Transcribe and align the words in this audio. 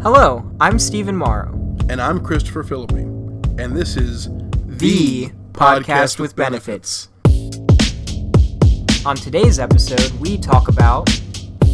Hello, 0.00 0.48
I'm 0.60 0.78
Stephen 0.78 1.16
Morrow. 1.16 1.50
And 1.88 2.00
I'm 2.00 2.20
Christopher 2.20 2.62
Philippi. 2.62 3.02
And 3.60 3.76
this 3.76 3.96
is 3.96 4.28
The 4.64 5.30
Podcast 5.50 6.20
with 6.20 6.36
Benefits. 6.36 7.08
On 9.04 9.16
today's 9.16 9.58
episode, 9.58 10.12
we 10.20 10.38
talk 10.38 10.68
about 10.68 11.06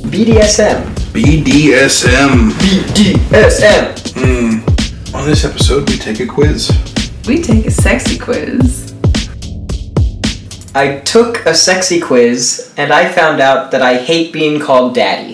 BDSM. 0.09 0.87
BDSM. 1.13 2.51
BDSM. 2.53 4.15
Hmm. 4.17 5.15
On 5.15 5.27
this 5.29 5.45
episode, 5.45 5.91
we 5.91 5.99
take 5.99 6.21
a 6.21 6.27
quiz. 6.27 6.71
We 7.29 7.43
take 7.43 7.67
a 7.67 7.71
sexy 7.71 8.19
quiz. 8.19 8.95
I 10.75 11.01
took 11.05 11.45
a 11.45 11.55
sexy 11.55 12.01
quiz 12.01 12.73
and 12.79 12.91
I 12.91 13.07
found 13.07 13.43
out 13.43 13.71
that 13.73 13.83
I 13.83 13.99
hate 13.99 14.33
being 14.33 14.61
called 14.61 14.95
daddy. 14.95 15.34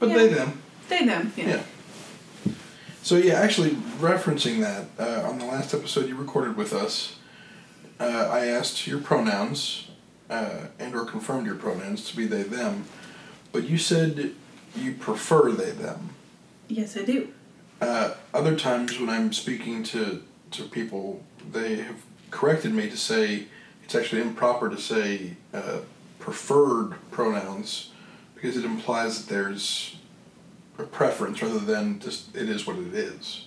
But 0.00 0.08
yeah. 0.08 0.16
they, 0.16 0.28
them. 0.28 0.62
They 0.88 1.06
them. 1.06 1.32
Yeah. 1.36 1.48
Yeah. 1.48 2.52
So, 3.02 3.16
yeah, 3.16 3.34
actually, 3.34 3.70
referencing 4.00 4.60
that, 4.60 4.86
uh, 4.98 5.28
on 5.28 5.38
the 5.38 5.44
last 5.44 5.72
episode 5.72 6.08
you 6.08 6.16
recorded 6.16 6.56
with 6.56 6.72
us, 6.72 7.16
uh, 8.00 8.28
I 8.30 8.46
asked 8.46 8.86
your 8.86 9.00
pronouns, 9.00 9.88
uh, 10.28 10.66
and 10.78 10.94
or 10.94 11.04
confirmed 11.04 11.46
your 11.46 11.54
pronouns 11.54 12.10
to 12.10 12.16
be 12.16 12.26
they, 12.26 12.42
them, 12.42 12.86
but 13.52 13.68
you 13.68 13.78
said 13.78 14.32
you 14.74 14.94
prefer 14.94 15.52
they, 15.52 15.70
them. 15.70 16.10
Yes, 16.68 16.96
I 16.96 17.02
do. 17.02 17.28
Uh, 17.80 18.14
other 18.32 18.56
times 18.56 18.98
when 18.98 19.08
I'm 19.08 19.32
speaking 19.32 19.82
to, 19.84 20.22
to 20.52 20.64
people, 20.64 21.22
they 21.52 21.76
have 21.76 22.02
corrected 22.30 22.72
me 22.72 22.88
to 22.88 22.96
say 22.96 23.44
it's 23.84 23.94
actually 23.94 24.22
improper 24.22 24.68
to 24.68 24.78
say 24.78 25.36
uh, 25.52 25.78
preferred 26.18 26.94
pronouns 27.10 27.89
because 28.40 28.56
it 28.56 28.64
implies 28.64 29.24
that 29.24 29.34
there's 29.34 29.96
a 30.78 30.82
preference 30.84 31.42
rather 31.42 31.58
than 31.58 31.98
just 32.00 32.34
it 32.34 32.48
is 32.48 32.66
what 32.66 32.76
it 32.76 32.94
is. 32.94 33.46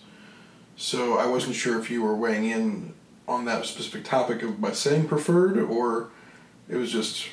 So 0.76 1.18
I 1.18 1.26
wasn't 1.26 1.56
sure 1.56 1.80
if 1.80 1.90
you 1.90 2.04
were 2.04 2.16
weighing 2.16 2.46
in 2.46 2.94
on 3.28 3.46
that 3.46 3.66
specific 3.66 4.04
topic 4.04 4.44
of 4.44 4.60
by 4.62 4.72
saying 4.72 5.08
preferred 5.08 5.58
or 5.58 6.10
it 6.70 6.76
was 6.78 6.92
just 6.92 7.28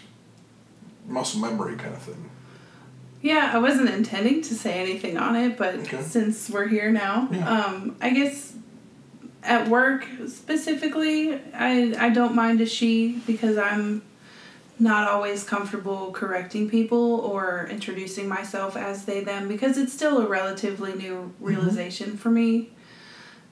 muscle 1.06 1.40
memory 1.40 1.76
kind 1.76 1.94
of 1.94 2.02
thing. 2.02 2.30
Yeah, 3.22 3.50
I 3.52 3.58
wasn't 3.58 3.90
intending 3.90 4.40
to 4.42 4.54
say 4.54 4.80
anything 4.80 5.18
on 5.18 5.36
it, 5.36 5.58
but 5.58 5.74
Okay. 5.74 6.00
since 6.02 6.48
we're 6.48 6.68
here 6.68 6.90
now, 6.90 7.28
Yeah. 7.30 7.46
um, 7.48 7.96
I 8.00 8.10
guess 8.10 8.54
at 9.42 9.68
work 9.68 10.06
specifically, 10.26 11.34
I 11.54 11.94
I 11.98 12.08
don't 12.10 12.34
mind 12.34 12.60
a 12.62 12.66
she 12.66 13.20
because 13.26 13.58
I'm 13.58 14.00
not 14.80 15.08
always 15.08 15.44
comfortable 15.44 16.10
correcting 16.12 16.68
people 16.68 17.20
or 17.20 17.68
introducing 17.70 18.26
myself 18.28 18.76
as 18.76 19.04
they 19.04 19.22
them 19.22 19.46
because 19.46 19.76
it's 19.76 19.92
still 19.92 20.18
a 20.18 20.26
relatively 20.26 20.94
new 20.94 21.14
mm-hmm. 21.14 21.44
realization 21.44 22.16
for 22.16 22.30
me. 22.30 22.70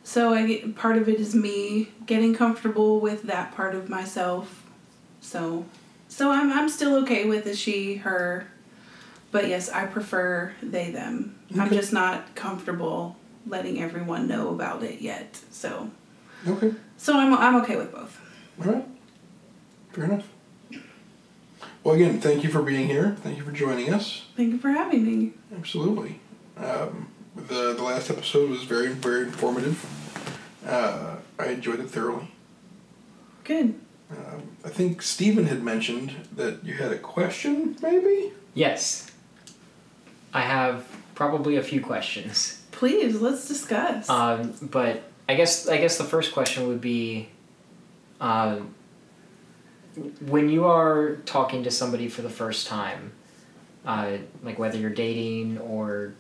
So 0.03 0.33
I 0.33 0.47
get, 0.47 0.75
part 0.75 0.97
of 0.97 1.09
it 1.09 1.21
is 1.21 1.35
me 1.35 1.91
getting 2.07 2.35
comfortable 2.35 2.99
with 2.99 3.25
that 3.25 3.55
part 3.55 3.75
of 3.75 3.91
myself. 3.91 4.65
So 5.21 5.67
so 6.09 6.31
I'm 6.31 6.51
I'm 6.51 6.69
still 6.71 6.97
okay 7.03 7.27
with 7.27 7.45
the 7.45 7.55
she 7.55 7.97
her 7.97 8.47
but 9.31 9.49
yes, 9.49 9.69
I 9.69 9.85
prefer 9.85 10.55
they 10.63 10.91
them. 10.91 11.39
I'm 11.59 11.69
just 11.69 11.93
not 11.93 12.35
comfortable 12.35 13.17
letting 13.47 13.83
everyone 13.83 14.27
know 14.27 14.49
about 14.49 14.83
it 14.83 15.03
yet. 15.03 15.39
So 15.51 15.91
Okay. 16.47 16.73
so 16.97 17.19
I'm 17.19 17.35
I'm 17.35 17.57
okay 17.57 17.77
with 17.77 17.93
both. 17.93 18.19
All 18.65 18.73
right. 18.73 18.85
Fair 19.93 20.05
enough. 20.05 20.27
Well, 21.89 21.97
again, 21.97 22.21
thank 22.21 22.45
you 22.45 22.51
for 22.51 22.61
being 22.61 22.87
here. 22.87 23.17
Thank 23.23 23.39
you 23.39 23.45
for 23.45 23.51
joining 23.51 23.91
us. 23.95 24.27
Thank 24.37 24.53
you 24.53 24.59
for 24.59 24.69
having 24.69 25.07
me. 25.07 25.33
Absolutely. 25.57 26.21
Um, 26.59 27.09
the 27.35 27.73
the 27.73 27.83
last 27.83 28.11
episode 28.11 28.51
was 28.51 28.65
very 28.65 28.89
very 28.89 29.23
informative. 29.23 29.83
Uh, 30.67 31.17
I 31.39 31.47
enjoyed 31.47 31.81
it 31.81 31.89
thoroughly. 31.89 32.31
Good. 33.43 33.81
Um, 34.11 34.43
I 34.67 34.69
think 34.69 35.01
Stephen 35.01 35.47
had 35.47 35.63
mentioned 35.63 36.13
that 36.37 36.63
you 36.63 36.75
had 36.75 36.93
a 36.93 36.99
question, 36.99 37.75
maybe. 37.81 38.33
Yes. 38.53 39.11
I 40.35 40.43
have 40.43 40.87
probably 41.15 41.57
a 41.57 41.63
few 41.63 41.81
questions. 41.81 42.63
Please, 42.71 43.19
let's 43.23 43.49
discuss. 43.49 44.11
Um, 44.11 44.53
but 44.61 45.05
I 45.27 45.37
guess 45.37 45.67
I 45.67 45.79
guess 45.79 45.97
the 45.97 46.05
first 46.05 46.35
question 46.35 46.69
would 46.69 46.83
be 46.83 47.31
um, 48.21 48.75
when 50.27 50.49
you 50.49 50.65
are 50.65 51.17
talking 51.25 51.65
to 51.65 51.71
somebody 51.71 52.09
for 52.09 52.23
the 52.23 52.31
first 52.31 52.67
time, 52.67 53.13
uh, 53.87 54.19
like 54.43 54.59
whether 54.59 54.79
you're 54.79 54.91
dating 54.91 55.59
or 55.59 56.15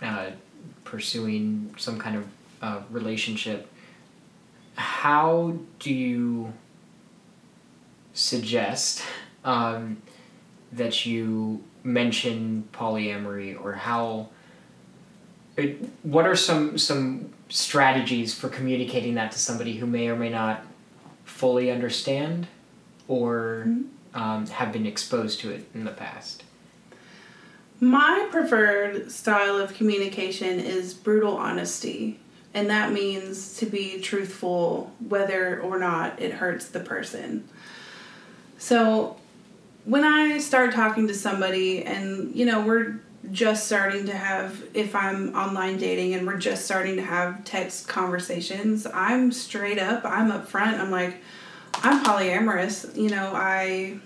uh, 0.00 0.30
pursuing 0.84 1.74
some 1.78 1.98
kind 1.98 2.16
of 2.16 2.26
uh, 2.60 2.80
relationship, 2.90 3.68
how 4.76 5.56
do 5.78 5.92
you 5.92 6.52
suggest 8.14 9.02
um, 9.44 10.00
that 10.72 11.06
you 11.06 11.62
mention 11.84 12.68
polyamory 12.72 13.62
or 13.62 13.72
how 13.72 14.28
it, 15.56 15.78
what 16.02 16.26
are 16.26 16.36
some 16.36 16.78
some 16.78 17.32
strategies 17.48 18.32
for 18.32 18.48
communicating 18.48 19.14
that 19.14 19.32
to 19.32 19.38
somebody 19.38 19.76
who 19.76 19.86
may 19.86 20.08
or 20.08 20.16
may 20.16 20.30
not 20.30 20.64
fully 21.24 21.70
understand 21.70 22.46
or 23.12 23.66
um, 24.14 24.46
have 24.46 24.72
been 24.72 24.86
exposed 24.86 25.38
to 25.38 25.50
it 25.50 25.68
in 25.74 25.84
the 25.84 25.90
past 25.90 26.44
My 27.78 28.26
preferred 28.30 29.12
style 29.12 29.58
of 29.58 29.74
communication 29.74 30.58
is 30.58 30.94
brutal 30.94 31.36
honesty. 31.36 32.18
And 32.54 32.70
that 32.70 32.92
means 32.92 33.56
to 33.58 33.66
be 33.66 34.00
truthful 34.00 34.92
whether 35.08 35.60
or 35.60 35.78
not 35.78 36.20
it 36.20 36.32
hurts 36.32 36.68
the 36.68 36.80
person. 36.80 37.48
So 38.56 39.16
when 39.84 40.04
I 40.04 40.38
start 40.38 40.72
talking 40.72 41.06
to 41.08 41.14
somebody 41.14 41.84
and, 41.84 42.34
you 42.34 42.46
know, 42.46 42.64
we're 42.64 43.00
just 43.30 43.66
starting 43.66 44.06
to 44.06 44.16
have, 44.16 44.62
if 44.74 44.94
I'm 44.94 45.34
online 45.34 45.76
dating 45.76 46.14
and 46.14 46.26
we're 46.26 46.38
just 46.38 46.64
starting 46.64 46.96
to 46.96 47.02
have 47.02 47.44
text 47.44 47.88
conversations, 47.88 48.86
I'm 48.86 49.32
straight 49.32 49.78
up, 49.78 50.04
I'm 50.04 50.30
upfront, 50.30 50.78
I'm 50.78 50.90
like, 50.90 51.16
I'm 51.74 52.04
polyamorous. 52.04 52.96
You 52.96 53.10
know, 53.10 53.32
I 53.34 53.98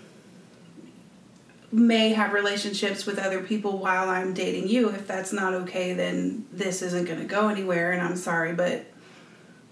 may 1.72 2.10
have 2.12 2.32
relationships 2.32 3.06
with 3.06 3.19
other 3.19 3.43
people 3.43 3.78
while 3.78 4.09
I'm 4.09 4.32
dating 4.32 4.69
you. 4.69 4.88
If 4.91 5.06
that's 5.06 5.32
not 5.32 5.54
okay, 5.54 5.93
then 5.93 6.47
this 6.53 6.82
isn't 6.82 7.06
going 7.06 7.19
to 7.19 7.26
go 7.26 7.49
anywhere, 7.49 7.93
and 7.93 8.00
I'm 8.00 8.16
sorry, 8.16 8.55
but 8.55 8.87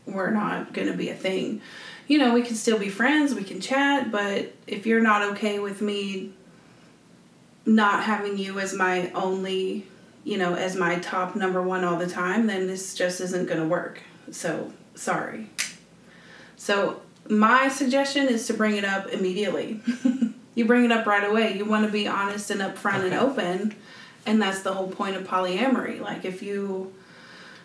we're 0.06 0.30
not 0.30 0.72
going 0.72 0.88
to 0.88 0.94
be 0.94 1.08
a 1.08 1.14
thing. 1.14 1.60
You 2.06 2.18
know, 2.18 2.34
we 2.34 2.42
can 2.42 2.56
still 2.56 2.78
be 2.78 2.90
friends, 2.90 3.34
we 3.34 3.44
can 3.44 3.60
chat, 3.60 4.10
but 4.10 4.52
if 4.66 4.86
you're 4.86 5.00
not 5.00 5.22
okay 5.32 5.58
with 5.58 5.80
me 5.80 6.32
not 7.66 8.04
having 8.04 8.36
you 8.36 8.60
as 8.60 8.74
my 8.74 9.10
only, 9.12 9.86
you 10.22 10.36
know, 10.36 10.54
as 10.54 10.76
my 10.76 10.98
top 10.98 11.34
number 11.34 11.62
one 11.62 11.84
all 11.84 11.96
the 11.96 12.06
time, 12.06 12.46
then 12.46 12.66
this 12.66 12.94
just 12.94 13.20
isn't 13.20 13.46
going 13.46 13.60
to 13.60 13.66
work. 13.66 14.00
So, 14.30 14.72
sorry. 14.94 15.48
So, 16.56 17.00
my 17.28 17.68
suggestion 17.68 18.28
is 18.28 18.46
to 18.46 18.54
bring 18.54 18.76
it 18.76 18.84
up 18.84 19.08
immediately. 19.08 19.80
you 20.54 20.64
bring 20.64 20.84
it 20.84 20.92
up 20.92 21.06
right 21.06 21.28
away. 21.28 21.56
You 21.56 21.64
want 21.64 21.86
to 21.86 21.92
be 21.92 22.06
honest 22.06 22.50
and 22.50 22.60
upfront 22.60 23.04
and 23.04 23.14
open, 23.14 23.74
and 24.26 24.40
that's 24.40 24.62
the 24.62 24.74
whole 24.74 24.88
point 24.88 25.16
of 25.16 25.26
polyamory. 25.26 26.00
Like 26.00 26.24
if 26.24 26.42
you 26.42 26.92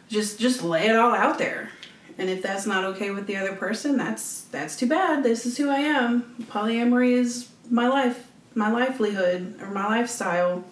just 0.08 0.40
just 0.40 0.64
lay 0.64 0.88
it 0.88 0.96
all 0.96 1.14
out 1.14 1.38
there. 1.38 1.72
And 2.18 2.30
if 2.30 2.42
that's 2.42 2.66
not 2.66 2.84
okay 2.84 3.12
with 3.12 3.28
the 3.28 3.38
other 3.38 3.56
person, 3.56 3.96
that's 3.96 4.42
that's 4.42 4.76
too 4.76 4.88
bad. 4.88 5.24
This 5.24 5.46
is 5.46 5.58
who 5.58 5.70
I 5.70 5.80
am. 5.80 6.36
Polyamory 6.52 7.14
is 7.14 7.50
my 7.70 7.88
life, 7.88 8.28
my 8.56 8.72
livelihood 8.72 9.56
or 9.62 9.72
my 9.72 9.88
lifestyle. 9.88 10.66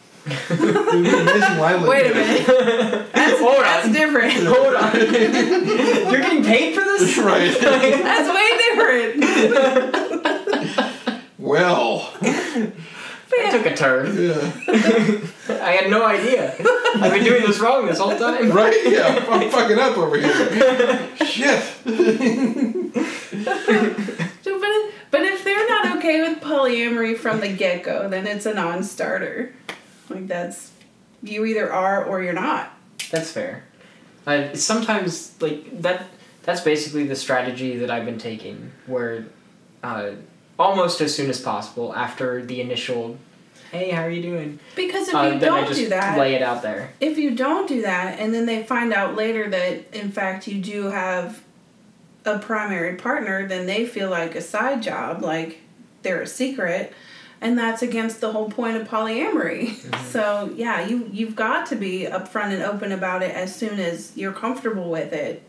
Amazing 0.49 1.57
livelihood. 1.59 1.89
Wait 1.89 2.11
a 2.11 2.13
minute. 2.13 2.45
That's, 3.13 3.39
Hold 3.39 3.63
that's 3.63 3.85
on. 3.87 3.93
different. 3.93 4.33
hold 4.47 4.75
on 4.75 4.95
you're 6.11 6.21
getting 6.21 6.43
paid 6.43 6.75
for 6.75 6.81
this 6.81 7.17
Right. 7.17 7.51
That's 7.61 8.29
way 8.29 8.57
different. 8.67 9.23
Well. 11.37 12.11
It 12.21 13.51
took 13.51 13.65
a 13.65 13.75
turn. 13.75 14.15
Yeah. 14.17 14.51
I 15.63 15.71
had 15.71 15.89
no 15.89 16.05
idea. 16.05 16.53
I've 16.95 17.11
been 17.13 17.23
doing 17.23 17.43
this 17.43 17.59
wrong 17.59 17.85
this 17.85 17.99
whole 17.99 18.17
time. 18.17 18.51
Right? 18.51 18.75
Yeah, 18.85 19.25
I'm 19.29 19.49
fucking 19.49 19.79
up 19.79 19.97
over 19.97 20.17
here. 20.17 21.07
Shit. 21.25 21.63
But, 24.43 24.61
but 25.11 25.21
if 25.21 25.43
they're 25.43 25.67
not 25.69 25.97
okay 25.97 26.21
with 26.27 26.39
polyamory 26.41 27.17
from 27.17 27.39
the 27.41 27.49
get 27.53 27.83
go, 27.83 28.07
then 28.09 28.25
it's 28.27 28.45
a 28.45 28.53
non 28.53 28.83
starter. 28.83 29.53
Like, 30.09 30.27
that's. 30.27 30.71
You 31.23 31.45
either 31.45 31.71
are 31.71 32.03
or 32.05 32.21
you're 32.21 32.33
not. 32.33 32.71
That's 33.11 33.31
fair. 33.31 33.63
Uh, 34.25 34.53
sometimes 34.53 35.35
like 35.41 35.81
that. 35.81 36.05
That's 36.43 36.61
basically 36.61 37.05
the 37.07 37.15
strategy 37.15 37.77
that 37.77 37.89
I've 37.91 38.05
been 38.05 38.19
taking, 38.19 38.71
where 38.85 39.25
uh, 39.83 40.11
almost 40.59 41.01
as 41.01 41.13
soon 41.15 41.29
as 41.29 41.41
possible 41.41 41.93
after 41.95 42.43
the 42.45 42.61
initial, 42.61 43.17
"Hey, 43.71 43.89
how 43.89 44.03
are 44.03 44.09
you 44.09 44.21
doing?" 44.21 44.59
Because 44.75 45.07
if 45.09 45.15
uh, 45.15 45.23
you 45.33 45.39
don't 45.39 45.73
do 45.73 45.89
that, 45.89 46.17
lay 46.17 46.35
it 46.35 46.41
out 46.41 46.61
there. 46.61 46.91
if 46.99 47.17
you 47.17 47.31
don't 47.35 47.67
do 47.67 47.81
that 47.81 48.19
and 48.19 48.33
then 48.33 48.45
they 48.45 48.63
find 48.63 48.93
out 48.93 49.15
later 49.15 49.49
that 49.49 49.93
in 49.93 50.11
fact 50.11 50.47
you 50.47 50.61
do 50.61 50.85
have 50.91 51.43
a 52.25 52.37
primary 52.39 52.95
partner 52.95 53.47
then 53.47 53.65
they 53.65 53.85
feel 53.85 54.09
like 54.09 54.35
a 54.35 54.41
side 54.41 54.81
job 54.83 55.21
like 55.21 55.61
they're 56.03 56.21
a 56.21 56.27
secret 56.27 56.93
and 57.41 57.57
that's 57.57 57.81
against 57.81 58.21
the 58.21 58.31
whole 58.31 58.49
point 58.49 58.77
of 58.77 58.87
polyamory 58.87 59.69
mm-hmm. 59.69 60.05
so 60.09 60.51
yeah 60.55 60.85
you 60.85 61.09
you've 61.11 61.35
got 61.35 61.65
to 61.65 61.75
be 61.75 62.07
upfront 62.09 62.53
and 62.53 62.63
open 62.63 62.91
about 62.91 63.21
it 63.23 63.33
as 63.33 63.55
soon 63.55 63.79
as 63.79 64.15
you're 64.15 64.33
comfortable 64.33 64.89
with 64.89 65.13
it 65.13 65.43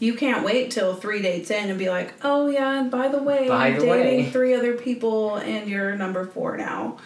you 0.00 0.14
can't 0.14 0.44
wait 0.44 0.70
till 0.70 0.94
three 0.94 1.20
dates 1.20 1.50
in 1.50 1.70
and 1.70 1.78
be 1.78 1.88
like 1.88 2.14
oh 2.22 2.48
yeah 2.48 2.80
and 2.80 2.90
by 2.90 3.08
the 3.08 3.22
way 3.22 3.48
By 3.48 3.68
i'm 3.68 3.74
the 3.78 3.86
dating 3.86 4.24
way." 4.26 4.30
three 4.30 4.54
other 4.54 4.74
people 4.74 5.36
and 5.36 5.68
you're 5.68 5.94
number 5.96 6.24
four 6.24 6.56
now 6.56 6.98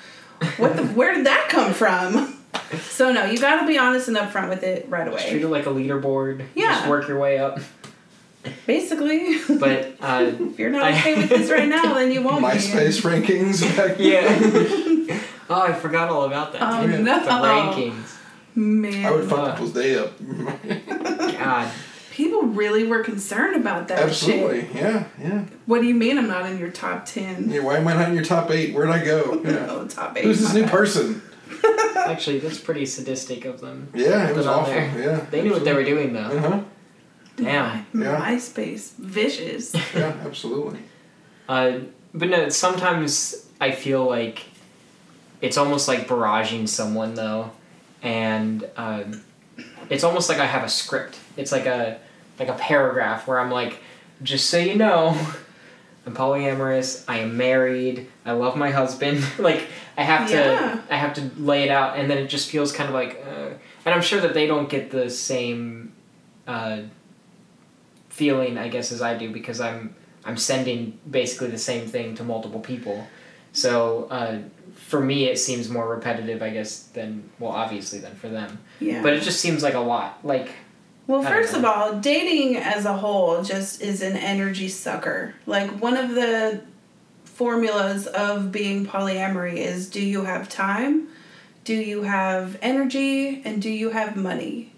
what 0.57 0.77
the 0.77 0.85
where 0.89 1.15
did 1.15 1.27
that 1.27 1.49
come 1.49 1.73
from 1.73 2.39
so 2.81 3.13
no, 3.13 3.25
you 3.25 3.39
got 3.39 3.61
to 3.61 3.67
be 3.67 3.79
honest 3.79 4.09
and 4.09 4.17
upfront 4.17 4.49
with 4.49 4.63
it 4.63 4.87
right 4.89 5.11
Just 5.11 5.29
treat 5.29 5.43
it 5.43 5.49
like 5.49 5.67
a 5.67 5.71
leaderboard. 5.71 6.45
Yeah. 6.55 6.73
Just 6.77 6.89
work 6.89 7.09
your 7.09 7.19
way 7.19 7.39
up. 7.39 7.61
Basically, 8.67 9.39
But 9.59 9.95
uh, 10.01 10.33
if 10.41 10.59
you're 10.59 10.71
not 10.71 10.93
okay 10.93 11.15
with 11.17 11.29
this 11.29 11.51
right 11.51 11.69
now, 11.69 11.95
then 11.95 12.11
you 12.11 12.23
won't 12.23 12.41
be. 12.41 12.47
MySpace 12.49 13.03
rankings. 13.03 13.63
back- 13.77 13.97
yeah. 13.99 15.21
oh, 15.51 15.63
I 15.63 15.73
forgot 15.73 16.09
all 16.11 16.25
about 16.25 16.53
that. 16.53 16.63
Oh, 16.63 16.87
The 16.87 16.99
no. 16.99 17.21
rankings. 17.21 18.17
Man, 18.55 19.07
I 19.07 19.11
would 19.13 19.29
fuck 19.29 19.39
Uh. 19.39 19.53
people's 19.53 19.73
day 19.73 19.97
up. 19.97 20.13
God. 21.39 21.71
people 22.11 22.43
really 22.43 22.85
were 22.87 23.03
concerned 23.03 23.57
about 23.57 23.89
that 23.89 24.01
Absolutely. 24.01 24.63
shit. 24.67 24.75
Yeah, 24.75 25.05
yeah. 25.21 25.45
What 25.67 25.81
do 25.81 25.87
you 25.87 25.95
mean 25.95 26.19
I'm 26.19 26.29
not 26.29 26.45
in 26.51 26.59
your 26.59 26.71
top 26.71 27.07
ten? 27.07 27.49
Yeah, 27.51 27.61
why 27.61 27.77
am 27.79 27.89
I 27.89 27.95
not 27.95 28.09
in 28.11 28.15
your 28.15 28.25
top 28.25 28.51
eight? 28.51 28.75
Where'd 28.75 28.91
I 28.91 29.03
go? 29.05 29.41
Yeah. 29.45 29.67
Oh, 29.71 29.87
top 29.87 30.17
eight. 30.19 30.25
Who's 30.25 30.41
this 30.41 30.53
new 30.53 30.63
bad. 30.63 30.71
person? 30.71 31.23
Actually, 31.97 32.41
that's 32.41 32.59
pretty 32.59 32.85
sadistic 32.85 33.45
of 33.47 33.61
them. 33.61 33.89
Yeah, 33.95 34.29
it 34.29 34.37
was 34.37 34.47
awful. 34.47 34.73
there. 34.73 34.93
Yeah. 34.99 35.27
They 35.31 35.43
knew 35.43 35.53
what 35.53 35.65
they 35.65 35.73
were 35.73 35.85
doing, 35.85 36.13
though. 36.13 36.21
Uh 36.21 36.41
huh. 36.41 36.61
Damn. 37.37 37.87
Yeah. 37.95 38.21
MySpace, 38.21 38.93
vicious. 38.97 39.75
Yeah, 39.95 40.15
absolutely. 40.25 40.81
Uh, 41.49 41.81
but 42.15 42.29
no, 42.29 42.49
sometimes 42.49 43.47
I 43.61 43.73
feel 43.73 44.05
like 44.05 44.45
it's 45.41 45.57
almost 45.57 45.89
like 45.89 46.07
barraging 46.07 46.69
someone 46.69 47.15
though, 47.15 47.51
and 48.03 48.69
um, 48.77 49.23
it's 49.91 50.05
almost 50.05 50.29
like 50.29 50.39
I 50.39 50.47
have 50.47 50.63
a 50.63 50.69
script. 50.69 51.19
It's 51.37 51.53
like 51.53 51.67
a 51.67 51.99
like 52.39 52.49
a 52.49 52.55
paragraph 52.55 53.27
where 53.27 53.41
I'm 53.41 53.51
like, 53.51 53.79
just 54.23 54.51
so 54.51 54.59
you 54.59 54.77
know, 54.77 55.17
I'm 56.07 56.15
polyamorous. 56.15 57.05
I 57.09 57.19
am 57.19 57.37
married. 57.37 58.09
I 58.25 58.33
love 58.33 58.57
my 58.57 58.71
husband. 58.71 59.25
like 59.39 59.67
I 59.97 60.03
have 60.03 60.29
to 60.29 60.35
Yeah. 60.35 60.81
I 60.91 60.97
have 60.97 61.15
to 61.15 61.31
lay 61.39 61.65
it 61.65 61.71
out, 61.71 61.99
and 61.99 62.11
then 62.11 62.19
it 62.19 62.29
just 62.29 62.51
feels 62.51 62.73
kind 62.73 62.89
of 62.89 62.95
like, 62.95 63.23
uh, 63.27 63.51
and 63.85 63.95
I'm 63.95 64.03
sure 64.03 64.21
that 64.21 64.35
they 64.35 64.47
don't 64.47 64.69
get 64.69 64.91
the 64.91 65.11
same. 65.11 65.93
Uh, 66.47 66.83
feeling 68.13 68.59
I 68.59 68.69
guess 68.69 68.93
as 68.93 69.01
I 69.01 69.17
do 69.17 69.33
because 69.33 69.61
I'm 69.61 69.95
I'm 70.25 70.37
sending 70.37 70.99
basically 71.11 71.49
the 71.49 71.59
same 71.59 71.87
thing 71.89 72.15
to 72.17 72.25
multiple 72.25 72.61
people. 72.61 73.07
So 73.53 74.07
uh, 74.11 74.39
for 74.75 75.01
me, 75.01 75.25
it 75.25 75.39
seems 75.39 75.69
more 75.69 75.89
repetitive, 75.89 76.43
I 76.43 76.51
guess, 76.51 76.85
than 76.85 77.31
well, 77.39 77.53
obviously, 77.53 77.99
than 77.99 78.15
for 78.15 78.29
them. 78.29 78.59
Yeah. 78.81 79.03
But 79.03 79.15
it 79.15 79.23
just 79.23 79.41
seems 79.41 79.63
like 79.63 79.75
a 79.75 79.81
lot. 79.81 80.21
Like 80.25 80.51
Well, 81.07 81.23
first 81.23 81.55
of 81.55 81.65
all, 81.65 81.99
dating 81.99 82.57
as 82.57 82.85
a 82.85 82.97
whole 82.99 83.43
just 83.43 83.81
is 83.81 84.03
an 84.03 84.17
energy 84.17 84.69
sucker. 84.69 85.35
Like 85.47 85.71
one 85.81 85.97
of 85.97 86.11
the 86.11 86.63
formulas 87.25 88.07
of 88.07 88.53
being 88.53 88.87
polyamory 88.87 89.57
is 89.57 89.89
do 89.89 90.05
you 90.05 90.25
have 90.25 90.51
time? 90.51 91.09
Do 91.65 91.75
you 91.75 92.03
have 92.03 92.59
energy? 92.61 93.41
And 93.45 93.63
do 93.63 93.71
you 93.71 93.91
have 93.91 94.17
money? 94.17 94.72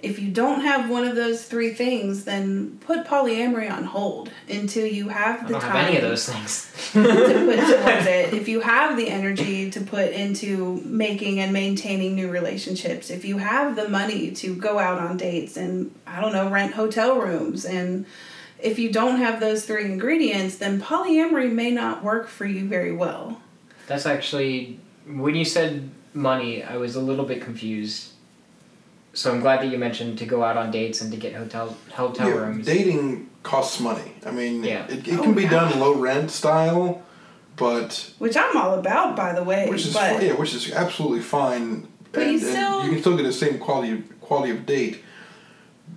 If 0.00 0.20
you 0.20 0.30
don't 0.30 0.60
have 0.60 0.88
one 0.88 1.04
of 1.04 1.16
those 1.16 1.44
three 1.44 1.74
things, 1.74 2.24
then 2.24 2.78
put 2.86 3.04
polyamory 3.04 3.70
on 3.70 3.82
hold 3.84 4.30
until 4.48 4.86
you 4.86 5.08
have 5.08 5.40
I 5.40 5.46
the 5.46 5.52
don't 5.54 5.60
time 5.60 5.72
have 5.72 5.86
any 5.88 5.96
of 5.96 6.02
those 6.02 6.28
things. 6.28 6.70
to 6.92 7.02
put 7.02 7.56
towards 7.82 8.06
it. 8.06 8.32
If 8.32 8.46
you 8.48 8.60
have 8.60 8.96
the 8.96 9.08
energy 9.08 9.70
to 9.70 9.80
put 9.80 10.12
into 10.12 10.80
making 10.84 11.40
and 11.40 11.52
maintaining 11.52 12.14
new 12.14 12.30
relationships, 12.30 13.10
if 13.10 13.24
you 13.24 13.38
have 13.38 13.74
the 13.74 13.88
money 13.88 14.30
to 14.32 14.54
go 14.54 14.78
out 14.78 15.00
on 15.00 15.16
dates 15.16 15.56
and 15.56 15.92
I 16.06 16.20
don't 16.20 16.32
know, 16.32 16.48
rent 16.48 16.74
hotel 16.74 17.20
rooms 17.20 17.64
and 17.64 18.06
if 18.60 18.78
you 18.78 18.92
don't 18.92 19.18
have 19.18 19.40
those 19.40 19.64
three 19.66 19.84
ingredients, 19.84 20.58
then 20.58 20.80
polyamory 20.80 21.50
may 21.52 21.70
not 21.70 22.02
work 22.02 22.28
for 22.28 22.44
you 22.44 22.66
very 22.66 22.92
well. 22.92 23.40
That's 23.86 24.06
actually 24.06 24.80
when 25.06 25.34
you 25.34 25.44
said 25.44 25.90
money, 26.14 26.62
I 26.62 26.76
was 26.76 26.96
a 26.96 27.00
little 27.00 27.24
bit 27.24 27.40
confused. 27.40 28.12
So 29.18 29.32
I'm 29.34 29.40
glad 29.40 29.62
that 29.62 29.66
you 29.66 29.78
mentioned 29.78 30.16
to 30.18 30.26
go 30.26 30.44
out 30.44 30.56
on 30.56 30.70
dates 30.70 31.00
and 31.00 31.10
to 31.10 31.16
get 31.18 31.34
hotel 31.34 31.76
hotel 31.90 32.28
Yeah, 32.28 32.34
rooms. 32.36 32.64
dating 32.66 33.28
costs 33.42 33.80
money. 33.80 34.12
I 34.24 34.30
mean, 34.30 34.62
Yeah. 34.62 34.86
it, 34.86 35.08
it 35.08 35.18
Oh, 35.18 35.22
can 35.24 35.34
be 35.34 35.42
yeah. 35.42 35.50
done 35.50 35.80
low 35.80 35.94
rent 35.96 36.30
style, 36.30 37.02
but 37.56 38.12
Which 38.18 38.36
I'm 38.36 38.56
all 38.56 38.78
about 38.78 39.16
by 39.16 39.32
the 39.32 39.42
way. 39.42 39.68
which 39.68 39.86
is 39.86 39.92
but 39.92 40.18
fi- 40.18 40.24
yeah, 40.26 40.34
which 40.34 40.54
is 40.54 40.70
absolutely 40.72 41.18
fine. 41.18 41.88
But 42.12 42.22
and, 42.22 42.32
you 42.32 42.38
still- 42.38 42.78
and 42.78 42.84
you 42.86 42.92
can 42.92 43.00
still 43.00 43.16
get 43.16 43.24
the 43.24 43.32
same 43.32 43.58
quality 43.58 43.90
of, 43.94 44.20
quality 44.20 44.52
of 44.52 44.64
date, 44.66 45.02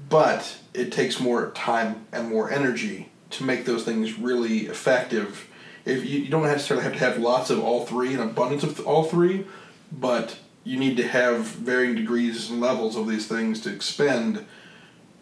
but 0.09 0.56
it 0.73 0.91
takes 0.91 1.19
more 1.19 1.51
time 1.51 2.07
and 2.12 2.27
more 2.27 2.50
energy 2.51 3.12
to 3.31 3.44
make 3.44 3.66
those 3.66 3.83
things 3.83 4.18
really 4.18 4.61
effective. 4.66 5.47
If 5.85 6.04
you, 6.09 6.21
you 6.21 6.30
don't 6.30 6.42
necessarily 6.44 6.83
have 6.85 6.94
to 6.94 6.99
have 6.99 7.19
lots 7.19 7.51
of 7.51 7.63
all 7.63 7.85
three, 7.85 8.13
and 8.16 8.21
abundance 8.23 8.63
of 8.63 8.80
all 8.87 9.04
three, 9.04 9.45
but 9.92 10.37
you 10.63 10.77
need 10.77 10.97
to 10.97 11.07
have 11.07 11.45
varying 11.45 11.95
degrees 11.95 12.49
and 12.49 12.61
levels 12.61 12.95
of 12.95 13.07
these 13.07 13.27
things 13.27 13.61
to 13.61 13.73
expend 13.73 14.45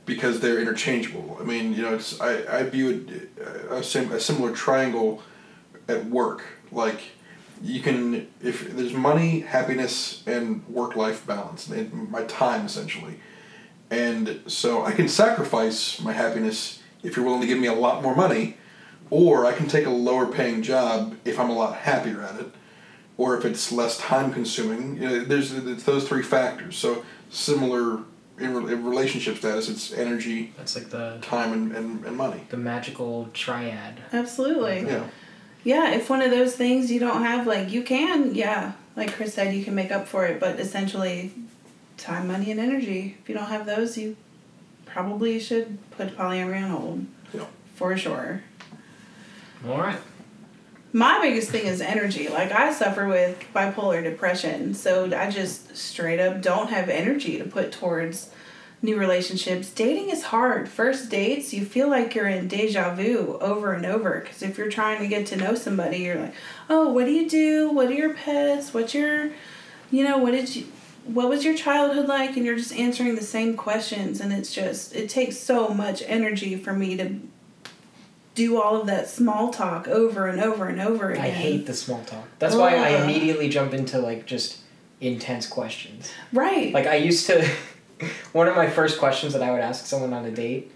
because 0.06 0.40
they're 0.40 0.60
interchangeable. 0.60 1.38
I 1.40 1.44
mean, 1.44 1.74
you 1.74 1.84
know, 1.84 1.94
it's 1.94 2.20
I, 2.20 2.60
I 2.60 2.64
view 2.64 2.90
it 2.90 3.30
uh, 3.40 3.76
a, 3.76 3.84
sim, 3.84 4.12
a 4.12 4.20
similar 4.20 4.52
triangle 4.52 5.22
at 5.88 6.06
work. 6.06 6.44
Like 6.72 7.02
you 7.62 7.82
can 7.82 8.28
if 8.42 8.76
there's 8.76 8.94
money, 8.94 9.42
happiness, 9.42 10.24
and 10.26 10.68
work 10.68 10.96
life 10.96 11.26
balance, 11.26 11.70
and 11.70 12.10
my 12.10 12.24
time 12.24 12.66
essentially. 12.66 13.20
And 13.92 14.42
so 14.46 14.84
I 14.84 14.92
can 14.92 15.08
sacrifice 15.08 16.00
my 16.00 16.14
happiness 16.14 16.82
if 17.02 17.16
you're 17.16 17.26
willing 17.26 17.42
to 17.42 17.48
give 17.48 17.60
me 17.60 17.68
a 17.68 17.74
lot 17.74 18.04
more 18.04 18.16
money, 18.16 18.58
or 19.10 19.46
I 19.46 19.54
can 19.54 19.68
take 19.68 19.86
a 19.86 19.90
lower 19.90 20.28
paying 20.28 20.62
job 20.62 21.18
if 21.26 21.40
I'm 21.40 21.50
a 21.50 21.54
lot 21.54 21.76
happier 21.76 22.22
at 22.22 22.40
it, 22.40 22.48
or 23.20 23.38
if 23.38 23.44
it's 23.44 23.70
less 23.70 23.98
time 23.98 24.32
consuming. 24.32 24.96
You 24.96 25.10
know, 25.10 25.20
there's 25.26 25.52
it's 25.52 25.84
those 25.84 26.08
three 26.08 26.24
factors. 26.24 26.78
So 26.78 27.04
similar 27.30 28.00
in, 28.40 28.54
re- 28.56 28.74
in 28.74 28.86
relationship 28.86 29.38
status, 29.38 29.68
it's 29.68 29.92
energy, 29.92 30.54
That's 30.58 30.74
like 30.78 30.90
the 30.90 31.20
time, 31.22 31.52
and, 31.52 31.76
and, 31.76 32.06
and 32.06 32.16
money. 32.16 32.44
the 32.48 32.56
magical 32.56 33.30
triad. 33.34 34.00
Absolutely. 34.14 34.90
Yeah. 34.90 35.04
Yeah, 35.66 35.92
if 35.92 36.10
one 36.10 36.22
of 36.22 36.32
those 36.32 36.56
things 36.56 36.90
you 36.90 37.02
don't 37.02 37.22
have, 37.22 37.46
like 37.46 37.70
you 37.70 37.84
can, 37.84 38.34
yeah, 38.34 38.72
like 38.96 39.12
Chris 39.14 39.34
said, 39.34 39.54
you 39.54 39.66
can 39.66 39.76
make 39.76 39.92
up 39.92 40.08
for 40.08 40.26
it, 40.26 40.40
but 40.40 40.58
essentially, 40.58 41.34
time, 41.98 42.30
money, 42.30 42.50
and 42.52 42.60
energy. 42.62 43.18
If 43.22 43.28
you 43.28 43.36
don't 43.36 43.48
have 43.48 43.66
those, 43.66 43.98
you 43.98 44.16
probably 44.86 45.38
should 45.42 45.78
put 45.92 46.16
polyamory 46.18 46.64
on 46.64 46.70
hold. 46.70 47.06
Yeah. 47.34 47.46
For 47.76 47.98
sure. 47.98 48.44
All 49.68 49.78
right. 49.78 50.00
My 50.92 51.20
biggest 51.22 51.52
thing 51.52 51.68
is 51.68 51.82
energy. 51.82 52.30
Like, 52.30 52.52
I 52.52 52.74
suffer 52.74 53.08
with 53.08 53.44
bipolar 53.54 54.04
depression, 54.04 54.74
so 54.74 55.06
I 55.16 55.30
just 55.30 55.78
straight 55.78 56.20
up 56.20 56.42
don't 56.42 56.70
have 56.70 56.90
energy 56.90 57.38
to 57.38 57.44
put 57.44 57.72
towards 57.72 58.32
new 58.82 58.98
relationships. 58.98 59.70
Dating 59.70 60.10
is 60.10 60.24
hard. 60.24 60.68
First 60.68 61.12
dates, 61.12 61.54
you 61.54 61.64
feel 61.64 61.90
like 61.90 62.16
you're 62.16 62.28
in 62.28 62.48
deja 62.48 62.96
vu 62.96 63.38
over 63.40 63.74
and 63.74 63.86
over. 63.86 64.22
Because 64.22 64.42
if 64.42 64.58
you're 64.58 64.72
trying 64.72 65.00
to 65.00 65.08
get 65.08 65.28
to 65.28 65.36
know 65.36 65.54
somebody, 65.54 65.98
you're 65.98 66.20
like, 66.20 66.34
oh, 66.70 66.90
what 66.92 67.06
do 67.06 67.12
you 67.12 67.30
do? 67.30 67.70
What 67.72 67.90
are 67.90 67.94
your 67.94 68.14
pets? 68.14 68.74
What's 68.74 68.96
your, 68.96 69.32
you 69.92 70.04
know, 70.04 70.18
what 70.18 70.32
did 70.32 70.56
you, 70.56 70.66
what 71.06 71.30
was 71.30 71.44
your 71.44 71.56
childhood 71.56 72.08
like? 72.08 72.36
And 72.36 72.46
you're 72.46 72.56
just 72.56 72.74
answering 72.74 73.16
the 73.16 73.22
same 73.22 73.56
questions. 73.56 74.22
And 74.22 74.34
it's 74.34 74.54
just, 74.54 74.96
it 74.96 75.10
takes 75.10 75.38
so 75.38 75.70
much 75.70 76.02
energy 76.08 76.56
for 76.56 76.74
me 76.74 76.96
to 76.98 77.20
do 78.40 78.62
all 78.62 78.80
of 78.80 78.88
that 78.88 79.10
small 79.10 79.52
talk 79.52 79.88
over 79.90 80.26
and 80.28 80.40
over 80.40 80.68
and 80.68 80.80
over 80.80 81.12
again. 81.12 81.26
I 81.26 81.30
hate 81.30 81.66
the 81.66 81.74
small 81.74 82.02
talk. 82.06 82.26
That's 82.40 82.56
why 82.56 82.76
I 82.76 83.04
immediately 83.04 83.50
jump 83.50 83.74
into 83.74 84.00
like 84.00 84.26
just 84.26 84.60
intense 85.02 85.46
questions. 85.46 86.10
Right. 86.32 86.74
Like 86.74 86.88
I 86.88 86.96
used 86.96 87.28
to, 87.28 87.46
one 88.32 88.48
of 88.48 88.56
my 88.56 88.70
first 88.70 88.98
questions 88.98 89.34
that 89.34 89.44
I 89.44 89.52
would 89.52 89.60
ask 89.60 89.86
someone 89.86 90.14
on 90.14 90.24
a 90.24 90.32
date, 90.32 90.72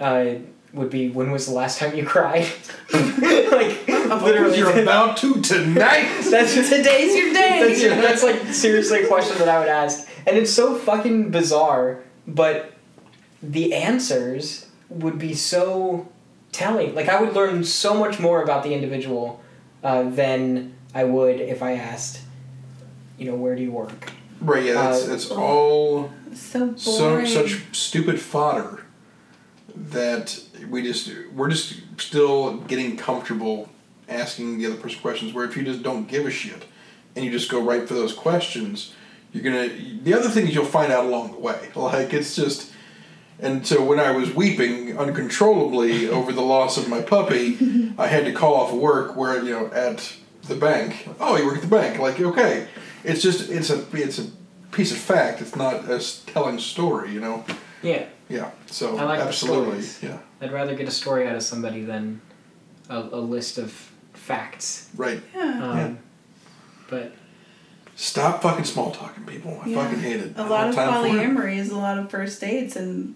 uh, 0.00 0.34
would 0.72 0.90
be, 0.90 1.08
"When 1.08 1.30
was 1.32 1.46
the 1.46 1.54
last 1.54 1.78
time 1.78 1.96
you 1.96 2.04
cried?" 2.04 2.46
like 2.92 3.88
literally, 3.88 4.58
You're 4.58 4.78
about 4.78 5.16
to 5.18 5.40
tonight. 5.40 6.22
that's 6.30 6.54
Today's 6.54 7.16
your 7.16 7.32
day. 7.32 7.74
that's, 7.74 7.82
that's 7.82 8.22
like 8.22 8.54
seriously 8.54 9.02
a 9.02 9.06
question 9.08 9.38
that 9.38 9.48
I 9.48 9.58
would 9.58 9.68
ask, 9.68 10.06
and 10.26 10.36
it's 10.36 10.52
so 10.52 10.76
fucking 10.76 11.30
bizarre, 11.30 12.00
but 12.26 12.74
the 13.42 13.74
answers 13.74 14.68
would 14.90 15.18
be 15.18 15.34
so 15.34 16.08
telling. 16.52 16.94
Like 16.94 17.08
I 17.08 17.20
would 17.20 17.34
learn 17.34 17.64
so 17.64 17.94
much 17.94 18.18
more 18.18 18.42
about 18.42 18.62
the 18.62 18.74
individual 18.74 19.40
uh, 19.82 20.02
than 20.04 20.74
I 20.94 21.04
would 21.04 21.40
if 21.40 21.62
I 21.62 21.72
asked, 21.72 22.20
you 23.18 23.30
know, 23.30 23.36
where 23.36 23.54
do 23.54 23.62
you 23.62 23.72
work? 23.72 24.12
Right. 24.40 24.64
Yeah. 24.64 24.94
It's, 24.94 25.08
Uh, 25.08 25.12
it's 25.14 25.30
all 25.30 26.10
so 26.34 26.58
boring. 26.68 27.26
so 27.26 27.46
such 27.46 27.76
stupid 27.76 28.20
fodder 28.20 28.84
that 29.74 30.40
we 30.70 30.82
just 30.82 31.10
we're 31.34 31.48
just 31.48 31.80
still 31.98 32.58
getting 32.58 32.96
comfortable 32.96 33.68
asking 34.08 34.58
the 34.58 34.66
other 34.66 34.76
person 34.76 35.00
questions. 35.00 35.32
Where 35.32 35.44
if 35.44 35.56
you 35.56 35.62
just 35.64 35.82
don't 35.82 36.06
give 36.08 36.26
a 36.26 36.30
shit 36.30 36.64
and 37.14 37.24
you 37.24 37.30
just 37.30 37.50
go 37.50 37.60
right 37.60 37.86
for 37.86 37.94
those 37.94 38.12
questions, 38.12 38.94
you're 39.32 39.42
gonna. 39.42 39.68
The 40.02 40.14
other 40.14 40.28
thing 40.28 40.46
is 40.48 40.54
you'll 40.54 40.64
find 40.64 40.92
out 40.92 41.04
along 41.04 41.32
the 41.32 41.38
way. 41.38 41.68
Like 41.76 42.12
it's 42.14 42.34
just. 42.34 42.72
And 43.40 43.64
so 43.66 43.84
when 43.84 44.00
I 44.00 44.10
was 44.10 44.34
weeping 44.34 44.98
uncontrollably 44.98 46.08
over 46.18 46.32
the 46.32 46.42
loss 46.42 46.76
of 46.76 46.88
my 46.88 47.00
puppy, 47.02 47.92
I 47.96 48.06
had 48.08 48.24
to 48.24 48.32
call 48.32 48.54
off 48.54 48.72
work 48.72 49.16
where 49.16 49.42
you 49.42 49.50
know 49.50 49.66
at 49.68 50.12
the 50.48 50.56
bank. 50.56 51.08
Oh, 51.20 51.36
you 51.36 51.46
work 51.46 51.56
at 51.56 51.62
the 51.62 51.68
bank. 51.68 51.98
Like 52.00 52.20
okay, 52.20 52.66
it's 53.04 53.22
just 53.22 53.48
it's 53.50 53.70
a 53.70 53.84
it's 53.92 54.18
a 54.18 54.26
piece 54.72 54.90
of 54.92 54.98
fact. 54.98 55.40
It's 55.40 55.54
not 55.56 55.88
a 55.88 55.94
s- 55.96 56.22
telling 56.26 56.58
story. 56.58 57.12
You 57.12 57.20
know. 57.20 57.44
Yeah, 57.80 58.06
Yeah. 58.28 58.50
So 58.66 58.96
I 58.98 59.04
like 59.04 59.20
absolutely. 59.20 59.82
stories. 59.82 60.02
Yeah. 60.02 60.18
I'd 60.40 60.52
rather 60.52 60.74
get 60.74 60.88
a 60.88 60.90
story 60.90 61.28
out 61.28 61.36
of 61.36 61.42
somebody 61.44 61.84
than 61.84 62.20
a, 62.90 62.98
a 62.98 63.20
list 63.20 63.56
of 63.58 63.70
facts. 64.14 64.88
Right. 64.96 65.20
yeah. 65.32 65.42
Um, 65.62 65.76
Yeah. 65.78 65.94
But 66.90 67.12
Stop 67.94 68.42
fucking 68.42 68.64
small 68.64 68.90
talking, 68.92 69.24
people. 69.24 69.60
I 69.64 69.68
Yeah. 69.68 69.82
fucking 69.84 70.00
hate 70.00 70.20
it. 70.20 70.32
A 70.36 70.44
lot 70.44 70.68
of 70.68 70.74
time 70.74 71.02
for 71.02 71.06
it. 71.08 71.12
polyamory 71.20 71.56
is 71.56 71.70
a 71.70 71.76
lot 71.78 71.98
of 71.98 72.10
first 72.10 72.40
dates 72.40 72.74
and 72.76 73.14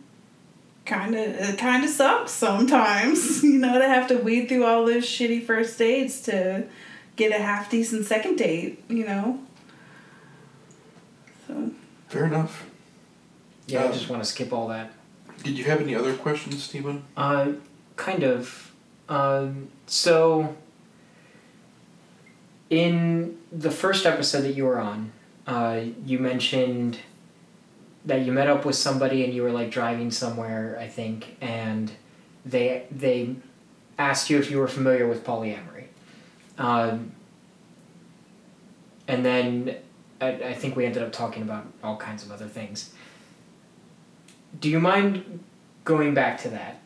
kind 0.84 1.14
of 1.14 1.20
it 1.22 1.58
kind 1.58 1.84
of 1.84 1.90
sucks 1.90 2.32
sometimes. 2.32 3.42
You 3.52 3.58
know 3.58 3.78
to 3.78 3.86
have 3.88 4.08
to 4.08 4.16
weed 4.18 4.48
through 4.48 4.64
all 4.64 4.84
those 4.86 5.04
shitty 5.04 5.44
first 5.44 5.78
dates 5.78 6.20
to 6.22 6.64
get 7.16 7.30
a 7.32 7.42
half 7.42 7.70
decent 7.70 8.06
second 8.06 8.36
date. 8.36 8.82
You 8.88 9.04
know. 9.06 9.40
So 11.46 11.70
Fair 12.08 12.26
enough. 12.26 12.64
yeah, 13.66 13.82
I 13.82 13.86
Um, 13.86 13.92
just 13.92 14.08
want 14.10 14.22
to 14.22 14.28
skip 14.28 14.52
all 14.52 14.68
that. 14.68 14.92
Did 15.42 15.58
you 15.58 15.64
have 15.64 15.80
any 15.80 15.94
other 15.94 16.14
questions, 16.14 16.62
Stephen? 16.62 17.04
Uh, 17.16 17.52
kind 17.96 18.22
of. 18.22 18.70
Um, 19.08 19.68
so, 19.86 20.54
in 22.70 23.38
the 23.50 23.70
first 23.70 24.06
episode 24.06 24.42
that 24.42 24.54
you 24.54 24.64
were 24.64 24.78
on, 24.78 25.12
uh, 25.46 25.80
you 26.06 26.18
mentioned 26.18 26.98
that 28.04 28.22
you 28.22 28.32
met 28.32 28.48
up 28.48 28.64
with 28.64 28.76
somebody 28.76 29.24
and 29.24 29.32
you 29.32 29.42
were 29.42 29.50
like 29.50 29.70
driving 29.70 30.10
somewhere, 30.10 30.76
I 30.80 30.88
think, 30.88 31.36
and 31.40 31.92
they 32.44 32.86
they 32.90 33.36
asked 33.98 34.30
you 34.30 34.38
if 34.38 34.50
you 34.50 34.58
were 34.58 34.68
familiar 34.68 35.06
with 35.06 35.24
polyamory. 35.24 35.86
Um, 36.58 37.12
and 39.06 39.24
then 39.24 39.76
I, 40.20 40.28
I 40.28 40.54
think 40.54 40.76
we 40.76 40.84
ended 40.84 41.02
up 41.02 41.12
talking 41.12 41.42
about 41.42 41.66
all 41.82 41.96
kinds 41.96 42.24
of 42.24 42.30
other 42.30 42.48
things. 42.48 42.92
Do 44.60 44.68
you 44.68 44.80
mind 44.80 45.40
going 45.84 46.14
back 46.14 46.40
to 46.42 46.48
that 46.50 46.80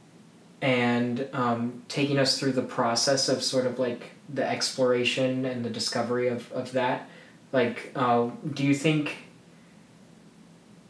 and 0.63 1.29
um, 1.33 1.83
taking 1.89 2.19
us 2.19 2.39
through 2.39 2.53
the 2.53 2.63
process 2.63 3.29
of 3.29 3.43
sort 3.43 3.67
of 3.67 3.79
like 3.79 4.13
the 4.33 4.47
exploration 4.47 5.45
and 5.45 5.65
the 5.65 5.71
discovery 5.71 6.29
of, 6.29 6.51
of 6.53 6.73
that 6.73 7.09
like 7.53 7.93
uh, 7.95 8.29
do 8.55 8.65
you 8.65 8.75
think 8.75 9.17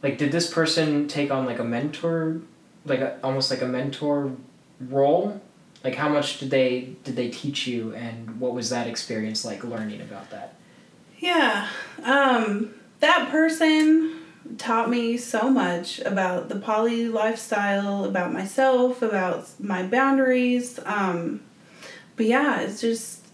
like 0.03 0.17
did 0.17 0.31
this 0.31 0.51
person 0.51 1.07
take 1.07 1.31
on 1.31 1.45
like 1.45 1.59
a 1.59 1.63
mentor 1.63 2.41
like 2.85 2.99
a, 2.99 3.19
almost 3.23 3.51
like 3.51 3.61
a 3.61 3.67
mentor 3.67 4.31
role 4.81 5.41
like 5.83 5.95
how 5.95 6.09
much 6.09 6.39
did 6.39 6.49
they 6.49 6.93
did 7.03 7.15
they 7.15 7.29
teach 7.29 7.67
you 7.67 7.93
and 7.93 8.39
what 8.39 8.53
was 8.53 8.69
that 8.69 8.87
experience 8.87 9.43
like 9.43 9.63
learning 9.63 10.01
about 10.01 10.29
that 10.29 10.57
yeah, 11.19 11.67
um, 12.03 12.73
that 12.99 13.29
person 13.29 14.19
taught 14.57 14.89
me 14.89 15.17
so 15.17 15.49
much 15.49 15.99
about 15.99 16.49
the 16.49 16.57
poly 16.57 17.07
lifestyle, 17.07 18.05
about 18.05 18.31
myself, 18.31 19.01
about 19.01 19.47
my 19.59 19.83
boundaries. 19.83 20.79
Um, 20.85 21.41
but 22.15 22.27
yeah, 22.27 22.61
it's 22.61 22.81
just 22.81 23.25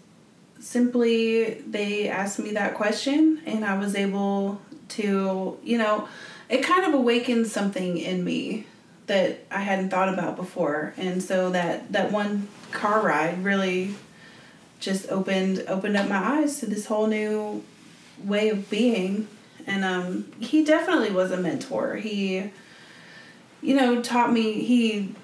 simply 0.58 1.60
they 1.66 2.08
asked 2.08 2.38
me 2.38 2.52
that 2.52 2.74
question 2.74 3.42
and 3.44 3.64
I 3.64 3.78
was 3.78 3.94
able 3.94 4.60
to, 4.90 5.58
you 5.62 5.78
know, 5.78 6.08
it 6.48 6.62
kind 6.62 6.86
of 6.86 6.94
awakened 6.94 7.46
something 7.46 7.98
in 7.98 8.24
me 8.24 8.66
that 9.06 9.44
I 9.50 9.60
hadn't 9.60 9.90
thought 9.90 10.12
about 10.12 10.36
before. 10.36 10.94
And 10.96 11.22
so 11.22 11.50
that 11.50 11.92
that 11.92 12.10
one 12.12 12.48
car 12.72 13.02
ride 13.02 13.44
really 13.44 13.94
just 14.80 15.08
opened 15.10 15.64
opened 15.68 15.96
up 15.96 16.08
my 16.08 16.16
eyes 16.16 16.60
to 16.60 16.66
this 16.66 16.86
whole 16.86 17.06
new 17.06 17.62
way 18.22 18.48
of 18.48 18.70
being 18.70 19.26
and 19.66 19.84
um 19.84 20.30
he 20.40 20.64
definitely 20.64 21.10
was 21.10 21.30
a 21.30 21.36
mentor. 21.36 21.96
He 21.96 22.50
you 23.62 23.74
know 23.74 24.02
taught 24.02 24.32
me 24.32 24.64
he 24.64 25.14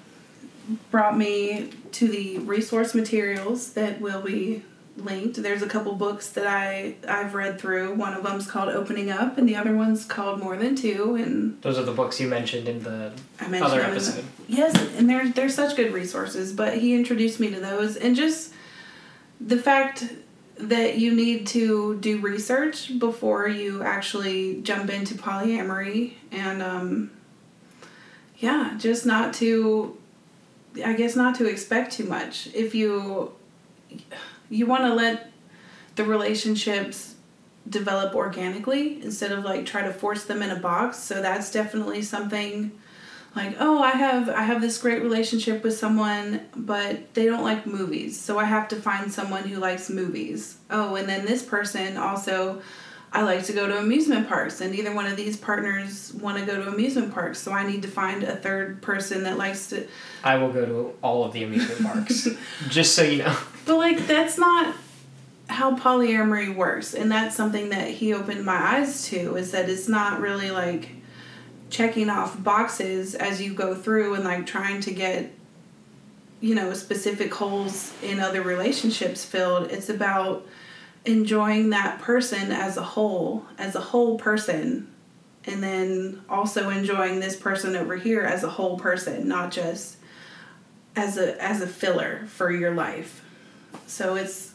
brought 0.89 1.17
me 1.17 1.69
to 1.91 2.07
the 2.07 2.39
resource 2.39 2.95
materials 2.95 3.73
that 3.73 3.99
will 3.99 4.21
be 4.21 4.63
linked. 4.97 5.41
There's 5.41 5.61
a 5.61 5.67
couple 5.67 5.93
books 5.95 6.29
that 6.31 6.45
I 6.47 6.95
I've 7.07 7.33
read 7.33 7.59
through. 7.59 7.95
One 7.95 8.13
of 8.13 8.23
them's 8.23 8.45
called 8.49 8.69
Opening 8.69 9.09
Up, 9.09 9.37
and 9.37 9.47
the 9.47 9.55
other 9.55 9.75
one's 9.75 10.05
called 10.05 10.39
More 10.39 10.57
Than 10.57 10.75
Two. 10.75 11.15
And 11.15 11.61
those 11.61 11.77
are 11.77 11.83
the 11.83 11.93
books 11.93 12.19
you 12.19 12.27
mentioned 12.27 12.67
in 12.67 12.83
the 12.83 13.13
I 13.39 13.47
mentioned 13.47 13.63
other 13.71 13.81
in 13.81 13.89
the- 13.91 13.95
episode 13.95 14.25
yes, 14.47 14.75
and 14.97 15.09
they're 15.09 15.29
they're 15.29 15.49
such 15.49 15.75
good 15.75 15.93
resources. 15.93 16.53
But 16.53 16.77
he 16.77 16.93
introduced 16.93 17.39
me 17.39 17.49
to 17.51 17.59
those, 17.59 17.95
and 17.95 18.15
just 18.15 18.53
the 19.39 19.57
fact 19.57 20.05
that 20.57 20.97
you 20.99 21.13
need 21.15 21.47
to 21.47 21.97
do 21.97 22.19
research 22.19 22.99
before 22.99 23.47
you 23.47 23.81
actually 23.81 24.61
jump 24.61 24.89
into 24.91 25.15
polyamory, 25.15 26.13
and 26.31 26.61
um, 26.61 27.11
yeah, 28.37 28.75
just 28.77 29.05
not 29.05 29.33
to, 29.35 29.97
I 30.85 30.93
guess, 30.93 31.15
not 31.15 31.35
to 31.35 31.45
expect 31.47 31.93
too 31.93 32.05
much. 32.05 32.49
If 32.53 32.75
you 32.75 33.33
you 34.51 34.67
want 34.67 34.83
to 34.83 34.93
let 34.93 35.31
the 35.95 36.03
relationships 36.03 37.15
develop 37.67 38.13
organically 38.13 39.01
instead 39.01 39.31
of 39.31 39.43
like 39.43 39.65
try 39.65 39.81
to 39.81 39.93
force 39.93 40.25
them 40.25 40.41
in 40.41 40.51
a 40.51 40.59
box. 40.59 40.97
So 40.97 41.21
that's 41.21 41.51
definitely 41.51 42.01
something 42.01 42.71
like 43.35 43.55
oh 43.59 43.81
i 43.81 43.91
have 43.91 44.29
i 44.29 44.43
have 44.43 44.61
this 44.61 44.77
great 44.77 45.01
relationship 45.01 45.63
with 45.63 45.77
someone 45.77 46.41
but 46.55 47.13
they 47.13 47.25
don't 47.25 47.43
like 47.43 47.65
movies 47.65 48.19
so 48.19 48.37
i 48.37 48.43
have 48.43 48.67
to 48.67 48.75
find 48.75 49.11
someone 49.11 49.43
who 49.43 49.57
likes 49.59 49.89
movies. 49.89 50.57
Oh 50.69 50.95
and 50.95 51.07
then 51.07 51.25
this 51.25 51.43
person 51.43 51.97
also 51.97 52.61
i 53.13 53.21
like 53.21 53.43
to 53.45 53.53
go 53.53 53.67
to 53.67 53.77
amusement 53.79 54.27
parks 54.27 54.61
and 54.61 54.71
neither 54.71 54.93
one 54.93 55.05
of 55.05 55.15
these 55.15 55.37
partners 55.37 56.13
want 56.15 56.39
to 56.39 56.45
go 56.45 56.61
to 56.61 56.69
amusement 56.69 57.13
parks 57.13 57.39
so 57.39 57.51
i 57.51 57.65
need 57.65 57.81
to 57.83 57.87
find 57.87 58.23
a 58.23 58.35
third 58.35 58.81
person 58.81 59.23
that 59.23 59.37
likes 59.37 59.67
to 59.67 59.87
i 60.23 60.35
will 60.37 60.51
go 60.51 60.65
to 60.65 60.93
all 61.01 61.23
of 61.23 61.31
the 61.31 61.43
amusement 61.43 61.81
parks 61.83 62.27
just 62.69 62.95
so 62.95 63.01
you 63.01 63.19
know 63.19 63.37
but 63.65 63.77
like 63.77 64.05
that's 64.07 64.37
not 64.37 64.75
how 65.47 65.75
polyamory 65.75 66.55
works 66.55 66.93
and 66.93 67.11
that's 67.11 67.35
something 67.35 67.69
that 67.69 67.89
he 67.89 68.13
opened 68.13 68.45
my 68.45 68.55
eyes 68.55 69.05
to 69.07 69.35
is 69.35 69.51
that 69.51 69.69
it's 69.69 69.89
not 69.89 70.21
really 70.21 70.49
like 70.49 70.89
checking 71.69 72.09
off 72.09 72.41
boxes 72.41 73.15
as 73.15 73.41
you 73.41 73.53
go 73.53 73.73
through 73.73 74.13
and 74.13 74.23
like 74.23 74.45
trying 74.45 74.79
to 74.81 74.91
get 74.91 75.31
you 76.41 76.55
know 76.55 76.73
specific 76.73 77.33
holes 77.33 77.93
in 78.03 78.19
other 78.19 78.41
relationships 78.41 79.23
filled. 79.23 79.71
It's 79.71 79.89
about 79.89 80.45
enjoying 81.05 81.69
that 81.69 81.99
person 81.99 82.51
as 82.51 82.77
a 82.77 82.83
whole 82.83 83.45
as 83.57 83.75
a 83.75 83.79
whole 83.79 84.17
person 84.19 84.87
and 85.45 85.63
then 85.63 86.21
also 86.29 86.69
enjoying 86.69 87.19
this 87.19 87.35
person 87.35 87.75
over 87.75 87.95
here 87.95 88.21
as 88.21 88.43
a 88.43 88.49
whole 88.49 88.77
person 88.77 89.27
not 89.27 89.49
just 89.49 89.97
as 90.95 91.17
a 91.17 91.41
as 91.41 91.61
a 91.61 91.65
filler 91.65 92.23
for 92.27 92.51
your 92.51 92.75
life 92.75 93.23
so 93.87 94.15
it's 94.15 94.53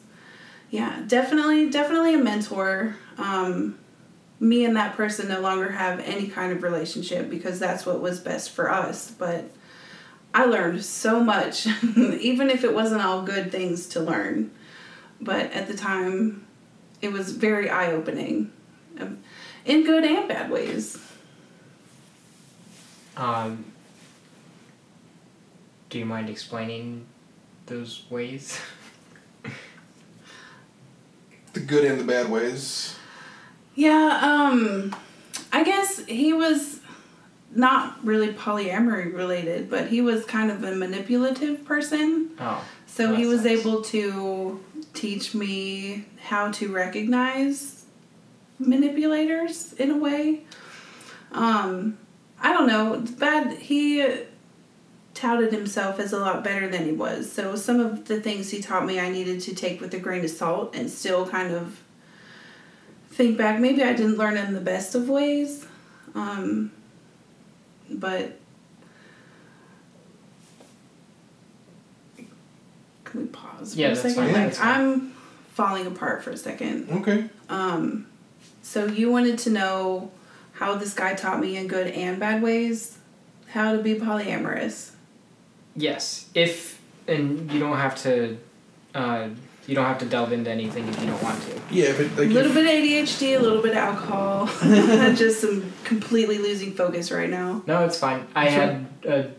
yeah 0.70 1.02
definitely 1.06 1.70
definitely 1.70 2.14
a 2.14 2.18
mentor 2.18 2.96
um, 3.18 3.78
me 4.40 4.64
and 4.64 4.76
that 4.76 4.94
person 4.96 5.28
no 5.28 5.40
longer 5.40 5.70
have 5.70 5.98
any 6.00 6.28
kind 6.28 6.52
of 6.52 6.62
relationship 6.62 7.30
because 7.30 7.58
that's 7.58 7.86
what 7.86 8.00
was 8.00 8.20
best 8.20 8.50
for 8.50 8.70
us 8.70 9.10
but 9.10 9.50
i 10.34 10.44
learned 10.44 10.84
so 10.84 11.22
much 11.22 11.66
even 11.96 12.50
if 12.50 12.64
it 12.64 12.74
wasn't 12.74 13.00
all 13.00 13.22
good 13.22 13.50
things 13.50 13.86
to 13.86 14.00
learn 14.00 14.50
but 15.20 15.50
at 15.52 15.66
the 15.66 15.74
time 15.76 16.46
it 17.00 17.12
was 17.12 17.32
very 17.32 17.70
eye-opening 17.70 18.50
Um, 18.98 19.18
in 19.64 19.84
good 19.84 20.04
and 20.04 20.28
bad 20.28 20.50
ways. 20.50 20.96
Um, 23.16 23.64
do 25.90 25.98
you 25.98 26.04
mind 26.04 26.30
explaining 26.30 27.06
those 27.66 28.04
ways? 28.10 28.58
The 31.56 31.62
good 31.62 31.86
and 31.86 31.98
the 31.98 32.04
bad 32.04 32.30
ways. 32.30 32.94
Yeah, 33.74 34.20
um, 34.22 34.94
I 35.50 35.64
guess 35.64 36.04
he 36.04 36.34
was 36.34 36.80
not 37.50 37.96
really 38.04 38.28
polyamory 38.28 39.14
related, 39.14 39.70
but 39.70 39.88
he 39.88 40.02
was 40.02 40.26
kind 40.26 40.50
of 40.50 40.62
a 40.62 40.76
manipulative 40.76 41.64
person. 41.64 42.32
Oh. 42.38 42.62
So 42.84 43.14
he 43.14 43.24
was 43.24 43.44
sucks. 43.44 43.52
able 43.52 43.80
to 43.84 44.62
teach 44.92 45.34
me 45.34 46.04
how 46.20 46.50
to 46.52 46.70
recognize 46.70 47.86
manipulators 48.58 49.72
in 49.72 49.90
a 49.90 49.96
way. 49.96 50.42
Um, 51.32 51.96
I 52.38 52.52
don't 52.52 52.66
know. 52.66 52.92
It's 53.00 53.12
bad. 53.12 53.56
He 53.56 54.06
touted 55.16 55.52
himself 55.52 55.98
as 55.98 56.12
a 56.12 56.18
lot 56.18 56.44
better 56.44 56.68
than 56.68 56.84
he 56.84 56.92
was. 56.92 57.32
So 57.32 57.56
some 57.56 57.80
of 57.80 58.04
the 58.06 58.20
things 58.20 58.50
he 58.50 58.60
taught 58.60 58.86
me, 58.86 59.00
I 59.00 59.08
needed 59.10 59.40
to 59.42 59.54
take 59.54 59.80
with 59.80 59.92
a 59.94 59.98
grain 59.98 60.22
of 60.24 60.30
salt 60.30 60.76
and 60.76 60.90
still 60.90 61.26
kind 61.26 61.52
of 61.52 61.80
think 63.10 63.36
back. 63.38 63.58
Maybe 63.58 63.82
I 63.82 63.94
didn't 63.94 64.16
learn 64.18 64.36
in 64.36 64.52
the 64.54 64.60
best 64.60 64.94
of 64.94 65.08
ways, 65.08 65.66
um, 66.14 66.70
but 67.90 68.38
can 73.04 73.20
we 73.22 73.26
pause 73.28 73.74
for 73.74 73.80
Yeah, 73.80 73.86
a 73.86 73.90
that's 73.90 74.02
second? 74.02 74.16
fine. 74.16 74.26
Yeah, 74.26 74.32
like 74.34 74.44
that's 74.48 74.58
fine. 74.58 74.80
I'm 74.80 75.12
falling 75.54 75.86
apart 75.86 76.22
for 76.22 76.30
a 76.30 76.36
second. 76.36 76.90
Okay. 76.90 77.24
Um, 77.48 78.06
so 78.62 78.86
you 78.86 79.10
wanted 79.10 79.38
to 79.40 79.50
know 79.50 80.10
how 80.52 80.74
this 80.74 80.92
guy 80.92 81.14
taught 81.14 81.40
me 81.40 81.56
in 81.56 81.68
good 81.68 81.86
and 81.88 82.20
bad 82.20 82.42
ways 82.42 82.98
how 83.50 83.72
to 83.72 83.78
be 83.82 83.94
polyamorous. 83.94 84.90
Yes, 85.76 86.28
if 86.34 86.80
and 87.06 87.50
you 87.52 87.60
don't 87.60 87.76
have 87.76 87.94
to, 88.02 88.36
uh, 88.94 89.28
you 89.66 89.74
don't 89.74 89.84
have 89.84 89.98
to 89.98 90.06
delve 90.06 90.32
into 90.32 90.50
anything 90.50 90.88
if 90.88 90.98
you 91.00 91.06
don't 91.06 91.22
want 91.22 91.40
to. 91.42 91.60
Yeah, 91.70 91.92
but 91.96 92.24
A 92.24 92.26
little 92.28 92.50
if- 92.50 92.54
bit 92.54 92.64
of 92.66 92.70
ADHD, 92.72 93.36
a 93.36 93.40
little 93.40 93.62
bit 93.62 93.72
of 93.72 93.78
alcohol. 93.78 94.46
Just 95.14 95.40
some 95.40 95.72
completely 95.84 96.38
losing 96.38 96.72
focus 96.72 97.10
right 97.12 97.28
now. 97.30 97.62
No, 97.66 97.84
it's 97.84 97.98
fine. 97.98 98.26
I 98.34 98.44
Sure. 98.48 98.52
had 98.54 98.86
a, 99.04 99.30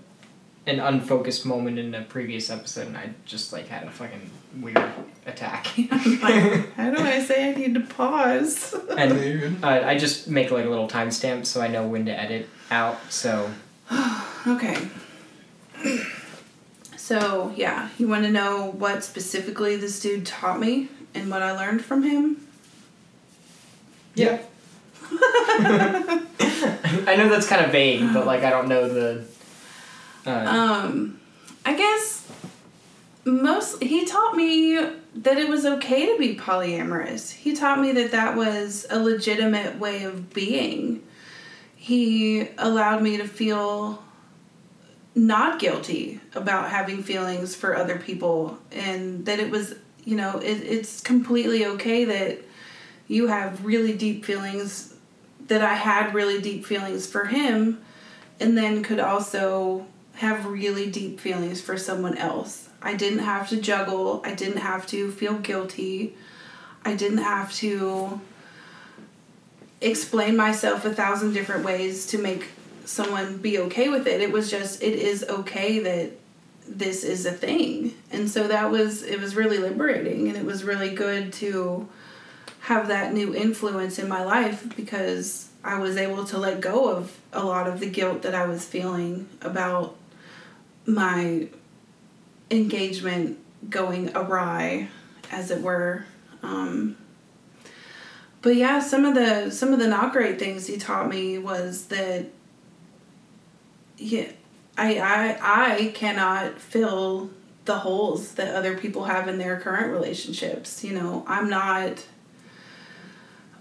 an 0.67 0.79
unfocused 0.79 1.45
moment 1.45 1.79
in 1.79 1.95
a 1.95 2.01
previous 2.03 2.49
episode, 2.49 2.87
and 2.87 2.97
I 2.97 3.09
just 3.25 3.53
like 3.53 3.67
had 3.69 3.83
a 3.83 3.91
fucking 3.91 4.29
weird 4.61 4.83
attack. 5.25 5.67
I'm 5.91 6.19
like, 6.21 6.73
how 6.75 6.91
do 6.91 7.01
I 7.01 7.21
say 7.23 7.49
I 7.49 7.53
need 7.55 7.73
to 7.75 7.79
pause? 7.81 8.73
And 8.97 9.63
uh, 9.63 9.67
I 9.85 9.97
just 9.97 10.27
make 10.27 10.51
like 10.51 10.65
a 10.65 10.69
little 10.69 10.89
timestamp 10.89 11.45
so 11.45 11.61
I 11.61 11.67
know 11.69 11.87
when 11.87 12.05
to 12.05 12.11
edit 12.11 12.49
out. 12.69 12.97
So 13.09 13.49
Okay. 14.47 14.77
So, 17.07 17.53
yeah, 17.55 17.87
you 17.97 18.05
want 18.05 18.25
to 18.25 18.29
know 18.29 18.73
what 18.77 19.01
specifically 19.01 19.77
this 19.77 20.01
dude 20.01 20.25
taught 20.25 20.59
me 20.59 20.89
and 21.15 21.31
what 21.31 21.41
I 21.41 21.53
learned 21.53 21.81
from 21.81 22.03
him? 22.03 22.45
yeah. 24.13 24.41
I 25.09 26.25
know 27.17 27.29
that's 27.29 27.47
kind 27.47 27.65
of 27.65 27.71
vague, 27.71 28.13
but 28.13 28.25
like 28.25 28.43
I 28.43 28.49
don't 28.49 28.67
know 28.67 28.89
the. 28.89 29.23
Uh, 30.25 30.31
Um, 30.31 31.21
I 31.65 31.77
guess 31.77 32.27
most 33.23 33.81
he 33.81 34.03
taught 34.03 34.35
me 34.35 34.75
that 35.15 35.37
it 35.37 35.47
was 35.47 35.65
okay 35.65 36.07
to 36.07 36.19
be 36.19 36.35
polyamorous. 36.35 37.31
He 37.31 37.55
taught 37.55 37.79
me 37.79 37.93
that 37.93 38.11
that 38.11 38.35
was 38.35 38.85
a 38.89 38.99
legitimate 38.99 39.79
way 39.79 40.03
of 40.03 40.33
being. 40.33 41.01
He 41.77 42.49
allowed 42.57 43.01
me 43.01 43.15
to 43.15 43.25
feel 43.25 44.03
not 45.17 45.59
guilty 45.59 46.19
about 46.35 46.69
having 46.69 47.01
feelings 47.01 47.55
for 47.55 47.75
other 47.75 47.97
people 47.97 48.57
and 48.71 49.25
that 49.25 49.39
it 49.39 49.49
was, 49.49 49.73
you 50.05 50.15
know, 50.15 50.37
it, 50.37 50.61
it's 50.61 51.01
completely 51.01 51.65
okay 51.65 52.05
that 52.05 52.39
you 53.07 53.27
have 53.27 53.65
really 53.65 53.97
deep 53.97 54.23
feelings 54.23 54.93
that 55.47 55.63
I 55.63 55.73
had 55.73 56.13
really 56.13 56.41
deep 56.41 56.65
feelings 56.65 57.07
for 57.07 57.25
him 57.25 57.81
and 58.39 58.57
then 58.57 58.83
could 58.83 58.99
also 58.99 59.87
have 60.15 60.45
really 60.45 60.89
deep 60.89 61.19
feelings 61.19 61.61
for 61.61 61.77
someone 61.77 62.17
else. 62.17 62.69
I 62.81 62.95
didn't 62.95 63.19
have 63.19 63.49
to 63.49 63.57
juggle. 63.57 64.21
I 64.23 64.35
didn't 64.35 64.57
have 64.57 64.85
to 64.87 65.11
feel 65.11 65.39
guilty. 65.39 66.15
I 66.85 66.95
didn't 66.95 67.19
have 67.19 67.53
to 67.55 68.21
explain 69.81 70.35
myself 70.35 70.85
a 70.85 70.93
thousand 70.93 71.33
different 71.33 71.63
ways 71.63 72.05
to 72.07 72.17
make 72.17 72.49
someone 72.87 73.37
be 73.37 73.59
okay 73.59 73.89
with 73.89 74.07
it. 74.07 74.21
It 74.21 74.31
was 74.31 74.49
just 74.49 74.81
it 74.81 74.93
is 74.93 75.23
okay 75.27 75.79
that 75.79 76.11
this 76.67 77.03
is 77.03 77.25
a 77.25 77.31
thing. 77.31 77.93
And 78.11 78.29
so 78.29 78.47
that 78.47 78.71
was 78.71 79.03
it 79.03 79.19
was 79.19 79.35
really 79.35 79.57
liberating 79.57 80.27
and 80.27 80.37
it 80.37 80.45
was 80.45 80.63
really 80.63 80.93
good 80.93 81.33
to 81.33 81.87
have 82.61 82.87
that 82.87 83.13
new 83.13 83.33
influence 83.33 83.99
in 83.99 84.07
my 84.07 84.23
life 84.23 84.75
because 84.75 85.49
I 85.63 85.79
was 85.79 85.97
able 85.97 86.25
to 86.25 86.37
let 86.37 86.61
go 86.61 86.89
of 86.89 87.17
a 87.33 87.43
lot 87.43 87.67
of 87.67 87.79
the 87.79 87.89
guilt 87.89 88.21
that 88.23 88.35
I 88.35 88.45
was 88.47 88.65
feeling 88.65 89.27
about 89.41 89.95
my 90.85 91.47
engagement 92.49 93.37
going 93.69 94.15
awry, 94.15 94.87
as 95.31 95.51
it 95.51 95.61
were. 95.61 96.05
Um, 96.41 96.97
but 98.41 98.55
yeah, 98.55 98.79
some 98.79 99.03
of 99.03 99.15
the 99.15 99.49
some 99.51 99.73
of 99.73 99.79
the 99.79 99.87
not 99.87 100.13
great 100.13 100.39
things 100.39 100.67
he 100.67 100.77
taught 100.77 101.09
me 101.09 101.37
was 101.37 101.87
that 101.87 102.27
yeah, 103.97 104.31
I 104.77 104.99
I 104.99 105.37
I 105.41 105.91
cannot 105.93 106.59
fill 106.59 107.29
the 107.65 107.79
holes 107.79 108.33
that 108.35 108.55
other 108.55 108.77
people 108.77 109.05
have 109.05 109.27
in 109.27 109.37
their 109.37 109.59
current 109.59 109.91
relationships. 109.91 110.83
You 110.83 110.93
know, 110.93 111.25
I'm 111.27 111.49
not 111.49 112.05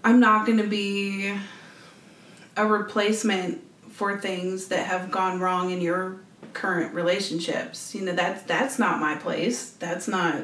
I'm 0.03 0.19
not 0.19 0.45
going 0.45 0.59
to 0.59 0.67
be 0.67 1.33
a 2.55 2.65
replacement 2.65 3.61
for 3.91 4.17
things 4.17 4.67
that 4.67 4.85
have 4.87 5.11
gone 5.11 5.39
wrong 5.39 5.71
in 5.71 5.81
your 5.81 6.17
current 6.53 6.93
relationships. 6.93 7.93
You 7.93 8.01
know, 8.05 8.13
that's 8.13 8.43
that's 8.43 8.79
not 8.79 8.99
my 8.99 9.15
place. 9.15 9.71
That's 9.71 10.07
not 10.07 10.35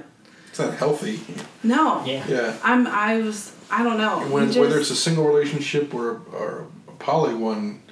It's 0.49 0.59
not 0.59 0.73
healthy. 0.73 1.19
no. 1.63 2.03
yeah. 2.05 2.25
Yeah. 2.27 2.57
I'm 2.63 2.87
I 2.87 3.19
was 3.19 3.53
I 3.71 3.83
don't 3.83 3.97
know. 3.97 4.19
When, 4.27 4.49
It 4.49 4.57
whether 4.57 4.79
it's 4.79 4.91
a 4.91 4.95
single 4.95 5.25
relationship 5.25 5.93
or 5.93 6.21
or 6.33 6.67
a 6.87 6.91
poly 6.93 7.35
one, 7.35 7.82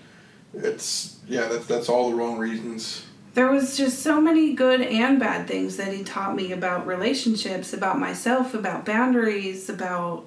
it's 0.53 1.17
yeah, 1.27 1.47
that's 1.47 1.65
that's 1.65 1.89
all 1.89 2.09
the 2.09 2.15
wrong 2.15 2.37
reasons. 2.37 3.05
there 3.33 3.49
was 3.49 3.77
just 3.77 4.01
so 4.01 4.19
many 4.19 4.53
good 4.53 4.81
and 4.81 5.19
bad 5.19 5.47
things 5.47 5.77
that 5.77 5.93
he 5.93 6.03
taught 6.03 6.35
me 6.35 6.51
about 6.51 6.85
relationships, 6.85 7.71
about 7.73 7.97
myself, 7.97 8.53
about 8.53 8.85
boundaries, 8.85 9.69
about 9.69 10.25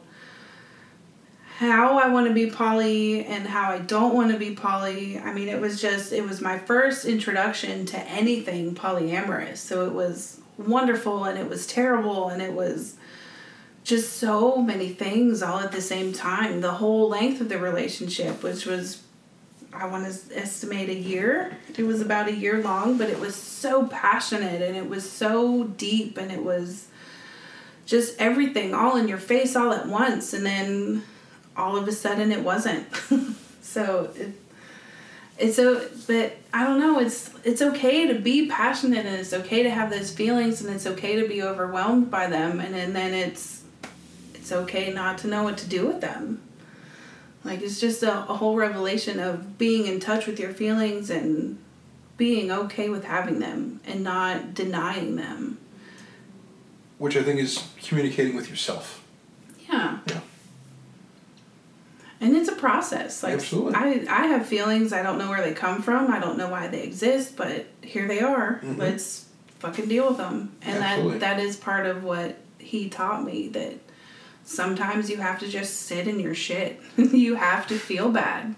how 1.58 1.98
I 1.98 2.08
want 2.08 2.26
to 2.26 2.34
be 2.34 2.50
poly 2.50 3.24
and 3.26 3.46
how 3.46 3.70
I 3.70 3.78
don't 3.78 4.14
want 4.14 4.32
to 4.32 4.38
be 4.38 4.54
poly. 4.54 5.18
I 5.18 5.32
mean, 5.32 5.48
it 5.48 5.60
was 5.60 5.80
just 5.80 6.12
it 6.12 6.24
was 6.24 6.40
my 6.40 6.58
first 6.58 7.04
introduction 7.04 7.86
to 7.86 7.98
anything 8.08 8.74
polyamorous. 8.74 9.58
So 9.58 9.86
it 9.86 9.92
was 9.92 10.40
wonderful 10.56 11.24
and 11.24 11.38
it 11.38 11.48
was 11.48 11.66
terrible 11.66 12.28
and 12.28 12.40
it 12.42 12.52
was 12.52 12.96
just 13.84 14.14
so 14.14 14.56
many 14.62 14.88
things 14.88 15.42
all 15.42 15.60
at 15.60 15.72
the 15.72 15.82
same 15.82 16.12
time. 16.12 16.60
The 16.60 16.72
whole 16.72 17.08
length 17.08 17.40
of 17.40 17.48
the 17.48 17.58
relationship, 17.58 18.42
which 18.42 18.64
was 18.66 19.02
I 19.74 19.86
want 19.86 20.04
to 20.04 20.38
estimate 20.38 20.88
a 20.88 20.94
year. 20.94 21.56
It 21.76 21.82
was 21.82 22.00
about 22.00 22.28
a 22.28 22.34
year 22.34 22.62
long, 22.62 22.96
but 22.96 23.10
it 23.10 23.18
was 23.18 23.34
so 23.34 23.86
passionate 23.86 24.62
and 24.62 24.76
it 24.76 24.88
was 24.88 25.10
so 25.10 25.64
deep 25.64 26.16
and 26.16 26.30
it 26.30 26.42
was 26.42 26.86
just 27.86 28.18
everything 28.20 28.72
all 28.72 28.96
in 28.96 29.08
your 29.08 29.18
face 29.18 29.56
all 29.56 29.72
at 29.72 29.86
once 29.86 30.32
and 30.32 30.46
then 30.46 31.02
all 31.56 31.76
of 31.76 31.88
a 31.88 31.92
sudden 31.92 32.32
it 32.32 32.42
wasn't. 32.42 32.86
so 33.62 34.10
it 34.16 34.32
it's 35.36 35.56
so 35.56 35.84
but 36.06 36.36
I 36.52 36.64
don't 36.64 36.78
know, 36.78 37.00
it's 37.00 37.30
it's 37.42 37.60
okay 37.60 38.06
to 38.06 38.14
be 38.14 38.46
passionate 38.48 39.04
and 39.04 39.16
it's 39.16 39.32
okay 39.32 39.64
to 39.64 39.70
have 39.70 39.90
those 39.90 40.12
feelings 40.12 40.62
and 40.62 40.74
it's 40.74 40.86
okay 40.86 41.20
to 41.20 41.26
be 41.26 41.42
overwhelmed 41.42 42.10
by 42.10 42.28
them 42.28 42.60
and, 42.60 42.74
and 42.74 42.94
then 42.94 43.12
it's 43.12 43.62
it's 44.34 44.52
okay 44.52 44.92
not 44.92 45.18
to 45.18 45.26
know 45.26 45.42
what 45.42 45.58
to 45.58 45.68
do 45.68 45.86
with 45.86 46.00
them. 46.00 46.40
Like 47.44 47.60
it's 47.60 47.78
just 47.80 48.02
a, 48.02 48.20
a 48.28 48.34
whole 48.34 48.56
revelation 48.56 49.20
of 49.20 49.58
being 49.58 49.86
in 49.86 50.00
touch 50.00 50.26
with 50.26 50.40
your 50.40 50.52
feelings 50.52 51.10
and 51.10 51.58
being 52.16 52.50
okay 52.50 52.88
with 52.88 53.04
having 53.04 53.38
them 53.38 53.80
and 53.86 54.02
not 54.02 54.54
denying 54.54 55.16
them. 55.16 55.58
Which 56.98 57.16
I 57.16 57.22
think 57.22 57.40
is 57.40 57.62
communicating 57.82 58.34
with 58.34 58.48
yourself. 58.48 59.04
Yeah. 59.68 59.98
Yeah. 60.06 60.20
And 62.20 62.34
it's 62.34 62.48
a 62.48 62.54
process. 62.54 63.22
Like 63.22 63.34
Absolutely. 63.34 63.74
I 63.74 64.06
I 64.08 64.26
have 64.28 64.46
feelings, 64.46 64.92
I 64.92 65.02
don't 65.02 65.18
know 65.18 65.28
where 65.28 65.42
they 65.42 65.52
come 65.52 65.82
from, 65.82 66.10
I 66.10 66.18
don't 66.20 66.38
know 66.38 66.48
why 66.48 66.68
they 66.68 66.82
exist, 66.82 67.36
but 67.36 67.66
here 67.82 68.08
they 68.08 68.20
are. 68.20 68.60
Mhm. 68.64 68.78
Let's 68.78 69.26
fucking 69.58 69.88
deal 69.88 70.08
with 70.08 70.16
them. 70.16 70.52
And 70.62 70.82
Absolutely. 70.82 71.18
that 71.18 71.36
that 71.36 71.40
is 71.40 71.56
part 71.56 71.84
of 71.86 72.04
what 72.04 72.38
he 72.58 72.88
taught 72.88 73.24
me 73.24 73.48
that 73.48 73.74
Sometimes 74.44 75.08
you 75.10 75.16
have 75.18 75.38
to 75.40 75.48
just 75.48 75.82
sit 75.82 76.06
in 76.06 76.20
your 76.20 76.34
shit. 76.34 76.80
you 76.96 77.34
have 77.36 77.66
to 77.68 77.78
feel 77.78 78.10
bad. 78.10 78.54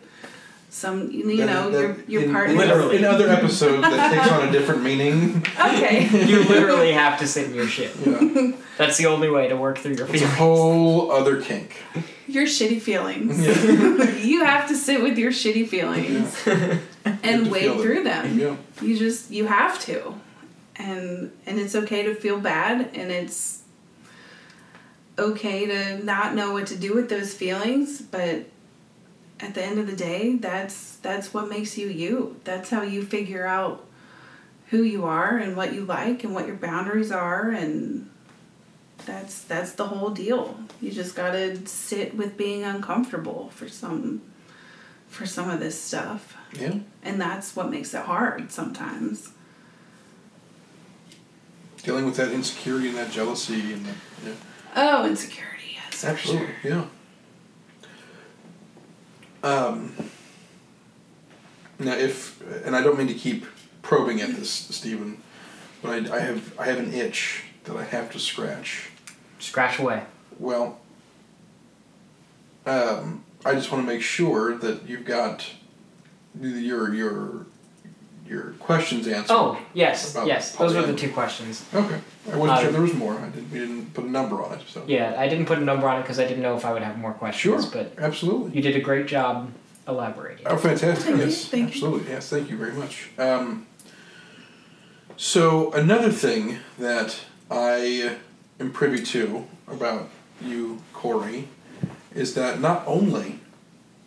Some, 0.68 1.11
you 1.11 1.37
That- 1.38 1.46
know, 1.46 1.70
that- 1.70 1.81
your 1.81 1.96
your 2.09 2.22
in, 2.25 2.33
partner. 2.33 2.53
in, 2.53 2.59
Literally. 2.59 2.96
in 2.99 3.05
other 3.05 3.29
episodes 3.31 3.81
that 3.83 4.12
takes 4.12 4.29
on 4.31 4.49
a 4.49 4.53
different 4.53 4.83
meaning. 4.83 5.44
Okay. 5.59 6.09
You 6.27 6.44
literally 6.44 6.92
have 6.92 7.18
to 7.20 7.27
sit 7.27 7.46
in 7.46 7.55
your 7.55 7.66
shit. 7.66 7.94
Yeah. 8.05 8.53
That's 8.77 8.99
the 8.99 9.07
only 9.07 9.31
way 9.31 9.49
to 9.49 9.57
work 9.57 9.79
through 9.79 9.94
your 9.94 10.07
feelings. 10.07 10.22
It's 10.22 10.33
a 10.33 10.37
whole 10.37 11.11
other 11.11 11.40
kink. 11.40 11.77
your 12.27 12.44
shitty 12.46 12.81
feelings. 12.83 13.40
Yeah. 13.44 14.11
you 14.16 14.44
have 14.44 14.68
to 14.68 14.77
sit 14.77 15.03
with 15.03 15.16
your 15.16 15.31
shitty 15.31 15.66
feelings 15.68 16.37
You 16.46 16.53
have 16.53 16.81
and 17.25 17.44
to 17.46 17.51
wade 17.51 17.81
through 17.81 18.03
them. 18.05 18.38
them. 18.38 18.38
Yeah. 18.38 18.57
You 18.87 18.99
just 18.99 19.31
you 19.31 19.46
have 19.46 19.81
to. 19.87 20.14
And 20.77 21.31
and 21.46 21.59
it's 21.59 21.75
okay 21.75 22.03
to 22.03 22.14
feel 22.14 22.38
bad 22.38 22.90
and 22.94 23.11
it's 23.11 23.62
okay 25.18 25.66
to 25.66 26.05
not 26.05 26.35
know 26.35 26.52
what 26.52 26.66
to 26.68 26.76
do 26.76 26.94
with 26.94 27.09
those 27.09 27.35
feelings, 27.35 28.02
but 28.02 28.46
at 29.40 29.55
the 29.55 29.62
end 29.62 29.79
of 29.79 29.87
the 29.87 29.96
day, 29.96 30.37
that's 30.37 30.96
that's 30.96 31.33
what 31.35 31.48
makes 31.48 31.76
you 31.76 31.88
you. 31.88 32.40
That's 32.44 32.70
how 32.70 32.83
you 32.83 33.02
figure 33.05 33.46
out 33.46 33.85
who 34.68 34.83
you 34.83 35.05
are 35.05 35.37
and 35.38 35.57
what 35.57 35.72
you 35.72 35.85
like 35.85 36.24
and 36.24 36.35
what 36.35 36.46
your 36.46 36.57
boundaries 36.57 37.12
are 37.12 37.50
and 37.50 38.11
that's 39.05 39.42
that's 39.42 39.72
the 39.72 39.87
whole 39.87 40.11
deal. 40.11 40.59
You 40.81 40.90
just 40.90 41.14
got 41.14 41.31
to 41.31 41.64
sit 41.66 42.16
with 42.16 42.37
being 42.37 42.64
uncomfortable 42.64 43.50
for 43.55 43.68
some 43.68 44.22
for 45.09 45.26
some 45.26 45.48
of 45.48 45.61
this 45.61 45.81
stuff. 45.81 46.37
Yeah. 46.59 46.79
And 47.02 47.20
that's 47.20 47.55
what 47.55 47.70
makes 47.70 47.94
it 47.94 48.02
hard 48.02 48.50
sometimes. 48.50 49.31
Dealing 51.83 52.05
with 52.05 52.16
that 52.16 52.33
insecurity 52.33 52.88
and 52.88 52.96
that 52.96 53.12
jealousy 53.12 53.72
and 53.72 53.87
that, 53.87 53.94
yeah. 54.24 54.33
Oh, 54.77 55.07
insecurity, 55.07 55.75
yes. 55.75 56.05
Absolutely, 56.05 56.49
sure. 56.62 56.71
yeah. 56.71 56.85
Um, 59.43 59.95
now, 61.79 61.95
if 61.95 62.41
and 62.67 62.77
I 62.77 62.83
don't 62.83 62.99
mean 62.99 63.09
to 63.09 63.15
keep 63.15 63.47
probing 63.83 64.21
at 64.21 64.35
this, 64.35 64.51
Stephen, 64.51 65.23
but 65.83 65.91
I, 66.11 66.17
I 66.17 66.21
have 66.21 66.59
I 66.59 66.67
have 66.67 66.79
an 66.79 66.93
itch 66.93 67.45
that 67.65 67.77
I 67.77 67.85
have 67.85 68.11
to 68.12 68.19
scratch. 68.19 68.91
Scratch 69.39 69.79
away. 69.79 70.03
Well, 70.39 70.79
um, 72.67 73.25
I 73.45 73.55
just 73.55 73.71
want 73.71 73.87
to 73.87 73.93
make 73.93 74.03
sure 74.03 74.57
that 74.59 74.89
you've 74.89 75.05
got 75.05 75.47
your 76.41 76.93
your 76.95 77.47
your 78.29 78.53
questions 78.59 79.07
answered. 79.09 79.33
Oh, 79.33 79.59
yes, 79.75 80.17
yes. 80.27 80.55
Those 80.57 80.75
were 80.75 80.83
the 80.83 80.95
two 80.95 81.11
questions. 81.12 81.65
Okay, 81.75 82.01
I 82.33 82.37
wasn't 82.37 82.59
Uh, 82.59 82.62
sure 82.62 82.73
there 82.73 82.81
was 82.83 82.95
more. 82.95 83.15
I 83.19 83.29
didn't. 83.29 83.51
We 83.53 83.59
didn't 83.59 83.95
put 83.95 84.05
a 84.05 84.11
number 84.11 84.43
on 84.43 84.55
it, 84.59 84.62
so. 84.69 84.83
Yeah, 84.87 85.15
I 85.19 85.29
didn't 85.29 85.47
put 85.47 85.59
a 85.59 85.65
number 85.65 85.89
on 85.89 85.99
it 85.99 86.03
because 86.03 86.19
I 86.19 86.27
didn't 86.27 86.43
know 86.43 86.57
if 86.57 86.65
I 86.65 86.73
would 86.73 86.83
have 86.83 86.99
more 86.99 87.12
questions. 87.12 87.41
Sure. 87.43 87.59
questions, 87.73 87.95
but 87.97 88.03
Absolutely. 88.05 88.57
you 88.57 88.62
did 88.62 88.77
a 88.77 88.81
great 88.81 89.07
job 89.07 89.51
elaborating. 89.89 90.47
Oh, 90.47 90.57
fantastic! 90.57 91.05
Thank 91.05 91.19
you, 91.19 91.25
yes, 91.25 91.45
thank 91.49 91.62
you. 91.62 91.87
absolutely. 91.87 92.11
Yes, 92.12 92.29
thank 92.29 92.51
you 92.51 92.57
very 92.57 92.73
much. 92.73 93.11
Um, 93.19 93.67
so 95.17 95.73
another 95.73 96.11
thing 96.11 96.59
that 96.79 97.21
I 97.51 98.17
am 98.61 98.73
privy 98.73 99.03
to 99.05 99.47
about 99.69 100.11
you, 100.43 100.83
Cori, 100.93 101.49
is 102.15 102.35
that 102.35 102.61
not 102.61 102.83
only 102.87 103.41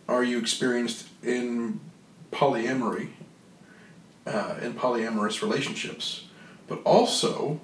are 0.08 0.24
you 0.24 0.38
experienced 0.40 1.08
in 1.24 1.80
polyamory, 2.32 3.10
uh, 4.30 4.56
in 4.62 4.74
polyamorous 4.74 5.42
relationships, 5.42 6.26
but 6.68 6.82
also 6.84 7.60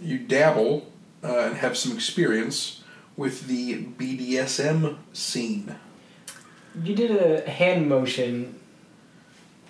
you 0.00 0.18
dabble 0.18 0.86
uh, 1.22 1.38
and 1.48 1.56
have 1.56 1.76
some 1.76 1.92
experience 1.92 2.82
with 3.16 3.46
the 3.48 3.84
BDSM 3.98 4.96
scene. 5.12 5.74
You 6.82 6.94
did 6.94 7.10
a 7.10 7.50
hand 7.50 7.88
motion 7.88 8.54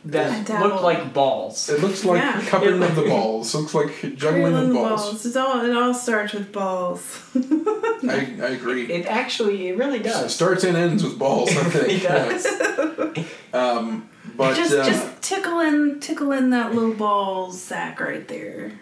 that 0.04 0.46
dabbled. 0.46 0.70
looked 0.70 0.83
like 0.83 1.12
balls. 1.12 1.68
It 1.68 1.80
looks 1.80 2.04
like 2.04 2.22
Yeah. 2.22 2.40
cupping 2.46 2.83
of 2.83 2.94
the 2.96 3.02
balls. 3.02 3.54
Looks 3.54 3.74
like 3.74 3.88
juggling 4.16 4.44
of 4.46 4.52
Cradling 4.52 4.72
balls. 4.74 5.26
It's 5.26 5.37
all 5.37 5.61
it 5.64 5.74
all 5.76 5.92
starts 5.94 6.33
with 6.33 6.52
balls. 6.52 7.02
I, 7.35 8.37
I 8.40 8.48
agree. 8.59 8.85
It 8.90 9.06
actually, 9.06 9.68
it 9.68 9.76
really 9.76 9.98
It 9.98 10.04
does. 10.04 10.35
starts 10.35 10.64
and 10.64 10.76
ends 10.76 11.02
with 11.02 11.18
balls. 11.18 11.50
I 11.56 11.61
It 11.66 11.74
really 11.74 11.98
think. 11.98 12.02
does. 12.02 13.26
Um, 13.52 14.09
but 14.40 14.57
just 14.57 14.74
uh, 14.74 14.85
just 14.85 15.22
tickling 15.22 16.00
tickling 16.00 16.50
that 16.50 16.74
little 16.74 16.94
ball 16.94 17.53
sack 17.53 18.00
right 18.00 18.26
there. 18.26 18.72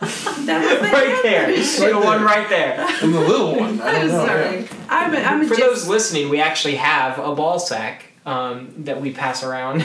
was 0.00 0.78
the 0.80 0.88
right 0.92 1.20
there. 1.22 1.48
Right 1.48 1.92
the 1.92 2.00
one 2.00 2.22
right 2.22 2.48
there. 2.48 2.86
and 3.02 3.12
the 3.14 3.20
little 3.20 3.56
one. 3.58 3.80
I 3.80 3.92
don't 3.92 4.08
know. 4.08 4.26
Sorry. 4.26 4.60
yeah. 4.62 4.66
I'm 4.88 5.14
a, 5.14 5.18
I'm 5.18 5.40
a 5.42 5.48
For 5.48 5.56
just, 5.56 5.60
those 5.68 5.88
listening, 5.88 6.28
we 6.28 6.40
actually 6.40 6.76
have 6.76 7.18
a 7.18 7.34
ball 7.34 7.58
sack 7.58 8.06
um, 8.24 8.72
that 8.84 9.00
we 9.00 9.12
pass 9.12 9.42
around. 9.42 9.84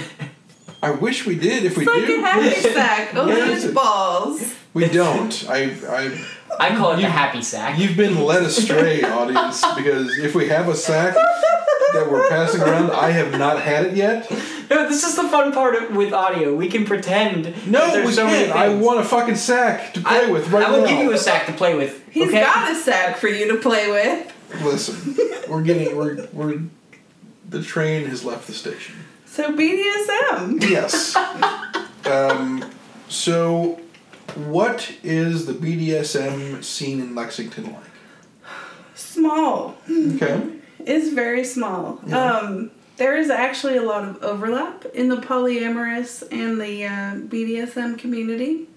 I 0.82 0.92
wish 0.92 1.26
we 1.26 1.36
did. 1.38 1.66
If 1.66 1.78
we 1.78 1.84
It's 1.84 1.92
like 1.92 2.06
do, 2.06 2.24
a 2.24 2.26
happy 2.26 2.62
sack, 2.74 3.16
only 3.16 3.34
Yes. 3.38 3.66
balls. 3.72 4.54
we 4.74 4.88
don't. 4.88 5.46
I, 5.50 5.76
I, 5.90 6.26
I 6.60 6.76
call 6.76 6.92
it 6.92 6.96
the 6.98 7.02
You- 7.04 7.08
happy 7.08 7.42
sack. 7.42 7.78
you've 7.78 7.98
been 7.98 8.24
led 8.24 8.44
astray, 8.44 9.04
audience, 9.04 9.64
because 9.76 10.18
if 10.20 10.36
we 10.36 10.48
have 10.50 10.68
a 10.70 10.76
sack 10.76 11.16
that 11.94 12.10
we're 12.10 12.28
passing 12.30 12.62
around, 12.62 12.92
I 12.92 13.12
have 13.12 13.38
not 13.38 13.62
had 13.62 13.86
it 13.86 13.96
yet. 13.96 14.30
No, 14.70 14.88
this 14.90 15.04
is 15.04 15.16
the 15.16 15.28
fun 15.30 15.52
part 15.54 15.76
of, 15.76 15.96
with 15.96 16.12
audio. 16.14 16.56
We 16.56 16.68
can 16.70 16.86
pretend. 16.86 17.54
No, 17.68 17.92
there's 17.92 18.08
we 18.08 18.14
so 18.14 18.26
can't. 18.28 18.52
I 18.52 18.70
want 18.70 19.00
a 19.00 19.04
fucking 19.04 19.36
sack 19.36 19.94
to 19.94 20.02
play 20.02 20.26
I, 20.26 20.30
with 20.30 20.50
right 20.50 20.62
now. 20.62 20.68
I 20.68 20.72
will 20.72 20.86
now. 20.86 20.90
give 20.90 21.00
you 21.00 21.12
a 21.12 21.18
sack 21.18 21.46
to 21.48 21.54
play 21.54 21.76
with. 21.76 22.04
He's 22.10 22.30
okay? 22.30 22.42
got 22.42 22.72
a 22.72 22.76
sack 22.76 23.18
for 23.18 23.28
you 23.28 23.52
to 23.54 23.58
play 23.58 23.92
with. 23.92 24.64
Listen, 24.64 25.16
we're 25.50 25.62
getting 25.62 25.96
we're 25.96 26.28
we're 26.34 26.62
the 27.50 27.62
train 27.62 28.08
has 28.08 28.26
left 28.26 28.48
the 28.48 28.54
station. 28.54 28.96
So 29.26 29.52
BDSM. 29.56 30.62
Yes. 30.70 31.16
um, 32.06 32.70
so, 33.08 33.80
what 34.36 34.94
is 35.04 35.46
the 35.46 35.54
BDSM 35.54 36.64
scene 36.64 37.00
in 37.00 37.16
Lexington 37.16 37.74
like? 37.74 37.84
Small. 38.94 39.78
Okay. 39.90 40.42
It's 40.80 41.10
very 41.14 41.44
small. 41.44 42.00
Yeah. 42.06 42.38
Um, 42.40 42.72
there 42.98 43.18
is 43.18 43.30
actually 43.30 43.78
a 43.78 43.82
lot 43.84 44.04
of 44.08 44.24
overlap 44.24 44.86
in 44.94 45.10
the 45.10 45.18
polyamorous 45.18 46.24
and 46.32 46.62
the 46.62 46.86
uh, 46.86 47.16
BDSM 47.28 47.98
community 47.98 48.68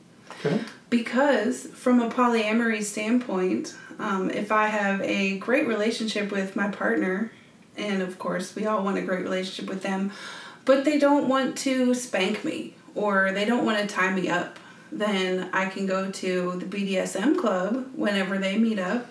Okay. 0.44 0.60
because, 0.90 1.64
from 1.66 2.00
a 2.00 2.08
polyamory 2.10 2.82
standpoint, 2.82 3.76
um, 3.98 4.30
if 4.30 4.50
I 4.50 4.66
have 4.68 5.00
a 5.02 5.38
great 5.38 5.66
relationship 5.68 6.30
with 6.32 6.56
my 6.56 6.68
partner, 6.68 7.32
and 7.76 8.02
of 8.02 8.18
course 8.18 8.54
we 8.56 8.66
all 8.66 8.82
want 8.84 8.98
a 8.98 9.02
great 9.02 9.22
relationship 9.22 9.68
with 9.68 9.82
them, 9.82 10.12
but 10.64 10.84
they 10.84 10.98
don't 10.98 11.28
want 11.28 11.56
to 11.58 11.94
spank 11.94 12.44
me 12.44 12.74
or 12.94 13.32
they 13.32 13.44
don't 13.44 13.64
want 13.64 13.78
to 13.78 13.86
tie 13.92 14.12
me 14.12 14.28
up, 14.28 14.58
then 14.90 15.50
I 15.52 15.66
can 15.66 15.86
go 15.86 16.10
to 16.10 16.52
the 16.56 16.66
BDSM 16.66 17.38
club 17.38 17.90
whenever 17.94 18.38
they 18.38 18.58
meet 18.58 18.78
up. 18.78 19.06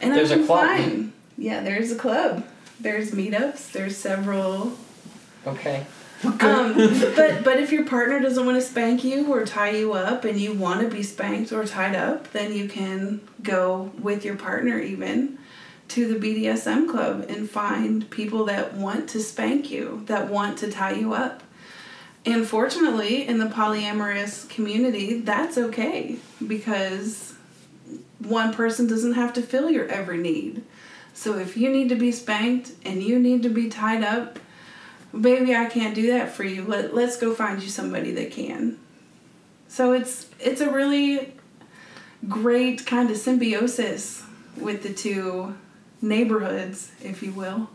And 0.00 0.12
There's 0.12 0.30
a 0.30 0.34
I'm 0.34 0.46
club. 0.46 0.66
fine. 0.66 1.12
Yeah, 1.38 1.62
there's 1.62 1.90
a 1.90 1.96
club. 1.96 2.46
There's 2.80 3.10
meetups. 3.12 3.72
There's 3.72 3.96
several. 3.96 4.72
Okay. 5.46 5.86
Um, 6.24 6.74
but 7.14 7.44
but 7.44 7.58
if 7.58 7.72
your 7.72 7.84
partner 7.84 8.20
doesn't 8.20 8.44
want 8.44 8.56
to 8.56 8.62
spank 8.62 9.04
you 9.04 9.32
or 9.32 9.44
tie 9.44 9.70
you 9.70 9.92
up, 9.92 10.24
and 10.24 10.40
you 10.40 10.54
want 10.54 10.80
to 10.80 10.88
be 10.88 11.02
spanked 11.02 11.52
or 11.52 11.64
tied 11.66 11.94
up, 11.94 12.32
then 12.32 12.52
you 12.54 12.68
can 12.68 13.20
go 13.42 13.92
with 13.98 14.24
your 14.24 14.36
partner 14.36 14.78
even 14.78 15.38
to 15.88 16.12
the 16.12 16.18
BDSM 16.18 16.88
club 16.90 17.26
and 17.28 17.48
find 17.48 18.08
people 18.10 18.44
that 18.46 18.74
want 18.74 19.08
to 19.10 19.20
spank 19.20 19.70
you, 19.70 20.02
that 20.06 20.28
want 20.28 20.58
to 20.58 20.70
tie 20.70 20.92
you 20.92 21.12
up. 21.14 21.42
And 22.26 22.44
fortunately, 22.44 23.26
in 23.26 23.38
the 23.38 23.46
polyamorous 23.46 24.48
community, 24.48 25.20
that's 25.20 25.56
okay 25.56 26.16
because 26.44 27.34
one 28.18 28.52
person 28.52 28.88
doesn't 28.88 29.14
have 29.14 29.32
to 29.34 29.42
fill 29.42 29.70
your 29.70 29.86
every 29.86 30.18
need. 30.18 30.64
So 31.14 31.38
if 31.38 31.56
you 31.56 31.70
need 31.70 31.88
to 31.90 31.94
be 31.94 32.10
spanked 32.10 32.72
and 32.84 33.00
you 33.00 33.20
need 33.20 33.44
to 33.44 33.48
be 33.48 33.68
tied 33.68 34.02
up, 34.02 34.40
baby, 35.18 35.54
I 35.54 35.66
can't 35.66 35.94
do 35.94 36.08
that 36.08 36.32
for 36.32 36.42
you. 36.42 36.64
Let, 36.64 36.94
let's 36.94 37.16
go 37.16 37.32
find 37.32 37.62
you 37.62 37.70
somebody 37.70 38.10
that 38.12 38.32
can. 38.32 38.78
So 39.68 39.92
it's 39.92 40.26
it's 40.40 40.60
a 40.60 40.70
really 40.70 41.32
great 42.28 42.86
kind 42.86 43.10
of 43.10 43.16
symbiosis 43.16 44.24
with 44.56 44.82
the 44.82 44.92
two 44.92 45.54
neighborhoods, 46.02 46.90
if 47.02 47.22
you 47.22 47.32
will. 47.32 47.68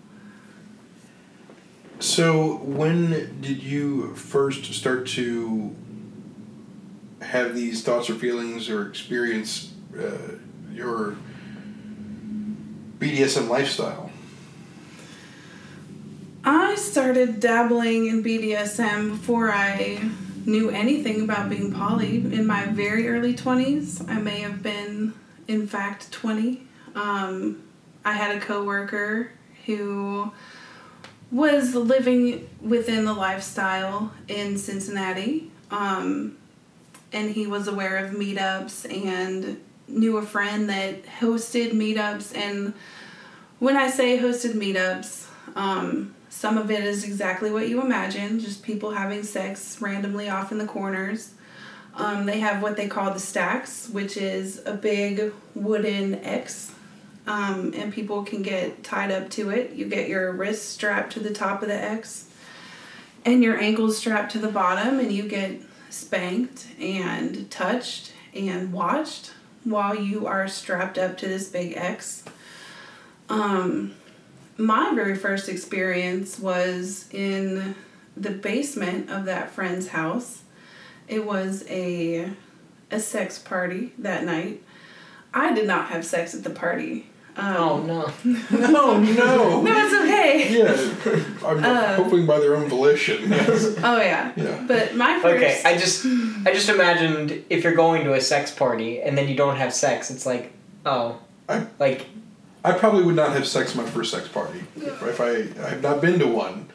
So, 2.02 2.56
when 2.64 3.40
did 3.42 3.62
you 3.62 4.16
first 4.16 4.66
start 4.74 5.06
to 5.10 5.76
have 7.22 7.54
these 7.54 7.84
thoughts 7.84 8.10
or 8.10 8.16
feelings 8.16 8.72
or 8.72 8.88
experience 8.88 9.72
uh, 9.96 10.18
your 10.74 11.16
BDSM 12.98 13.48
lifestyle? 13.50 14.12
I 16.44 16.74
started 16.74 17.40
dabbling 17.40 18.08
in 18.08 18.24
BDSM 18.24 19.12
before 19.12 19.52
I 19.52 20.10
knew 20.44 20.72
anything 20.72 21.22
about 21.22 21.52
being 21.52 21.72
poly. 21.72 22.16
In 22.16 22.48
my 22.48 22.66
very 22.66 23.10
early 23.10 23.36
20s, 23.36 24.10
I 24.10 24.20
may 24.20 24.40
have 24.40 24.64
been, 24.64 25.14
in 25.48 25.68
fact, 25.68 26.12
20. 26.12 26.64
Um, 26.96 27.62
I 28.04 28.14
had 28.14 28.36
a 28.36 28.40
coworker 28.40 29.34
who 29.68 30.32
was 31.32 31.74
living 31.74 32.50
within 32.62 33.06
the 33.06 33.14
lifestyle 33.14 34.12
in 34.28 34.58
Cincinnati. 34.58 35.50
Um, 35.70 36.38
and 37.14 37.32
he 37.32 37.48
was 37.48 37.68
aware 37.68 37.98
of 37.98 38.12
meetups 38.12 38.92
and 38.92 39.62
knew 39.88 40.18
a 40.18 40.22
friend 40.22 40.70
that 40.70 41.06
hosted 41.06 41.72
meetups. 41.72 42.36
And 42.36 42.74
when 43.60 43.78
I 43.78 43.90
say 43.90 44.18
hosted 44.18 44.54
meetups, 44.54 45.28
um, 45.56 46.14
some 46.30 46.58
of 46.58 46.72
it 46.72 46.84
is 46.84 47.04
exactly 47.04 47.52
what 47.52 47.68
you 47.68 47.82
imagine 47.82 48.40
just 48.40 48.64
people 48.64 48.92
having 48.92 49.24
sex 49.24 49.82
randomly 49.82 50.30
off 50.30 50.52
in 50.52 50.58
the 50.58 50.66
corners. 50.66 51.34
Um, 51.94 52.26
they 52.26 52.40
have 52.40 52.62
what 52.62 52.78
they 52.78 52.88
call 52.88 53.12
the 53.12 53.20
stacks, 53.20 53.90
which 53.90 54.16
is 54.16 54.62
a 54.66 54.74
big 54.74 55.34
wooden 55.56 56.16
X, 56.24 56.72
um, 57.28 57.74
and 57.76 57.94
people 57.94 58.24
can 58.24 58.42
get 58.42 58.84
tied 58.84 59.12
up 59.12 59.30
to 59.32 59.50
it. 59.50 59.74
You 59.74 59.86
get 59.86 60.10
your 60.10 60.32
wrists 60.32 60.68
strapped 60.68 61.14
to 61.14 61.20
the 61.20 61.34
top 61.34 61.62
of 61.62 61.68
the 61.68 61.76
X, 61.76 62.30
and 63.26 63.44
your 63.44 63.60
ankles 63.60 63.98
strapped 63.98 64.32
to 64.34 64.40
the 64.40 64.50
bottom, 64.50 65.00
and 65.00 65.12
you 65.12 65.28
get 65.28 65.62
spanked 65.90 66.68
and 66.80 67.50
touched 67.52 68.14
and 68.34 68.72
watched 68.72 69.34
while 69.64 69.96
you 69.96 70.26
are 70.26 70.48
strapped 70.48 70.98
up 70.98 71.18
to 71.18 71.28
this 71.28 71.50
big 71.50 71.74
X. 71.76 72.24
Um, 73.30 73.96
my 74.58 74.94
very 74.94 75.16
first 75.16 75.50
experience 75.50 76.40
was 76.40 77.08
in 77.12 77.76
the 78.18 78.32
basement 78.32 79.10
of 79.10 79.26
that 79.26 79.52
friend's 79.52 79.90
house. 79.90 80.42
It 81.08 81.26
was 81.26 81.64
a 81.70 82.32
a 82.90 83.00
sex 83.00 83.40
party 83.40 83.94
that 83.98 84.26
night. 84.26 84.62
I 85.34 85.54
did 85.54 85.66
not 85.66 85.90
have 85.90 86.06
sex 86.06 86.36
at 86.36 86.44
the 86.44 86.50
party. 86.50 87.10
Um, 87.38 87.56
Oh 87.58 87.78
no. 87.86 88.12
No, 88.60 89.00
no. 89.00 89.62
No, 89.68 89.72
it's 89.86 89.94
okay. 90.04 90.32
Yeah, 90.58 91.48
I'm 91.48 91.64
Uh, 91.64 91.96
hoping 91.96 92.26
by 92.26 92.40
their 92.40 92.56
own 92.56 92.68
volition. 92.68 93.20
Yes. 93.32 93.76
Oh 93.84 93.98
yeah. 93.98 94.32
Yeah. 94.36 94.64
But 94.68 94.96
my 94.96 95.20
first. 95.22 95.36
Okay, 95.36 95.62
I 95.66 95.78
just 95.78 96.06
I 96.46 96.54
just 96.54 96.70
imagined 96.70 97.44
if 97.50 97.64
you're 97.64 97.76
going 97.76 98.04
to 98.04 98.14
a 98.14 98.22
sex 98.22 98.52
party 98.52 99.02
and 99.02 99.18
then 99.18 99.28
you 99.28 99.36
don't 99.36 99.56
have 99.58 99.74
sex, 99.74 100.12
it's 100.12 100.26
like, 100.26 100.52
oh, 100.86 101.20
I- 101.48 101.68
like 101.80 102.06
I 102.64 102.74
probably 102.74 103.04
would 103.04 103.16
not 103.16 103.32
have 103.34 103.48
sex 103.48 103.74
my 103.76 103.86
first 103.86 104.12
sex 104.12 104.28
party 104.28 104.62
if, 104.78 105.02
if 105.04 105.20
I 105.22 105.32
I 105.66 105.70
have 105.70 105.82
not 105.82 106.00
been 106.02 106.20
to 106.20 106.28
one, 106.28 106.68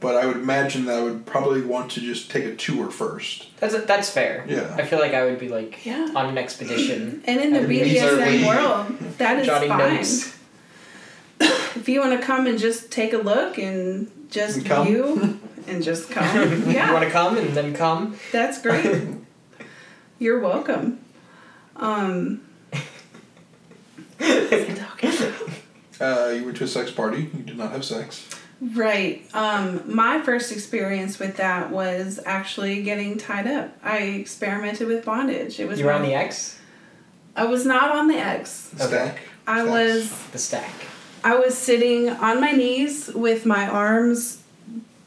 but 0.00 0.16
I 0.16 0.26
would 0.26 0.36
imagine 0.38 0.86
that 0.86 0.98
I 0.98 1.02
would 1.02 1.26
probably 1.26 1.60
want 1.62 1.90
to 1.92 2.00
just 2.00 2.30
take 2.30 2.44
a 2.44 2.56
tour 2.56 2.90
first. 2.90 3.48
that's 3.60 3.78
that's 3.84 4.10
fair. 4.10 4.44
Yeah. 4.48 4.74
I 4.78 4.84
feel 4.84 4.98
like 4.98 5.12
I 5.14 5.24
would 5.26 5.38
be 5.38 5.48
like 5.48 5.84
Yeah. 5.84 6.08
on 6.16 6.26
an 6.30 6.38
expedition. 6.38 7.22
and 7.26 7.40
in 7.40 7.52
the 7.52 7.60
And 7.60 7.68
BDSM 7.68 8.46
world, 8.46 8.98
that 9.18 9.38
is 9.38 9.46
jotting 9.46 9.68
fine. 9.68 9.94
notes. 9.96 10.36
If 11.76 11.88
you 11.88 12.00
want 12.00 12.18
to 12.20 12.26
come 12.26 12.46
and 12.46 12.58
just 12.58 12.90
take 12.90 13.12
a 13.12 13.18
look 13.18 13.56
and 13.58 14.10
just 14.28 14.58
And 14.58 14.66
come? 14.66 14.86
view 14.86 15.38
and 15.68 15.82
just 15.82 16.10
come, 16.10 16.26
You 16.70 16.78
want 16.92 17.04
to 17.04 17.10
come 17.10 17.38
and 17.38 17.50
then 17.56 17.72
come? 17.74 18.16
that's 18.32 18.60
great. 18.60 19.06
You're 20.18 20.40
welcome. 20.40 20.98
Um, 21.76 22.42
Uh, 26.00 26.32
you 26.34 26.44
went 26.44 26.56
to 26.56 26.64
a 26.64 26.68
sex 26.68 26.90
party. 26.90 27.30
You 27.36 27.42
did 27.42 27.58
not 27.58 27.72
have 27.72 27.84
sex. 27.84 28.26
Right. 28.60 29.24
Um, 29.34 29.82
my 29.92 30.20
first 30.20 30.52
experience 30.52 31.18
with 31.18 31.36
that 31.38 31.70
was 31.70 32.20
actually 32.26 32.82
getting 32.82 33.16
tied 33.16 33.46
up. 33.46 33.74
I 33.82 33.98
experimented 33.98 34.86
with 34.86 35.04
bondage. 35.04 35.58
It 35.58 35.66
was 35.66 35.78
You 35.78 35.86
were 35.86 35.92
on 35.92 36.02
the 36.02 36.14
X, 36.14 36.58
I 37.36 37.44
was 37.46 37.64
not 37.64 37.96
on 37.96 38.08
the 38.08 38.16
X. 38.16 38.70
Okay. 38.74 38.86
Stack. 38.86 39.18
I 39.46 39.62
Stacks. 39.62 39.70
was 39.70 40.26
the 40.32 40.38
stack. 40.38 40.74
I 41.24 41.36
was 41.36 41.56
sitting 41.56 42.10
on 42.10 42.40
my 42.40 42.52
knees 42.52 43.08
with 43.08 43.46
my 43.46 43.66
arms 43.66 44.42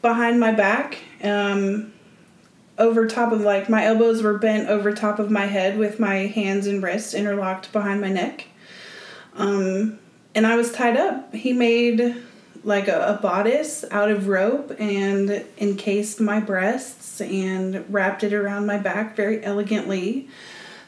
behind 0.02 0.38
my 0.40 0.52
back, 0.52 0.98
um, 1.22 1.92
over 2.76 3.06
top 3.06 3.32
of 3.32 3.40
like 3.40 3.68
my 3.68 3.84
elbows 3.84 4.22
were 4.22 4.36
bent 4.38 4.68
over 4.68 4.92
top 4.92 5.18
of 5.18 5.30
my 5.30 5.46
head 5.46 5.78
with 5.78 6.00
my 6.00 6.26
hands 6.26 6.66
and 6.66 6.82
wrists 6.82 7.14
interlocked 7.14 7.72
behind 7.72 8.00
my 8.00 8.10
neck. 8.10 8.46
Um, 9.34 9.98
and 10.34 10.46
I 10.46 10.56
was 10.56 10.72
tied 10.72 10.96
up. 10.96 11.32
He 11.34 11.52
made 11.52 12.16
like 12.64 12.88
a, 12.88 13.16
a 13.18 13.22
bodice 13.22 13.84
out 13.90 14.10
of 14.10 14.26
rope 14.26 14.74
and 14.78 15.44
encased 15.58 16.20
my 16.20 16.40
breasts 16.40 17.20
and 17.20 17.84
wrapped 17.92 18.24
it 18.24 18.32
around 18.32 18.66
my 18.66 18.78
back 18.78 19.14
very 19.14 19.44
elegantly 19.44 20.28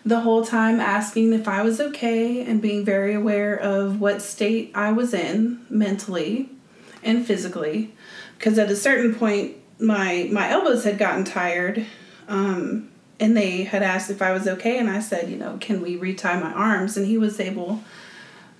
the 0.07 0.21
whole 0.21 0.45
time 0.45 0.79
asking 0.79 1.33
if 1.33 1.49
I 1.49 1.63
was 1.63 1.81
okay 1.81 2.41
and 2.41 2.63
being 2.63 2.85
very 2.85 3.13
aware 3.13 3.57
of 3.57 4.01
what 4.01 4.23
state 4.23 4.71
I 4.73 4.93
was 4.93 5.13
in 5.13 5.67
mentally 5.69 6.49
and 7.03 7.27
physically. 7.27 7.93
Because 8.39 8.57
at 8.57 8.71
a 8.71 8.77
certain 8.77 9.17
point, 9.17 9.57
my 9.81 10.29
my 10.31 10.49
elbows 10.49 10.85
had 10.85 10.97
gotten 10.97 11.25
tired, 11.25 11.85
um, 12.29 12.89
and 13.19 13.37
they 13.37 13.65
had 13.65 13.83
asked 13.83 14.09
if 14.09 14.23
I 14.23 14.33
was 14.33 14.47
okay, 14.47 14.79
and 14.79 14.89
I 14.89 15.01
said, 15.01 15.29
you 15.29 15.37
know, 15.37 15.59
can 15.61 15.83
we 15.83 15.97
retie 15.97 16.29
my 16.29 16.53
arms? 16.53 16.97
And 16.97 17.07
he 17.07 17.19
was 17.19 17.41
able, 17.41 17.83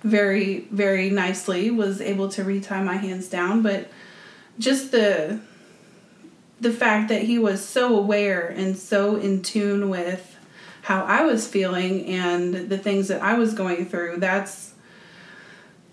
very 0.07 0.67
very 0.71 1.09
nicely, 1.09 1.69
was 1.69 2.01
able 2.01 2.29
to 2.29 2.43
retie 2.43 2.81
my 2.81 2.97
hands 2.97 3.29
down, 3.29 3.61
but 3.61 3.89
just 4.59 4.91
the 4.91 5.39
the 6.59 6.71
fact 6.71 7.09
that 7.09 7.23
he 7.23 7.37
was 7.37 7.63
so 7.63 7.95
aware 7.95 8.47
and 8.47 8.77
so 8.77 9.15
in 9.15 9.43
tune 9.43 9.89
with 9.89 10.35
how 10.81 11.03
I 11.03 11.23
was 11.23 11.47
feeling 11.47 12.05
and 12.05 12.69
the 12.69 12.77
things 12.77 13.09
that 13.09 13.21
I 13.21 13.37
was 13.37 13.53
going 13.53 13.85
through, 13.85 14.17
that's 14.17 14.73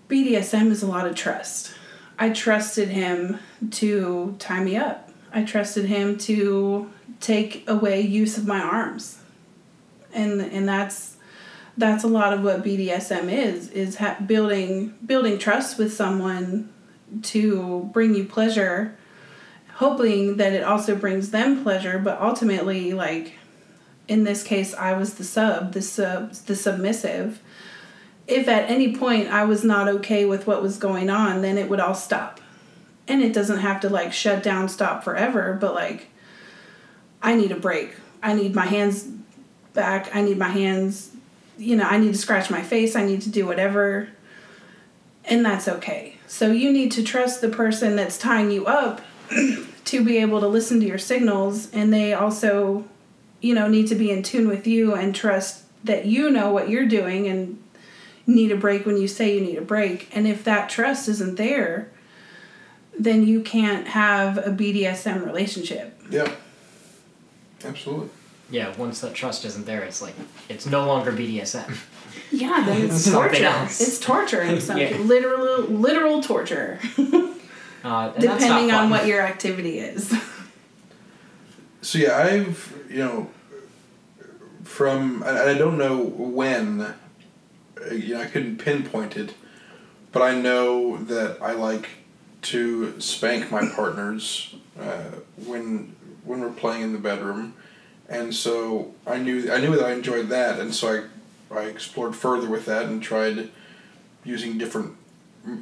BDSM 0.09 0.71
is 0.71 0.81
a 0.81 0.87
lot 0.87 1.05
of 1.05 1.15
trust. 1.15 1.73
I 2.17 2.29
trusted 2.29 2.89
him 2.89 3.39
to 3.71 4.35
tie 4.39 4.63
me 4.63 4.77
up. 4.77 5.11
I 5.33 5.43
trusted 5.43 5.85
him 5.85 6.17
to 6.19 6.89
take 7.19 7.69
away 7.69 8.01
use 8.01 8.37
of 8.37 8.47
my 8.47 8.61
arms. 8.61 9.19
And 10.13 10.39
and 10.39 10.67
that's 10.67 11.14
that's 11.77 12.03
a 12.03 12.07
lot 12.07 12.33
of 12.33 12.43
what 12.43 12.63
BDSM 12.63 13.31
is 13.31 13.69
is 13.69 13.97
ha- 13.97 14.17
building 14.25 14.95
building 15.05 15.37
trust 15.37 15.77
with 15.77 15.93
someone 15.93 16.71
to 17.23 17.89
bring 17.93 18.15
you 18.15 18.25
pleasure 18.25 18.95
hoping 19.75 20.37
that 20.37 20.53
it 20.53 20.63
also 20.63 20.95
brings 20.95 21.31
them 21.31 21.63
pleasure 21.63 21.99
but 21.99 22.19
ultimately 22.21 22.93
like 22.93 23.33
in 24.07 24.23
this 24.23 24.43
case 24.43 24.73
I 24.73 24.93
was 24.93 25.15
the 25.15 25.23
sub, 25.23 25.73
the 25.73 25.81
sub, 25.81 26.33
the 26.33 26.55
submissive. 26.55 27.41
If 28.27 28.47
at 28.47 28.69
any 28.69 28.95
point 28.95 29.29
I 29.29 29.45
was 29.45 29.63
not 29.63 29.87
okay 29.87 30.25
with 30.25 30.47
what 30.47 30.61
was 30.61 30.77
going 30.77 31.09
on, 31.09 31.41
then 31.41 31.57
it 31.57 31.69
would 31.69 31.79
all 31.79 31.95
stop. 31.95 32.39
And 33.07 33.21
it 33.21 33.33
doesn't 33.33 33.59
have 33.59 33.81
to 33.81 33.89
like 33.89 34.13
shut 34.13 34.41
down, 34.41 34.69
stop 34.69 35.03
forever, 35.03 35.57
but 35.59 35.73
like 35.73 36.07
I 37.21 37.35
need 37.35 37.51
a 37.51 37.59
break. 37.59 37.95
I 38.21 38.33
need 38.33 38.55
my 38.55 38.65
hands 38.65 39.07
back. 39.73 40.15
I 40.15 40.21
need 40.21 40.37
my 40.37 40.49
hands, 40.49 41.11
you 41.57 41.75
know, 41.75 41.85
I 41.85 41.97
need 41.97 42.13
to 42.13 42.17
scratch 42.17 42.49
my 42.49 42.61
face. 42.61 42.95
I 42.95 43.05
need 43.05 43.21
to 43.21 43.29
do 43.29 43.45
whatever. 43.45 44.09
And 45.25 45.45
that's 45.45 45.67
okay. 45.67 46.17
So 46.27 46.51
you 46.51 46.71
need 46.71 46.91
to 46.93 47.03
trust 47.03 47.41
the 47.41 47.49
person 47.49 47.95
that's 47.95 48.17
tying 48.17 48.51
you 48.51 48.65
up 48.65 49.01
to 49.85 50.03
be 50.03 50.17
able 50.17 50.39
to 50.39 50.47
listen 50.47 50.79
to 50.79 50.85
your 50.85 50.97
signals 50.97 51.71
and 51.71 51.93
they 51.93 52.13
also 52.13 52.85
you 53.41 53.53
know 53.53 53.67
need 53.67 53.87
to 53.87 53.95
be 53.95 54.11
in 54.11 54.23
tune 54.23 54.47
with 54.47 54.65
you 54.65 54.93
and 54.95 55.13
trust 55.15 55.63
that 55.83 56.05
you 56.05 56.29
know 56.29 56.51
what 56.51 56.69
you're 56.69 56.87
doing 56.87 57.27
and 57.27 57.61
need 58.25 58.51
a 58.51 58.55
break 58.55 58.85
when 58.85 58.97
you 58.97 59.07
say 59.07 59.35
you 59.35 59.41
need 59.41 59.57
a 59.57 59.61
break 59.61 60.09
and 60.15 60.27
if 60.27 60.43
that 60.43 60.69
trust 60.69 61.07
isn't 61.07 61.35
there 61.35 61.91
then 62.97 63.25
you 63.27 63.41
can't 63.41 63.89
have 63.89 64.37
a 64.39 64.49
BDSM 64.49 65.23
relationship 65.25 65.99
Yeah. 66.09 66.31
Absolutely. 67.63 68.09
Yeah, 68.49 68.75
once 68.77 69.01
that 69.01 69.13
trust 69.13 69.43
isn't 69.45 69.65
there, 69.65 69.83
it's 69.83 70.01
like 70.01 70.13
it's 70.49 70.65
no 70.65 70.85
longer 70.87 71.11
BDSM. 71.11 71.75
yeah 72.31 72.63
then 72.65 72.85
it's 72.85 73.01
Something 73.01 73.29
torture 73.41 73.45
else. 73.45 73.81
it's 73.81 73.99
torture 73.99 74.41
in 74.41 74.59
some 74.61 74.77
Yeah. 74.79 74.97
literal 74.97 75.63
literal 75.63 76.21
torture 76.21 76.79
Uh, 77.83 78.11
and 78.15 78.23
that's 78.23 78.25
not 78.25 78.39
depending 78.39 78.71
on 78.71 78.89
what 78.89 79.05
your 79.05 79.21
activity 79.21 79.77
is 79.79 80.11
So 81.81 81.99
yeah, 81.99 82.17
I've 82.17 82.73
you 82.89 82.97
know 82.97 83.29
from 84.63 85.21
and 85.23 85.37
I 85.37 85.53
don't 85.55 85.77
know 85.77 86.01
when 86.03 86.81
uh, 86.81 86.93
you 87.91 88.15
know 88.15 88.21
I 88.21 88.25
couldn't 88.25 88.57
pinpoint 88.57 89.15
it, 89.17 89.35
but 90.11 90.21
I 90.23 90.33
know 90.35 90.97
that 90.97 91.37
I 91.41 91.51
like 91.51 91.89
to 92.43 92.99
spank 92.99 93.51
my 93.51 93.67
partners 93.75 94.55
uh, 94.79 95.03
when 95.45 95.95
when 96.23 96.41
we're 96.41 96.49
playing 96.51 96.81
in 96.81 96.91
the 96.93 96.99
bedroom, 96.99 97.53
and 98.09 98.33
so 98.33 98.93
I 99.05 99.17
knew 99.17 99.51
I 99.51 99.59
knew 99.59 99.75
that 99.75 99.85
I 99.85 99.93
enjoyed 99.93 100.29
that, 100.29 100.59
and 100.59 100.73
so 100.73 101.07
I 101.51 101.55
I 101.55 101.63
explored 101.65 102.15
further 102.15 102.49
with 102.49 102.65
that 102.65 102.85
and 102.85 103.01
tried 103.01 103.49
using 104.23 104.57
different 104.57 104.95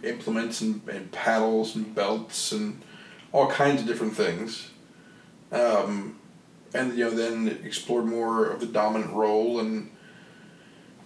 implements 0.04 0.62
and, 0.62 0.82
and 0.88 1.12
paddles 1.12 1.76
and 1.76 1.94
belts 1.94 2.52
and 2.52 2.82
all 3.32 3.48
kinds 3.48 3.82
of 3.82 3.88
different 3.88 4.16
things. 4.16 4.70
Um, 5.52 6.20
and 6.74 6.98
you 6.98 7.06
know 7.06 7.12
then 7.12 7.60
explored 7.64 8.06
more 8.06 8.46
of 8.46 8.60
the 8.60 8.66
dominant 8.66 9.14
role 9.14 9.60
and 9.60 9.92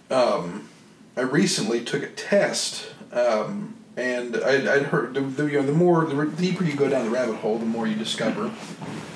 um, 0.10 0.70
I 1.16 1.22
recently 1.22 1.84
took 1.84 2.04
a 2.04 2.10
test, 2.10 2.88
um, 3.12 3.76
and 3.98 4.38
I'd, 4.38 4.68
I'd 4.68 4.84
heard 4.84 5.16
the, 5.16 5.22
the, 5.22 5.46
you 5.48 5.60
know, 5.60 5.66
the 5.66 5.74
more 5.74 6.06
the 6.06 6.26
deeper 6.26 6.64
you 6.64 6.76
go 6.76 6.88
down 6.88 7.06
the 7.06 7.12
rabbit 7.12 7.38
hole, 7.38 7.58
the 7.58 7.66
more 7.66 7.88
you 7.88 7.96
discover. 7.96 8.52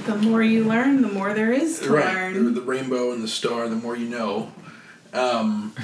The 0.05 0.15
more 0.15 0.41
you 0.41 0.63
learn, 0.63 1.03
the 1.03 1.07
more 1.07 1.33
there 1.35 1.53
is 1.53 1.79
to 1.81 1.91
right, 1.91 2.13
learn. 2.13 2.45
The, 2.45 2.59
the 2.59 2.65
rainbow 2.65 3.11
and 3.11 3.23
the 3.23 3.27
star, 3.27 3.69
the 3.69 3.75
more 3.75 3.95
you 3.95 4.09
know. 4.09 4.51
Um, 5.13 5.75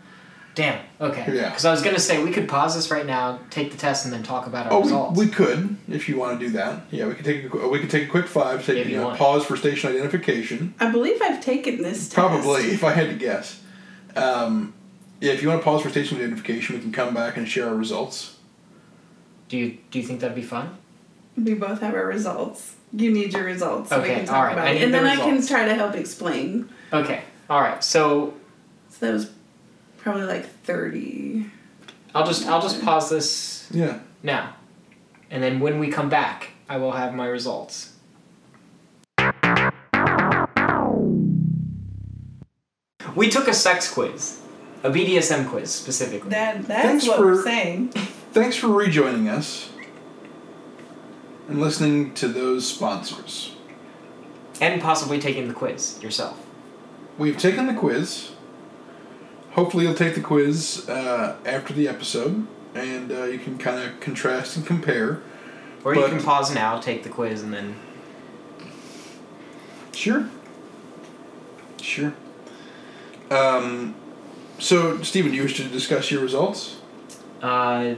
Damn. 0.58 0.80
Okay. 1.00 1.24
Yeah. 1.36 1.50
Because 1.50 1.64
I 1.64 1.70
was 1.70 1.82
gonna 1.82 2.00
say 2.00 2.20
we 2.20 2.32
could 2.32 2.48
pause 2.48 2.74
this 2.74 2.90
right 2.90 3.06
now, 3.06 3.38
take 3.48 3.70
the 3.70 3.76
test, 3.78 4.04
and 4.04 4.12
then 4.12 4.24
talk 4.24 4.48
about 4.48 4.66
our 4.66 4.72
Oh, 4.72 4.80
results. 4.82 5.16
we, 5.16 5.26
we 5.26 5.30
could 5.30 5.76
if 5.88 6.08
you 6.08 6.18
want 6.18 6.40
to 6.40 6.44
do 6.46 6.52
that. 6.54 6.82
Yeah, 6.90 7.06
we 7.06 7.14
could 7.14 7.24
take 7.24 7.54
a, 7.54 7.68
we 7.68 7.78
could 7.78 7.90
take 7.90 8.08
a 8.08 8.10
quick 8.10 8.26
five, 8.26 8.66
take 8.66 8.78
If 8.78 8.88
you 8.88 8.96
you 8.96 9.00
know, 9.00 9.14
pause 9.14 9.46
for 9.46 9.56
station 9.56 9.88
identification. 9.88 10.74
I 10.80 10.90
believe 10.90 11.22
I've 11.22 11.40
taken 11.40 11.80
this 11.80 12.08
test. 12.08 12.14
Probably, 12.14 12.62
if 12.72 12.82
I 12.82 12.90
had 12.90 13.06
to 13.08 13.14
guess. 13.14 13.60
Um, 14.16 14.74
yeah, 15.20 15.32
if 15.32 15.42
you 15.42 15.48
want 15.48 15.60
to 15.60 15.64
pause 15.64 15.82
for 15.82 15.90
station 15.90 16.18
identification, 16.18 16.74
we 16.74 16.82
can 16.82 16.90
come 16.90 17.14
back 17.14 17.36
and 17.36 17.48
share 17.48 17.68
our 17.68 17.76
results. 17.76 18.36
do 19.48 19.56
you 19.56 19.78
do 19.92 20.00
you 20.00 20.04
think 20.04 20.18
that'd 20.18 20.34
be 20.34 20.42
fun? 20.42 20.76
We 21.36 21.54
both 21.54 21.82
have 21.82 21.94
our 21.94 22.04
results. 22.06 22.74
You 22.92 23.12
need 23.12 23.32
your 23.32 23.44
results 23.44 23.90
so 23.90 23.98
we 23.98 24.06
Okay, 24.06 24.14
can 24.16 24.24
talk 24.26 24.34
alright, 24.36 24.52
about 24.54 24.66
I 24.66 24.70
it. 24.70 24.74
need 24.74 24.82
And 24.86 24.94
the 24.94 24.98
then 24.98 25.06
I 25.06 25.14
can 25.14 25.46
try 25.46 25.66
to 25.66 25.74
help 25.76 25.94
explain. 25.94 26.68
Okay. 26.92 27.22
All 27.48 27.60
right. 27.60 27.84
So 27.84 28.34
So 28.88 29.06
that 29.06 29.12
was 29.12 29.30
probably 29.98 30.24
like 30.24 30.46
30. 30.64 31.46
I'll 32.14 32.26
just 32.26 32.46
I'll 32.46 32.62
just 32.62 32.82
pause 32.82 33.10
this 33.10 33.68
Yeah. 33.70 33.98
now, 34.22 34.54
and 35.30 35.42
then 35.42 35.60
when 35.60 35.78
we 35.78 35.88
come 35.88 36.08
back, 36.08 36.50
I 36.68 36.76
will 36.78 36.92
have 36.92 37.14
my 37.14 37.26
results. 37.26 37.92
We 43.16 43.28
took 43.28 43.48
a 43.48 43.54
sex 43.54 43.92
quiz, 43.92 44.40
a 44.82 44.90
BDSM 44.90 45.48
quiz 45.48 45.70
specifically. 45.72 46.30
That 46.30 46.66
That's 46.66 46.82
Thanks 46.82 47.08
what 47.08 47.18
for- 47.18 47.26
we're 47.26 47.42
saying. 47.42 47.88
Thanks 48.32 48.56
for 48.56 48.68
rejoining 48.68 49.28
us 49.28 49.70
and 51.48 51.60
listening 51.60 52.12
to 52.14 52.28
those 52.28 52.66
sponsors. 52.68 53.54
and 54.60 54.82
possibly 54.82 55.20
taking 55.20 55.46
the 55.48 55.54
quiz 55.54 55.98
yourself. 56.02 56.36
We've 57.16 57.38
taken 57.38 57.66
the 57.68 57.74
quiz. 57.74 58.32
Hopefully, 59.52 59.84
you'll 59.84 59.94
take 59.94 60.14
the 60.14 60.20
quiz 60.20 60.88
uh, 60.88 61.36
after 61.44 61.72
the 61.72 61.88
episode, 61.88 62.46
and 62.74 63.10
uh, 63.10 63.24
you 63.24 63.38
can 63.38 63.58
kind 63.58 63.82
of 63.82 63.98
contrast 64.00 64.56
and 64.56 64.66
compare. 64.66 65.22
Or 65.84 65.94
you 65.94 66.06
can 66.06 66.22
pause 66.22 66.54
now, 66.54 66.78
take 66.78 67.02
the 67.02 67.08
quiz, 67.08 67.42
and 67.42 67.52
then. 67.52 67.76
Sure. 69.92 70.28
Sure. 71.80 72.14
Um, 73.30 73.94
so, 74.58 75.02
Stephen, 75.02 75.30
do 75.30 75.36
you 75.36 75.44
wish 75.44 75.56
to 75.56 75.64
discuss 75.64 76.10
your 76.10 76.22
results? 76.22 76.76
Uh, 77.42 77.94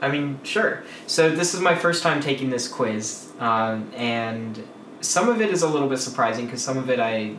I 0.00 0.08
mean, 0.08 0.40
sure. 0.42 0.84
So 1.06 1.30
this 1.30 1.54
is 1.54 1.60
my 1.60 1.74
first 1.74 2.02
time 2.02 2.20
taking 2.20 2.50
this 2.50 2.68
quiz, 2.68 3.32
um, 3.38 3.90
and 3.94 4.66
some 5.00 5.28
of 5.28 5.40
it 5.40 5.50
is 5.50 5.62
a 5.62 5.68
little 5.68 5.88
bit 5.88 5.98
surprising 5.98 6.46
because 6.46 6.62
some 6.62 6.76
of 6.76 6.90
it 6.90 7.00
I 7.00 7.36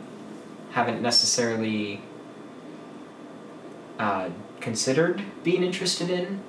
haven't 0.70 1.02
necessarily 1.02 2.00
uh, 3.98 4.30
considered 4.60 5.22
being 5.44 5.62
interested 5.62 6.10
in 6.10 6.40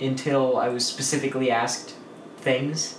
until 0.00 0.56
I 0.56 0.68
was 0.68 0.86
specifically 0.86 1.50
asked 1.50 1.94
things. 2.38 2.98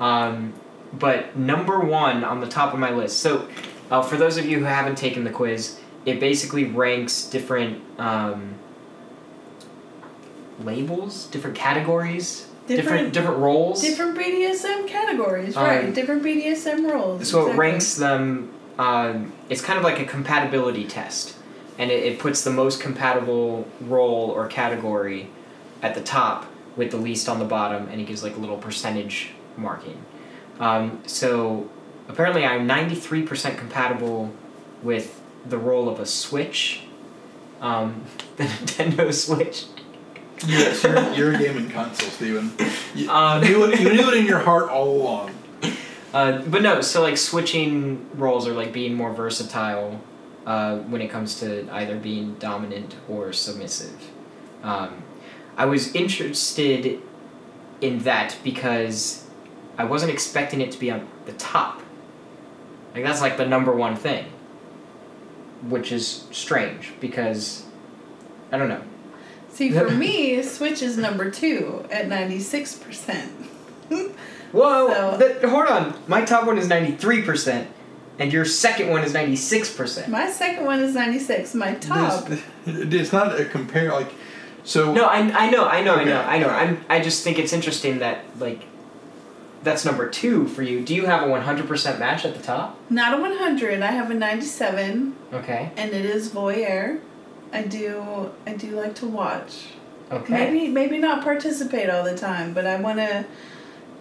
Um, 0.00 0.52
but 0.92 1.36
number 1.36 1.80
one 1.80 2.24
on 2.24 2.40
the 2.40 2.48
top 2.48 2.72
of 2.72 2.78
my 2.80 2.90
list. 2.90 3.18
So, 3.20 3.48
uh, 3.90 4.02
for 4.02 4.16
those 4.16 4.36
of 4.36 4.46
you 4.46 4.58
who 4.58 4.64
haven't 4.64 4.96
taken 4.96 5.24
the 5.24 5.30
quiz, 5.30 5.78
it 6.06 6.20
basically 6.20 6.64
ranks 6.64 7.24
different. 7.26 7.82
Um, 7.98 8.54
labels, 10.62 11.26
different 11.26 11.56
categories, 11.56 12.46
different 12.68 12.84
Different- 12.84 13.12
different, 13.12 13.38
roles. 13.40 13.80
Different 13.82 14.16
BDSM 14.16 14.86
categories, 14.86 15.56
Um, 15.56 15.64
right? 15.64 15.92
Different 15.94 16.22
BDSM 16.22 16.86
roles. 16.90 17.28
so 17.28 17.48
it 17.50 17.56
ranks 17.56 17.94
them. 17.94 18.50
Um, 18.78 19.32
it's 19.48 19.60
kind 19.60 19.78
of 19.78 19.84
like 19.84 19.98
a 20.00 20.04
compatibility 20.04 20.84
test, 20.84 21.34
and 21.78 21.90
it, 21.90 22.04
it 22.04 22.18
puts 22.18 22.44
the 22.44 22.50
most 22.50 22.80
compatible 22.80 23.66
role 23.80 24.30
or 24.30 24.46
category 24.46 25.28
at 25.82 25.94
the 25.94 26.00
top 26.00 26.46
with 26.76 26.90
the 26.90 26.96
least 26.96 27.28
on 27.28 27.38
the 27.38 27.44
bottom, 27.44 27.88
and 27.88 28.00
it 28.00 28.04
gives 28.06 28.22
like 28.22 28.36
a 28.36 28.38
little 28.38 28.56
percentage 28.56 29.30
marking. 29.56 30.04
Um, 30.60 31.02
so 31.06 31.68
apparently, 32.08 32.44
I'm 32.44 32.66
93% 32.68 33.56
compatible 33.58 34.32
with 34.82 35.20
the 35.46 35.58
role 35.58 35.88
of 35.88 36.00
a 36.00 36.06
Switch, 36.06 36.82
um, 37.60 38.02
the 38.36 38.44
Nintendo 38.44 39.12
Switch. 39.12 39.66
Yes, 40.46 40.82
you're, 40.82 41.12
you're 41.12 41.34
a 41.34 41.38
gaming 41.38 41.70
console, 41.70 42.08
Stephen. 42.10 42.52
You, 42.94 43.10
Um, 43.10 43.40
knew 43.40 43.64
it, 43.64 43.80
you 43.80 43.92
knew 43.92 44.08
it 44.10 44.16
in 44.16 44.26
your 44.26 44.40
heart 44.40 44.68
all 44.68 44.88
along. 44.88 45.30
Uh, 46.12 46.42
but 46.42 46.62
no, 46.62 46.80
so 46.80 47.02
like 47.02 47.16
switching 47.16 48.06
roles 48.14 48.46
or 48.46 48.52
like 48.52 48.72
being 48.72 48.94
more 48.94 49.12
versatile 49.12 50.00
uh, 50.46 50.78
when 50.78 51.00
it 51.00 51.08
comes 51.10 51.38
to 51.40 51.68
either 51.72 51.96
being 51.96 52.34
dominant 52.34 52.96
or 53.08 53.32
submissive. 53.32 54.10
Um, 54.62 55.02
I 55.56 55.66
was 55.66 55.94
interested 55.94 57.00
in 57.80 58.00
that 58.00 58.36
because 58.44 59.24
I 59.78 59.84
wasn't 59.84 60.12
expecting 60.12 60.60
it 60.60 60.70
to 60.72 60.78
be 60.78 60.90
on 60.90 61.06
the 61.26 61.32
top. 61.32 61.80
Like 62.94 63.04
that's 63.04 63.20
like 63.20 63.36
the 63.36 63.46
number 63.46 63.72
one 63.74 63.96
thing, 63.96 64.26
which 65.68 65.92
is 65.92 66.24
strange 66.30 66.92
because 67.00 67.64
I 68.52 68.58
don't 68.58 68.68
know. 68.68 68.82
See, 69.50 69.70
for 69.70 69.88
me, 70.04 70.42
Switch 70.42 70.82
is 70.82 70.96
number 70.96 71.30
two 71.30 71.84
at 71.90 72.06
96%. 72.08 73.28
Whoa! 74.52 74.88
So- 74.94 75.16
that- 75.18 75.44
hold 75.44 75.66
on, 75.66 75.94
my 76.06 76.24
top 76.24 76.46
one 76.46 76.58
is 76.58 76.68
ninety 76.68 76.92
three 76.96 77.22
percent, 77.22 77.68
and 78.18 78.32
your 78.32 78.44
second 78.44 78.90
one 78.90 79.02
is 79.02 79.12
ninety 79.12 79.36
six 79.36 79.74
percent. 79.74 80.08
My 80.08 80.30
second 80.30 80.64
one 80.64 80.80
is 80.80 80.94
96. 80.94 81.54
My 81.54 81.74
top. 81.74 82.26
This- 82.26 82.42
it's 82.66 83.12
not 83.12 83.38
a 83.38 83.44
compare 83.44 83.90
like 83.92 84.12
so. 84.64 84.92
No, 84.94 85.04
I, 85.06 85.18
I 85.18 85.50
know, 85.50 85.66
I 85.66 85.82
know, 85.82 85.94
I 85.96 86.04
know, 86.04 86.20
I 86.20 86.38
know. 86.38 86.48
I'm, 86.48 86.84
I 86.88 87.00
just 87.00 87.22
think 87.24 87.38
it's 87.38 87.52
interesting 87.52 87.98
that 87.98 88.24
like 88.38 88.62
that's 89.62 89.84
number 89.84 90.08
two 90.08 90.46
for 90.48 90.62
you. 90.62 90.84
Do 90.84 90.94
you 90.94 91.06
have 91.06 91.22
a 91.22 91.28
one 91.28 91.42
hundred 91.42 91.68
percent 91.68 91.98
match 91.98 92.24
at 92.24 92.34
the 92.34 92.42
top? 92.42 92.78
Not 92.90 93.18
a 93.18 93.20
100. 93.20 93.82
I 93.82 93.90
have 93.90 94.10
a 94.10 94.14
97, 94.14 95.14
Okay. 95.32 95.70
and 95.76 95.92
it 95.92 96.04
is 96.04 96.30
voyeur. 96.30 97.00
I 97.52 97.62
do. 97.62 98.30
I 98.46 98.52
do 98.54 98.70
like 98.72 98.94
to 98.96 99.06
watch. 99.06 99.66
Okay. 100.10 100.32
Maybe 100.32 100.68
maybe 100.68 100.98
not 100.98 101.22
participate 101.24 101.88
all 101.90 102.04
the 102.04 102.16
time, 102.16 102.52
but 102.54 102.66
I 102.66 102.76
want 102.80 102.98
to. 102.98 103.24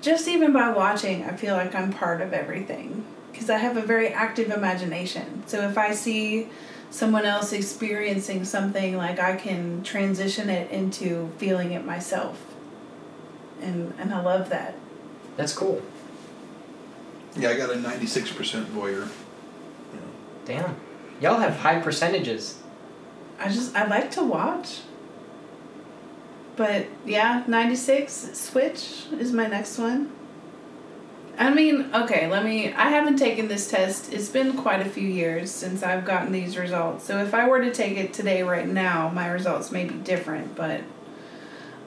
Just 0.01 0.27
even 0.27 0.51
by 0.51 0.69
watching, 0.69 1.23
I 1.23 1.35
feel 1.35 1.55
like 1.55 1.73
I'm 1.73 1.91
part 1.93 2.19
of 2.21 2.33
everything 2.33 3.05
because 3.33 3.49
I 3.49 3.57
have 3.57 3.75
a 3.75 3.81
very 3.81 4.09
active 4.09 4.51
imagination. 4.51 5.43
So 5.47 5.67
if 5.67 5.77
I 5.77 5.93
see 5.93 6.47
someone 6.89 7.25
else 7.25 7.51
experiencing 7.51 8.45
something, 8.45 8.95
like 8.95 9.19
I 9.19 9.35
can 9.35 9.83
transition 9.83 10.49
it 10.49 10.71
into 10.71 11.31
feeling 11.37 11.71
it 11.71 11.83
myself. 11.83 12.39
And 13.61 13.93
and 13.97 14.13
I 14.13 14.21
love 14.21 14.49
that. 14.49 14.75
That's 15.35 15.53
cool. 15.53 15.81
Yeah, 17.35 17.49
I 17.49 17.57
got 17.57 17.71
a 17.71 17.79
ninety-six 17.79 18.31
percent 18.31 18.73
voyeur. 18.73 18.93
You 18.93 19.99
know, 19.99 20.11
Damn. 20.45 20.75
Y'all 21.19 21.39
have 21.39 21.57
high 21.57 21.79
percentages. 21.79 22.59
I 23.39 23.49
just 23.49 23.75
I 23.75 23.87
like 23.87 24.11
to 24.11 24.23
watch. 24.23 24.81
But 26.55 26.85
yeah, 27.05 27.43
96 27.47 28.13
Switch 28.33 29.05
is 29.11 29.31
my 29.31 29.47
next 29.47 29.77
one. 29.77 30.11
I 31.37 31.53
mean, 31.53 31.89
okay, 31.93 32.27
let 32.29 32.45
me 32.45 32.71
I 32.73 32.89
haven't 32.89 33.17
taken 33.17 33.47
this 33.47 33.69
test. 33.69 34.13
It's 34.13 34.29
been 34.29 34.53
quite 34.53 34.81
a 34.81 34.89
few 34.89 35.07
years 35.07 35.51
since 35.51 35.81
I've 35.81 36.05
gotten 36.05 36.31
these 36.31 36.57
results. 36.57 37.05
So 37.05 37.17
if 37.23 37.33
I 37.33 37.47
were 37.47 37.61
to 37.61 37.73
take 37.73 37.97
it 37.97 38.13
today 38.13 38.43
right 38.43 38.67
now, 38.67 39.09
my 39.09 39.27
results 39.27 39.71
may 39.71 39.85
be 39.85 39.95
different, 39.95 40.55
but 40.55 40.81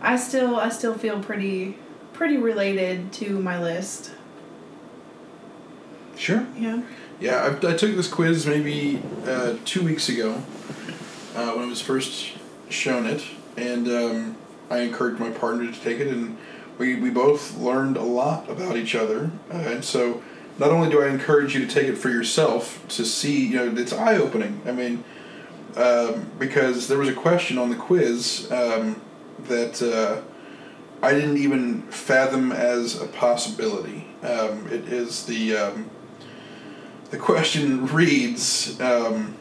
I 0.01 0.17
still 0.17 0.57
I 0.57 0.71
still 0.71 0.95
feel 0.95 1.23
pretty 1.23 1.79
pretty 2.13 2.37
related 2.37 3.13
to 3.15 3.39
my 3.39 3.61
list. 3.61 4.13
Sure. 6.17 6.47
Yeah. 6.57 6.83
Yeah, 7.21 7.57
I, 7.63 7.73
I 7.73 7.77
took 7.77 7.95
this 7.95 8.09
quiz 8.09 8.47
maybe 8.47 9.03
uh, 9.27 9.57
two 9.65 9.83
weeks 9.83 10.09
ago 10.09 10.43
uh, 11.35 11.53
when 11.53 11.65
it 11.65 11.69
was 11.69 11.81
first 11.81 12.33
shown 12.69 13.07
it, 13.07 13.25
and 13.57 13.89
um, 13.89 14.37
I 14.71 14.81
encouraged 14.81 15.21
my 15.21 15.31
partner 15.31 15.71
to 15.71 15.81
take 15.81 15.99
it, 15.99 16.09
and 16.09 16.37
we, 16.79 16.97
we 16.97 17.11
both 17.11 17.57
learned 17.59 17.97
a 17.97 18.03
lot 18.03 18.49
about 18.51 18.77
each 18.77 18.95
other. 18.95 19.31
Uh, 19.53 19.57
and 19.57 19.85
so, 19.85 20.22
not 20.59 20.70
only 20.70 20.89
do 20.89 21.03
I 21.03 21.09
encourage 21.09 21.55
you 21.55 21.66
to 21.66 21.72
take 21.72 21.87
it 21.87 21.97
for 21.97 22.09
yourself 22.09 22.87
to 22.89 23.05
see, 23.05 23.49
you 23.49 23.57
know, 23.57 23.81
it's 23.81 23.93
eye 23.93 24.16
opening. 24.16 24.62
I 24.64 24.72
mean, 24.72 25.05
um, 25.77 26.31
because 26.39 26.89
there 26.89 26.99
was 26.99 27.09
a 27.09 27.14
question 27.14 27.59
on 27.59 27.68
the 27.68 27.77
quiz 27.77 28.51
um, 28.51 29.01
that 29.49 29.83
uh, 29.83 30.22
I 31.03 31.12
didn't 31.12 31.37
even 31.37 31.83
fathom 31.83 32.53
as 32.53 33.01
a 33.01 33.07
possibility. 33.07 34.07
Um, 34.22 34.66
it 34.68 34.91
is 34.91 35.27
the 35.27 35.57
um, 35.57 35.91
the 37.11 37.18
question 37.18 37.87
reads 37.87 38.81
um, 38.81 39.37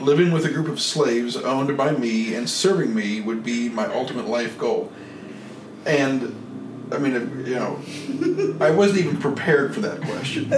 Living 0.00 0.32
with 0.32 0.46
a 0.46 0.50
group 0.50 0.68
of 0.68 0.80
slaves 0.80 1.36
owned 1.36 1.76
by 1.76 1.92
me 1.92 2.34
and 2.34 2.48
serving 2.48 2.94
me 2.94 3.20
would 3.20 3.44
be 3.44 3.68
my 3.68 3.86
ultimate 3.86 4.26
life 4.26 4.58
goal. 4.58 4.90
And, 5.86 6.88
I 6.92 6.98
mean, 6.98 7.44
you 7.46 7.54
know, 7.54 7.78
I 8.60 8.70
wasn't 8.70 9.00
even 9.00 9.16
prepared 9.16 9.74
for 9.74 9.80
that 9.80 10.00
question. 10.02 10.48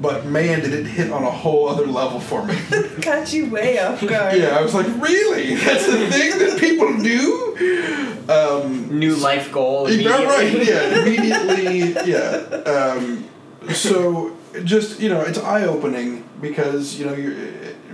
But 0.00 0.26
man, 0.26 0.60
did 0.60 0.72
it 0.72 0.86
hit 0.86 1.10
on 1.10 1.22
a 1.22 1.30
whole 1.30 1.68
other 1.68 1.86
level 1.86 2.20
for 2.20 2.44
me. 2.44 2.56
Got 3.00 3.32
you 3.32 3.50
way 3.50 3.78
off 3.78 4.00
guard. 4.06 4.36
Yeah, 4.36 4.58
I 4.58 4.62
was 4.62 4.74
like, 4.74 4.86
really? 5.00 5.54
That's 5.56 5.86
the 5.86 6.08
thing 6.10 6.38
that 6.38 6.58
people 6.58 6.96
do? 6.98 8.24
Um, 8.28 8.98
New 8.98 9.14
life 9.16 9.52
goal. 9.52 9.90
yeah, 9.90 10.24
right. 10.24 10.54
immediately. 10.54 10.72
Yeah, 10.72 11.02
immediately. 11.02 12.10
Yeah. 12.10 12.94
Um, 12.94 13.24
so 13.72 14.36
just 14.64 15.00
you 15.00 15.08
know, 15.08 15.20
it's 15.20 15.38
eye 15.38 15.64
opening 15.64 16.28
because 16.40 16.98
you 16.98 17.06
know 17.06 17.14
you're 17.14 17.34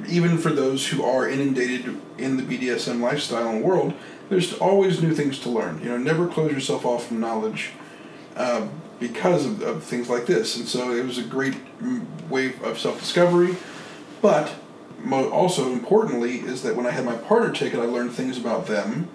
even 0.09 0.39
for 0.39 0.51
those 0.51 0.89
who 0.89 1.05
are 1.05 1.29
inundated 1.29 1.97
in 2.19 2.37
the 2.37 2.43
BDSM 2.43 3.01
lifestyle 3.01 3.49
and 3.49 3.63
world. 3.63 3.95
There's 4.33 4.55
always 4.55 5.03
new 5.03 5.15
things 5.15 5.39
to 5.41 5.51
learn. 5.51 5.83
You 5.83 5.91
know, 5.91 5.99
never 5.99 6.27
close 6.27 6.51
yourself 6.51 6.87
off 6.87 7.09
from 7.09 7.21
knowledge 7.21 7.73
uh, 8.35 8.67
because 8.99 9.45
of, 9.45 9.61
of 9.61 9.85
things 9.85 10.09
like 10.09 10.25
this. 10.25 10.57
And 10.57 10.67
so 10.67 10.91
it 10.91 11.05
was 11.05 11.19
a 11.19 11.23
great 11.23 11.53
mm, 11.79 12.07
wave 12.31 12.63
of 12.63 12.79
self 12.79 12.99
discovery. 12.99 13.57
But 14.23 14.55
also 15.11 15.71
importantly 15.71 16.39
is 16.39 16.63
that 16.63 16.77
when 16.77 16.87
I 16.87 16.93
had 16.93 17.05
my 17.05 17.15
partner 17.15 17.53
take 17.53 17.75
it, 17.75 17.79
I 17.79 17.85
learned 17.85 18.13
things 18.13 18.39
about 18.39 18.67
them 18.67 19.11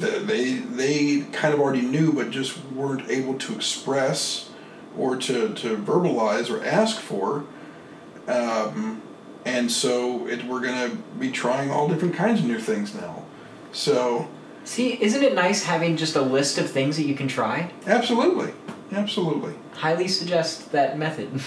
that 0.00 0.26
they 0.26 0.54
they 0.54 1.20
kind 1.32 1.54
of 1.54 1.60
already 1.60 1.82
knew, 1.82 2.12
but 2.12 2.30
just 2.30 2.58
weren't 2.72 3.08
able 3.08 3.38
to 3.38 3.54
express 3.54 4.50
or 4.98 5.14
to, 5.14 5.54
to 5.54 5.76
verbalize 5.76 6.50
or 6.50 6.64
ask 6.64 6.98
for. 6.98 7.44
Um, 8.26 9.00
and 9.44 9.70
so 9.70 10.26
it, 10.26 10.44
we're 10.44 10.60
going 10.60 10.90
to 10.90 10.96
be 11.20 11.30
trying 11.30 11.70
all 11.70 11.86
different 11.86 12.16
kinds 12.16 12.40
of 12.40 12.46
new 12.46 12.58
things 12.58 12.96
now. 12.96 13.22
So, 13.70 14.28
See, 14.66 15.00
isn't 15.00 15.22
it 15.22 15.34
nice 15.34 15.62
having 15.62 15.96
just 15.96 16.16
a 16.16 16.20
list 16.20 16.58
of 16.58 16.68
things 16.70 16.96
that 16.96 17.04
you 17.04 17.14
can 17.14 17.28
try? 17.28 17.70
absolutely. 17.86 18.52
Absolutely. 18.92 19.54
Highly 19.72 20.08
suggest 20.08 20.72
that 20.72 20.98
method. 20.98 21.28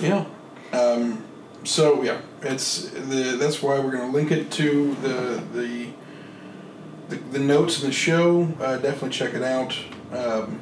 Yeah. 0.00 0.24
Um, 0.72 1.22
so 1.64 2.02
yeah, 2.02 2.22
it's 2.40 2.88
the 2.88 3.36
that's 3.38 3.60
why 3.62 3.78
we're 3.80 3.90
gonna 3.90 4.10
link 4.10 4.30
it 4.30 4.50
to 4.52 4.94
the 5.02 5.42
the 5.52 5.88
the, 7.10 7.16
the 7.32 7.38
notes 7.38 7.82
in 7.82 7.88
the 7.88 7.92
show. 7.92 8.48
Uh, 8.58 8.78
definitely 8.78 9.10
check 9.10 9.34
it 9.34 9.42
out. 9.42 9.76
Um, 10.10 10.60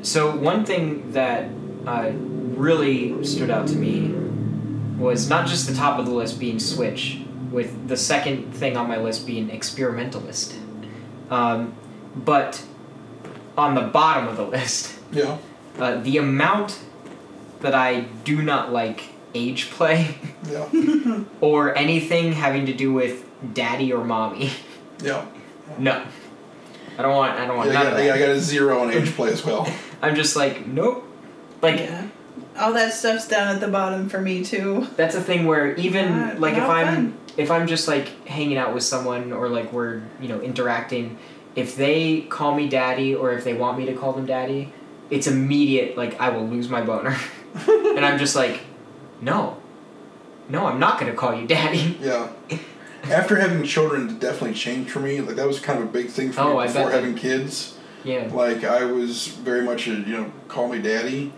So 0.00 0.34
one 0.34 0.64
thing 0.64 1.12
that 1.12 1.50
uh, 1.86 2.12
really 2.56 3.22
stood 3.22 3.50
out 3.50 3.66
to 3.68 3.76
me 3.76 4.14
was 4.98 5.28
not 5.28 5.46
just 5.46 5.66
the 5.68 5.74
top 5.74 5.98
of 5.98 6.06
the 6.06 6.12
list 6.12 6.40
being 6.40 6.58
Switch, 6.58 7.20
with 7.50 7.86
the 7.88 7.96
second 7.98 8.54
thing 8.54 8.78
on 8.78 8.88
my 8.88 8.96
list 8.96 9.26
being 9.26 9.50
experimentalist, 9.50 10.54
um, 11.30 11.74
but 12.16 12.62
on 13.56 13.74
the 13.74 13.82
bottom 13.82 14.28
of 14.28 14.36
the 14.36 14.44
list, 14.44 14.98
yeah. 15.12 15.38
uh, 15.78 15.96
the 16.00 16.16
amount 16.18 16.78
that 17.60 17.74
I 17.74 18.02
do 18.24 18.40
not 18.42 18.72
like 18.72 19.02
age 19.34 19.70
play 19.70 20.16
Yeah. 20.50 21.24
or 21.40 21.76
anything 21.76 22.32
having 22.32 22.66
to 22.66 22.72
do 22.72 22.92
with 22.92 23.24
daddy 23.54 23.92
or 23.92 24.04
mommy. 24.04 24.50
Yeah. 25.00 25.24
No. 25.78 26.04
I 26.98 27.02
don't 27.02 27.14
want. 27.14 27.38
I 27.38 27.46
don't 27.46 27.56
want 27.56 27.70
Yeah, 27.70 27.80
I 27.80 27.84
got, 27.84 27.92
of 27.92 28.04
yeah, 28.04 28.14
I 28.14 28.18
got 28.18 28.30
a 28.30 28.40
zero 28.40 28.80
on 28.80 28.90
age 28.90 29.10
play 29.14 29.30
as 29.30 29.44
well. 29.44 29.72
I'm 30.02 30.16
just 30.16 30.34
like 30.34 30.66
nope. 30.66 31.04
Like 31.62 31.78
yeah. 31.78 32.08
All 32.58 32.72
that 32.72 32.92
stuff's 32.92 33.28
down 33.28 33.54
at 33.54 33.60
the 33.60 33.68
bottom 33.68 34.08
for 34.08 34.20
me 34.20 34.42
too. 34.44 34.88
that's 34.96 35.14
a 35.14 35.20
thing 35.20 35.46
where 35.46 35.74
even 35.76 36.18
Not- 36.18 36.40
like 36.40 36.54
if 36.54 36.64
I'm 36.64 36.86
fun. 37.12 37.18
If 37.38 37.50
I'm 37.50 37.66
just 37.66 37.88
like 37.88 38.26
hanging 38.26 38.58
out 38.58 38.74
with 38.74 38.82
someone 38.82 39.32
or 39.32 39.48
like 39.48 39.72
we're 39.72 40.02
you 40.20 40.28
know 40.28 40.40
interacting, 40.40 41.16
if 41.54 41.76
they 41.76 42.22
call 42.22 42.54
me 42.54 42.68
daddy 42.68 43.14
or 43.14 43.32
if 43.32 43.44
they 43.44 43.54
want 43.54 43.78
me 43.78 43.86
to 43.86 43.94
call 43.94 44.12
them 44.12 44.26
daddy, 44.26 44.72
it's 45.08 45.26
immediate. 45.26 45.96
Like 45.96 46.20
I 46.20 46.28
will 46.28 46.46
lose 46.46 46.68
my 46.68 46.82
boner, 46.82 47.16
and 47.66 48.04
I'm 48.04 48.18
just 48.18 48.36
like, 48.36 48.60
no, 49.22 49.56
no, 50.48 50.66
I'm 50.66 50.80
not 50.80 51.00
gonna 51.00 51.14
call 51.14 51.34
you 51.34 51.46
daddy. 51.46 51.96
Yeah. 52.02 52.30
After 53.04 53.36
having 53.36 53.64
children, 53.64 54.10
it 54.10 54.18
definitely 54.18 54.54
changed 54.54 54.90
for 54.90 54.98
me. 55.00 55.20
Like 55.20 55.36
that 55.36 55.46
was 55.46 55.60
kind 55.60 55.78
of 55.78 55.86
a 55.88 55.90
big 55.90 56.08
thing 56.08 56.32
for 56.32 56.40
Oh, 56.40 56.60
me 56.60 56.66
before 56.66 56.90
having 56.90 57.14
kids. 57.14 57.78
Yeah. 58.04 58.28
Like 58.32 58.64
I 58.64 58.84
was 58.84 59.28
very 59.28 59.62
much 59.62 59.86
a 59.86 59.92
you 59.92 60.16
know 60.16 60.32
call 60.48 60.68
me 60.68 60.82
daddy, 60.82 61.32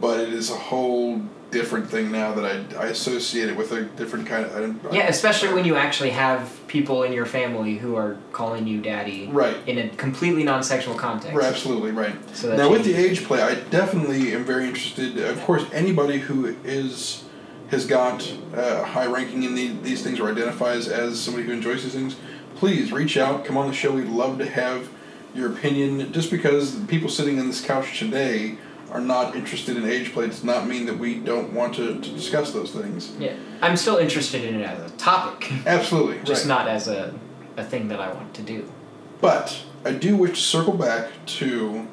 but 0.00 0.18
it 0.18 0.32
is 0.32 0.50
a 0.50 0.56
whole 0.56 1.22
different 1.56 1.88
thing 1.88 2.12
now 2.12 2.32
that 2.34 2.44
I, 2.44 2.84
I 2.84 2.86
associate 2.88 3.48
it 3.48 3.56
with 3.56 3.72
a 3.72 3.84
different 3.84 4.26
kind 4.26 4.44
of. 4.44 4.86
I, 4.86 4.94
Yeah, 4.94 5.08
especially 5.08 5.54
when 5.54 5.64
you 5.64 5.76
actually 5.76 6.10
have 6.10 6.52
people 6.68 7.02
in 7.02 7.12
your 7.12 7.26
family 7.26 7.78
who 7.78 7.96
are 7.96 8.18
calling 8.32 8.66
you 8.66 8.80
daddy 8.80 9.28
Right. 9.28 9.56
in 9.66 9.78
a 9.78 9.88
completely 9.96 10.44
non-sexual 10.44 10.94
context. 10.96 11.34
Right, 11.36 11.46
absolutely 11.46 11.92
right. 11.92 12.14
So 12.36 12.54
now 12.56 12.70
with 12.70 12.84
the 12.84 12.94
age 12.94 13.24
play, 13.24 13.40
I 13.42 13.54
definitely 13.54 14.34
am 14.34 14.44
very 14.44 14.66
interested. 14.66 15.18
Of 15.18 15.40
course, 15.42 15.64
anybody 15.72 16.18
who 16.18 16.54
is 16.64 17.24
has 17.70 17.84
got 17.84 18.32
uh, 18.54 18.84
high 18.84 19.06
ranking 19.06 19.42
in 19.42 19.56
the, 19.56 19.68
these 19.82 20.00
things 20.00 20.20
or 20.20 20.30
identifies 20.30 20.86
as 20.86 21.20
somebody 21.20 21.44
who 21.44 21.52
enjoys 21.52 21.82
these 21.82 21.94
things, 21.94 22.14
please 22.54 22.92
reach 22.92 23.16
out. 23.16 23.44
Come 23.44 23.56
on 23.56 23.66
the 23.66 23.74
show. 23.74 23.90
We'd 23.90 24.06
love 24.06 24.38
to 24.38 24.48
have 24.48 24.88
your 25.34 25.50
opinion. 25.52 26.12
Just 26.12 26.30
because 26.30 26.78
the 26.80 26.86
people 26.86 27.08
sitting 27.08 27.38
in 27.38 27.48
this 27.48 27.60
couch 27.60 27.98
today 27.98 28.56
are 28.96 29.00
not 29.00 29.36
interested 29.36 29.76
in 29.76 29.84
age 29.84 30.12
play 30.14 30.26
does 30.26 30.42
not 30.42 30.66
mean 30.66 30.86
that 30.86 30.98
we 30.98 31.16
don't 31.16 31.52
want 31.52 31.74
to, 31.74 32.00
to 32.00 32.10
discuss 32.10 32.52
those 32.52 32.70
things. 32.72 33.14
Yeah, 33.18 33.34
I'm 33.60 33.76
still 33.76 33.98
interested 33.98 34.42
in 34.42 34.54
it 34.60 34.64
as 34.64 34.90
a 34.90 34.94
topic, 34.96 35.52
Absolutely, 35.66 36.20
just 36.24 36.44
right. 36.44 36.48
not 36.48 36.66
as 36.68 36.88
a, 36.88 37.14
a 37.58 37.64
thing 37.64 37.88
that 37.88 38.00
I 38.00 38.10
want 38.12 38.32
to 38.34 38.42
do. 38.42 38.72
But 39.20 39.62
I 39.84 39.92
do 39.92 40.16
wish 40.16 40.30
to 40.30 40.36
circle 40.36 40.72
back 40.72 41.10
to 41.26 41.86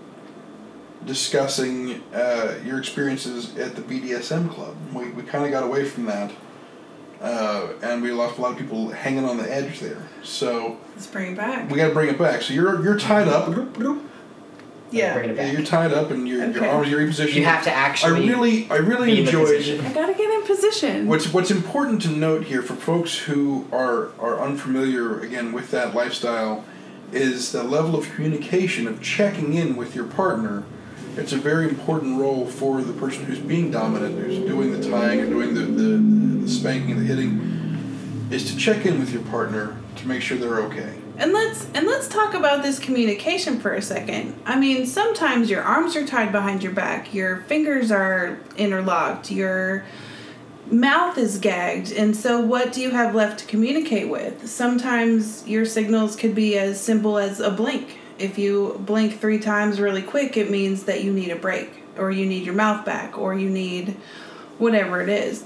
discussing 1.06 2.02
uh, 2.14 2.56
your 2.64 2.80
experiences 2.80 3.58
at 3.58 3.76
the 3.76 3.82
BDSM 3.82 4.50
club. 4.50 4.76
We, 4.94 5.10
we 5.10 5.24
kind 5.24 5.44
of 5.44 5.52
got 5.52 5.64
away 5.64 5.84
from 5.84 6.06
that, 6.06 6.32
uh, 7.20 7.74
and 7.82 8.02
we 8.02 8.14
left 8.14 8.38
a 8.38 8.42
lot 8.42 8.54
of 8.54 8.58
people 8.58 8.90
hanging 8.92 9.26
on 9.26 9.36
the 9.36 9.54
edge 9.54 9.82
there. 9.82 10.08
So 10.24 10.78
Let's 10.96 11.08
bring 11.08 11.34
it 11.34 11.36
back. 11.36 11.70
we 11.70 11.76
got 11.76 11.90
to 11.90 11.94
bring 11.94 12.08
it 12.08 12.18
back. 12.18 12.42
So 12.44 12.54
you're 12.54 12.82
you're 12.82 12.98
tied 12.98 13.28
up. 13.28 13.50
Yeah. 14.94 15.14
Bring 15.16 15.30
it 15.32 15.36
Yeah, 15.36 15.44
back. 15.44 15.54
you're 15.54 15.64
tied 15.66 15.92
up, 15.92 16.12
and 16.12 16.28
your 16.28 16.40
your 16.40 16.50
Okay. 16.58 16.68
arms 16.70 16.92
are 16.94 17.02
in 17.02 17.08
position. 17.08 17.38
You 17.38 17.46
have 17.46 17.64
to 17.64 17.72
actually 17.74 18.12
I 18.12 18.16
actually. 18.16 18.30
really 18.30 18.68
I 18.70 18.76
really 18.78 19.12
be 19.12 19.20
in 19.20 19.26
the 19.26 19.32
enjoyed. 19.32 19.58
position. 19.58 19.86
I 19.86 19.92
gotta 19.94 20.14
get 20.14 20.30
in 20.30 20.42
position. 20.44 21.08
What's 21.08 21.34
what's 21.34 21.52
important 21.52 22.02
to 22.04 22.10
note 22.10 22.44
here 22.46 22.62
for 22.62 22.76
folks 22.76 23.18
who 23.18 23.66
are 23.72 24.10
are 24.20 24.40
unfamiliar 24.40 25.20
again 25.20 25.52
with 25.52 25.72
that 25.72 25.96
lifestyle 25.96 26.64
is 27.12 27.52
the 27.52 27.64
level 27.64 27.96
of 27.96 28.10
communication 28.14 28.88
of 28.88 29.02
checking 29.02 29.54
in 29.54 29.76
with 29.76 29.96
your 29.96 30.06
partner. 30.06 30.64
It's 31.16 31.32
a 31.32 31.38
very 31.38 31.68
important 31.70 32.20
role 32.20 32.46
for 32.48 32.82
the 32.82 32.94
person 32.94 33.26
who's 33.26 33.38
being 33.38 33.70
dominant, 33.70 34.18
who's 34.18 34.40
doing 34.50 34.72
the 34.80 34.90
tying 34.90 35.20
and 35.20 35.30
doing 35.30 35.54
the, 35.54 35.62
the, 35.62 35.98
the 36.46 36.50
spanking 36.50 36.92
and 36.94 37.02
the 37.02 37.06
hitting, 37.06 38.28
is 38.32 38.50
to 38.52 38.58
check 38.58 38.86
in 38.88 39.00
with 39.00 39.12
your 39.14 39.22
partner 39.24 39.76
to 39.98 40.08
make 40.08 40.24
sure 40.24 40.38
they're 40.40 40.62
okay. 40.62 40.94
And 41.18 41.32
let's 41.32 41.68
and 41.74 41.86
let's 41.86 42.08
talk 42.08 42.34
about 42.34 42.64
this 42.64 42.80
communication 42.80 43.60
for 43.60 43.74
a 43.74 43.82
second. 43.82 44.36
I 44.46 44.60
mean, 44.60 44.86
sometimes 44.86 45.50
your 45.50 45.62
arms 45.62 45.96
are 45.96 46.06
tied 46.06 46.32
behind 46.32 46.64
your 46.64 46.72
back, 46.72 47.14
your 47.14 47.38
fingers 47.42 47.92
are 47.92 48.40
interlocked, 48.58 49.30
your 49.30 49.86
mouth 50.72 51.18
is 51.18 51.38
gagged. 51.38 51.92
And 51.92 52.16
so 52.16 52.40
what 52.40 52.74
do 52.74 52.82
you 52.82 52.92
have 52.92 53.14
left 53.14 53.40
to 53.42 53.46
communicate 53.46 54.10
with? 54.10 54.50
Sometimes 54.50 55.48
your 55.48 55.66
signals 55.66 56.16
could 56.16 56.34
be 56.34 56.58
as 56.58 56.82
simple 56.82 57.20
as 57.20 57.40
a 57.40 57.52
blink. 57.52 58.00
If 58.18 58.40
you 58.40 58.82
blink 58.86 59.20
three 59.20 59.40
times 59.40 59.80
really 59.80 60.02
quick 60.02 60.36
it 60.36 60.50
means 60.50 60.84
that 60.84 61.04
you 61.04 61.14
need 61.14 61.30
a 61.30 61.36
break 61.36 61.70
or 61.98 62.10
you 62.10 62.26
need 62.26 62.44
your 62.44 62.56
mouth 62.56 62.86
back 62.86 63.18
or 63.18 63.36
you 63.36 63.50
need 63.50 63.96
whatever 64.58 65.02
it 65.02 65.10
is 65.10 65.46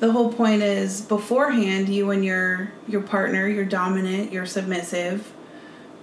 the 0.00 0.12
whole 0.12 0.32
point 0.32 0.62
is 0.62 1.00
beforehand 1.00 1.88
you 1.88 2.10
and 2.10 2.24
your 2.24 2.70
your 2.86 3.00
partner 3.00 3.46
your 3.46 3.64
dominant 3.64 4.32
your 4.32 4.46
submissive 4.46 5.32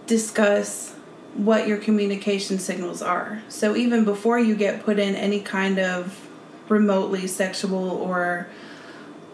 discuss 0.08 0.94
what 1.34 1.68
your 1.68 1.78
communication 1.78 2.58
signals 2.58 3.02
are 3.02 3.42
so 3.50 3.76
even 3.76 4.06
before 4.06 4.40
you 4.40 4.56
get 4.56 4.84
put 4.84 5.00
in 5.00 5.16
any 5.16 5.40
kind 5.40 5.80
of 5.80 6.28
remotely 6.70 7.28
sexual 7.28 7.90
or 7.90 8.48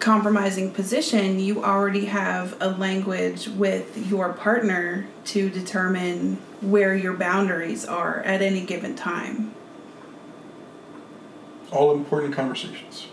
compromising 0.01 0.72
position, 0.72 1.39
you 1.39 1.64
already 1.64 2.05
have 2.05 2.57
a 2.59 2.70
language 2.70 3.47
with 3.47 4.09
your 4.09 4.34
partner 4.34 5.05
to 5.24 5.49
determine 5.49 6.38
where 6.59 6.95
your 6.95 7.14
boundaries 7.14 7.86
are 7.86 8.22
at 8.24 8.41
any 8.41 8.66
given 8.66 8.95
time. 8.95 9.53
All 11.72 11.93
important 11.93 12.36
conversations. 12.36 13.07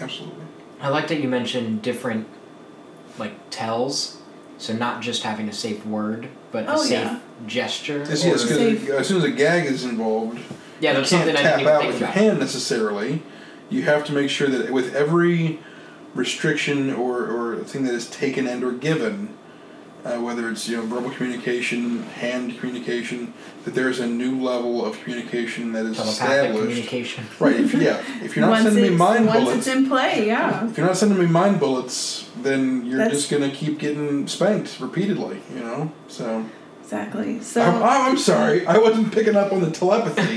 Absolutely. 0.00 0.44
I 0.80 0.88
like 0.88 1.08
that 1.08 1.20
you 1.20 1.28
mentioned 1.28 1.82
different 1.82 2.26
like 3.18 3.32
tells. 3.50 4.18
So 4.58 4.72
not 4.72 5.02
just 5.02 5.22
having 5.24 5.48
a 5.48 5.52
safe 5.52 5.84
word, 5.84 6.28
but 6.52 6.64
a 6.66 6.72
Oh, 6.74 6.76
safe 6.82 6.90
yeah. 6.92 7.18
gesture. 7.46 7.98
Yes, 8.08 8.24
or- 8.24 8.28
yes, 8.28 8.42
Safe. 8.48 8.80
because 8.80 8.96
as 9.00 9.08
soon 9.08 9.18
as 9.18 9.24
a 9.24 9.30
gag 9.30 9.66
is 9.66 9.84
involved, 9.84 10.38
yeah, 10.80 10.92
you 10.92 10.98
that's 10.98 11.10
can't 11.10 11.24
something 11.24 11.36
I 11.36 11.42
tap 11.42 11.58
didn't 11.58 11.72
out 11.72 11.86
with 11.86 12.00
your 12.00 12.08
hand 12.08 12.38
necessarily. 12.38 13.22
You 13.70 13.82
have 13.82 14.04
to 14.06 14.12
make 14.12 14.30
sure 14.30 14.48
that 14.48 14.70
with 14.70 14.94
every 14.94 15.58
restriction 16.14 16.92
or, 16.92 17.24
or 17.26 17.56
thing 17.64 17.82
that 17.84 17.94
is 17.94 18.08
taken 18.08 18.46
and 18.46 18.62
or 18.62 18.72
given, 18.72 19.30
uh, 20.04 20.18
whether 20.20 20.50
it's 20.50 20.68
you 20.68 20.76
know 20.76 20.82
verbal 20.82 21.10
communication, 21.10 22.02
hand 22.04 22.58
communication, 22.58 23.32
that 23.64 23.74
there 23.74 23.88
is 23.88 24.00
a 24.00 24.06
new 24.06 24.40
level 24.40 24.84
of 24.84 24.98
communication 25.02 25.72
that 25.72 25.86
is 25.86 25.96
Telepathic 25.96 26.50
established. 26.50 26.68
communication. 26.68 27.24
Right. 27.40 27.60
If 27.60 27.74
yeah, 27.74 28.02
if 28.22 28.36
you're 28.36 28.44
not 28.44 28.50
once 28.52 28.64
sending 28.64 28.82
me 28.82 28.88
it's, 28.90 28.98
mind 28.98 29.26
once 29.26 29.38
bullets, 29.40 29.66
it's 29.66 29.76
in 29.76 29.88
play, 29.88 30.26
yeah. 30.26 30.68
if 30.68 30.76
you're 30.76 30.86
not 30.86 30.96
sending 30.96 31.18
me 31.18 31.26
mind 31.26 31.58
bullets, 31.60 32.28
then 32.42 32.84
you're 32.86 32.98
That's- 32.98 33.16
just 33.16 33.30
gonna 33.30 33.50
keep 33.50 33.78
getting 33.78 34.26
spanked 34.28 34.78
repeatedly. 34.80 35.40
You 35.54 35.60
know. 35.60 35.92
So 36.08 36.44
Exactly. 36.82 37.40
So 37.40 37.62
I'm, 37.62 38.10
I'm 38.10 38.18
sorry, 38.18 38.66
I 38.66 38.76
wasn't 38.76 39.10
picking 39.10 39.36
up 39.36 39.52
on 39.52 39.62
the 39.62 39.70
telepathy, 39.70 40.36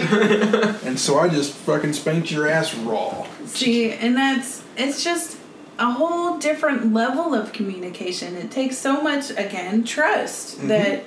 and 0.87 0.97
so 0.97 1.19
I 1.19 1.27
just 1.27 1.53
fucking 1.53 1.91
spanked 1.91 2.31
your 2.31 2.47
ass 2.47 2.73
raw. 2.73 3.27
See, 3.45 3.91
and 3.91 4.15
that's 4.15 4.63
it's 4.77 5.03
just 5.03 5.37
a 5.79 5.91
whole 5.91 6.37
different 6.37 6.93
level 6.93 7.33
of 7.33 7.53
communication. 7.53 8.35
It 8.35 8.51
takes 8.51 8.77
so 8.77 9.01
much 9.01 9.29
again 9.31 9.83
trust 9.83 10.59
Mhm. 10.59 10.67
that 10.69 11.03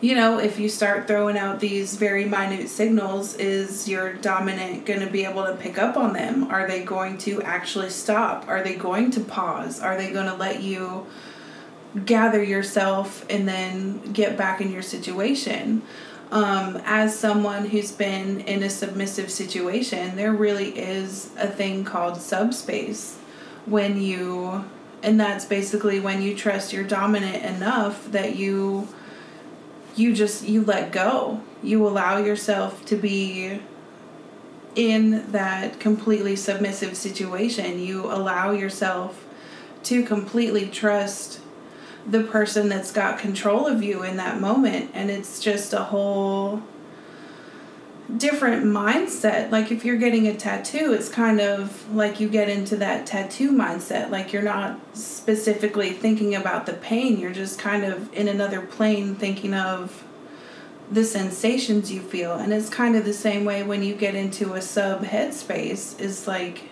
you 0.00 0.14
know 0.14 0.38
if 0.38 0.58
you 0.58 0.68
start 0.68 1.06
throwing 1.06 1.36
out 1.38 1.60
these 1.60 1.96
very 1.96 2.24
minute 2.24 2.68
signals, 2.68 3.34
is 3.36 3.88
your 3.88 4.12
dominant 4.14 4.84
going 4.86 5.00
to 5.00 5.06
be 5.06 5.24
able 5.24 5.44
to 5.44 5.52
pick 5.52 5.78
up 5.78 5.96
on 5.96 6.12
them? 6.12 6.48
Are 6.50 6.66
they 6.66 6.82
going 6.82 7.18
to 7.18 7.42
actually 7.42 7.90
stop? 7.90 8.44
Are 8.48 8.62
they 8.62 8.74
going 8.74 9.10
to 9.12 9.20
pause? 9.20 9.80
Are 9.80 9.96
they 9.96 10.10
going 10.12 10.26
to 10.26 10.34
let 10.36 10.62
you? 10.62 11.06
gather 12.04 12.42
yourself 12.42 13.24
and 13.30 13.48
then 13.48 13.98
get 14.12 14.36
back 14.36 14.60
in 14.60 14.70
your 14.70 14.82
situation. 14.82 15.80
Um, 16.30 16.78
as 16.84 17.18
someone 17.18 17.64
who's 17.64 17.90
been 17.90 18.40
in 18.40 18.62
a 18.62 18.68
submissive 18.68 19.30
situation, 19.30 20.14
there 20.14 20.32
really 20.32 20.78
is 20.78 21.30
a 21.38 21.46
thing 21.46 21.84
called 21.84 22.20
subspace 22.20 23.16
when 23.66 24.00
you, 24.00 24.64
and 25.02 25.20
that's 25.20 25.44
basically 25.44 26.00
when 26.00 26.22
you 26.22 26.34
trust 26.34 26.72
your 26.72 26.84
dominant 26.84 27.44
enough 27.44 28.10
that 28.12 28.36
you, 28.36 28.88
you 29.94 30.14
just 30.14 30.48
you 30.48 30.64
let 30.64 30.92
go. 30.92 31.42
You 31.62 31.86
allow 31.86 32.18
yourself 32.18 32.84
to 32.86 32.96
be 32.96 33.60
in 34.74 35.30
that 35.32 35.80
completely 35.80 36.36
submissive 36.36 36.96
situation. 36.96 37.78
You 37.78 38.04
allow 38.04 38.52
yourself 38.52 39.24
to 39.84 40.04
completely 40.04 40.66
trust 40.66 41.40
the 42.06 42.22
person 42.22 42.68
that's 42.68 42.92
got 42.92 43.18
control 43.18 43.66
of 43.66 43.82
you 43.82 44.02
in 44.02 44.16
that 44.16 44.40
moment 44.40 44.90
and 44.94 45.10
it's 45.10 45.40
just 45.40 45.72
a 45.72 45.84
whole 45.84 46.62
different 48.14 48.64
mindset. 48.64 49.50
Like 49.50 49.72
if 49.72 49.84
you're 49.84 49.96
getting 49.96 50.28
a 50.28 50.34
tattoo 50.34 50.92
it's 50.92 51.08
kind 51.08 51.40
of 51.40 51.92
like 51.92 52.20
you 52.20 52.28
get 52.28 52.48
into 52.48 52.76
that 52.76 53.06
tattoo 53.06 53.50
mindset. 53.50 54.10
Like 54.10 54.32
you're 54.32 54.42
not 54.42 54.78
specifically 54.96 55.90
thinking 55.90 56.34
about 56.34 56.66
the 56.66 56.74
pain. 56.74 57.18
You're 57.18 57.32
just 57.32 57.58
kind 57.58 57.84
of 57.84 58.12
in 58.14 58.28
another 58.28 58.60
plane 58.60 59.16
thinking 59.16 59.54
of 59.54 60.04
the 60.90 61.04
sensations 61.04 61.90
you 61.90 62.00
feel. 62.00 62.34
And 62.34 62.52
it's 62.52 62.68
kind 62.68 62.94
of 62.94 63.04
the 63.04 63.12
same 63.12 63.44
way 63.44 63.62
when 63.62 63.82
you 63.82 63.94
get 63.94 64.14
into 64.14 64.54
a 64.54 64.62
sub 64.62 65.04
headspace. 65.04 65.98
Is 66.00 66.28
like 66.28 66.70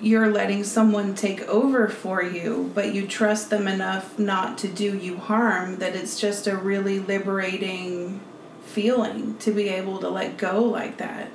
you're 0.00 0.30
letting 0.30 0.64
someone 0.64 1.14
take 1.14 1.42
over 1.42 1.88
for 1.88 2.22
you, 2.22 2.70
but 2.74 2.94
you 2.94 3.06
trust 3.06 3.50
them 3.50 3.66
enough 3.66 4.18
not 4.18 4.58
to 4.58 4.68
do 4.68 4.96
you 4.96 5.16
harm 5.16 5.76
that 5.76 5.96
it's 5.96 6.20
just 6.20 6.46
a 6.46 6.56
really 6.56 6.98
liberating 6.98 8.20
feeling 8.76 9.38
to 9.38 9.50
be 9.50 9.70
able 9.70 9.96
to 9.98 10.08
let 10.10 10.36
go 10.36 10.62
like 10.62 10.98
that. 10.98 11.30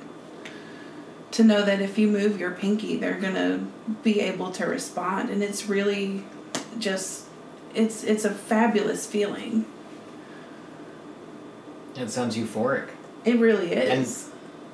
To 1.32 1.42
know 1.42 1.64
that 1.64 1.80
if 1.80 1.98
you 1.98 2.06
move 2.06 2.38
your 2.38 2.52
pinky, 2.52 2.96
they're 2.96 3.18
going 3.18 3.34
to 3.34 3.66
be 4.04 4.20
able 4.20 4.52
to 4.52 4.64
respond 4.64 5.28
and 5.28 5.42
it's 5.42 5.66
really 5.68 6.24
just 6.78 7.26
it's 7.74 8.04
it's 8.04 8.24
a 8.24 8.30
fabulous 8.30 9.06
feeling. 9.06 9.64
It 11.96 12.10
sounds 12.10 12.36
euphoric, 12.36 12.90
It 13.24 13.38
really 13.40 13.72
is. 13.72 14.28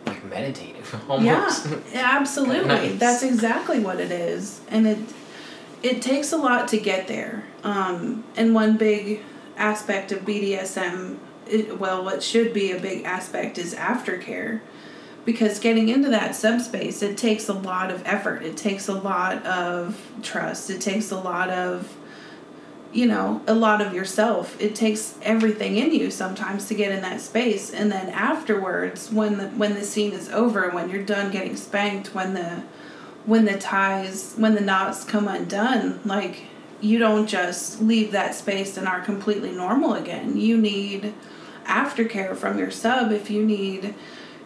And 0.07 0.15
like 0.15 0.25
meditative 0.25 1.03
almost. 1.09 1.67
Yeah, 1.93 2.19
absolutely. 2.21 2.67
Nice. 2.91 2.99
That's 2.99 3.23
exactly 3.23 3.81
what 3.81 3.99
it 3.99 4.11
is, 4.11 4.61
and 4.69 4.87
it 4.87 4.99
it 5.83 6.03
takes 6.03 6.33
a 6.33 6.37
lot 6.37 6.69
to 6.69 6.79
get 6.79 7.09
there. 7.09 7.45
Um, 7.65 8.25
and 8.37 8.55
one 8.55 8.77
big 8.77 9.23
aspect 9.57 10.13
of 10.13 10.21
BDSM, 10.21 11.19
well, 11.79 12.05
what 12.05 12.23
should 12.23 12.53
be 12.53 12.73
a 12.73 12.79
big 12.79 13.05
aspect 13.05 13.59
is 13.59 13.75
aftercare, 13.75 14.61
because 15.25 15.59
getting 15.59 15.89
into 15.89 16.09
that 16.11 16.35
subspace, 16.35 17.03
it 17.03 17.17
takes 17.17 17.49
a 17.49 17.53
lot 17.53 17.91
of 17.91 18.03
effort. 18.07 18.43
It 18.43 18.57
takes 18.57 18.89
a 18.89 18.95
lot 18.95 19.45
of 19.45 20.01
trust. 20.23 20.71
It 20.71 20.81
takes 20.81 21.11
a 21.11 21.19
lot 21.19 21.51
of 21.51 21.97
you 22.93 23.07
know 23.07 23.43
a 23.47 23.55
lot 23.55 23.81
of 23.81 23.93
yourself 23.93 24.59
it 24.61 24.75
takes 24.75 25.19
everything 25.23 25.77
in 25.77 25.93
you 25.93 26.11
sometimes 26.11 26.67
to 26.69 26.75
get 26.75 26.91
in 26.91 27.03
that 27.03 27.21
space 27.21 27.71
and 27.71 27.93
then 27.93 28.09
afterwards 28.11 29.13
when 29.13 29.37
the 29.37 29.49
when 29.49 29.75
the 29.75 29.85
scene 29.85 30.13
is 30.13 30.29
over 30.31 30.71
when 30.71 30.89
you're 30.89 31.03
done 31.03 31.31
getting 31.31 31.55
spanked 31.55 32.15
when 32.15 32.33
the 32.33 32.63
when 33.27 33.45
the 33.45 33.59
ties 33.59 34.35
when 34.37 34.55
the 34.55 34.61
knots 34.61 35.05
come 35.05 35.29
undone 35.29 36.01
like 36.05 36.45
you 36.81 36.99
don't 36.99 37.27
just 37.27 37.83
leave 37.83 38.13
that 38.13 38.35
space 38.35 38.77
and 38.77 38.89
are 38.89 39.01
completely 39.01 39.51
normal 39.51 39.95
again 39.95 40.37
you 40.37 40.57
need 40.57 41.13
aftercare 41.69 42.35
from 42.37 42.59
your 42.59 42.71
sub 42.71 43.13
if 43.13 43.31
you 43.31 43.45
need 43.45 43.95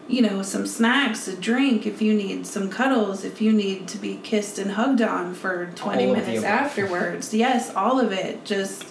you 0.07 0.21
know 0.21 0.41
some 0.41 0.67
snacks 0.67 1.27
a 1.27 1.35
drink 1.35 1.85
if 1.87 2.01
you 2.01 2.13
need 2.13 2.45
some 2.45 2.69
cuddles 2.69 3.23
if 3.23 3.41
you 3.41 3.51
need 3.53 3.87
to 3.87 3.97
be 3.97 4.17
kissed 4.17 4.59
and 4.59 4.71
hugged 4.73 5.01
on 5.01 5.33
for 5.33 5.67
20 5.75 6.05
All 6.07 6.13
minutes 6.15 6.43
afterwards 6.43 7.33
yes 7.33 7.73
all 7.73 7.99
of 7.99 8.11
it 8.11 8.43
just 8.43 8.85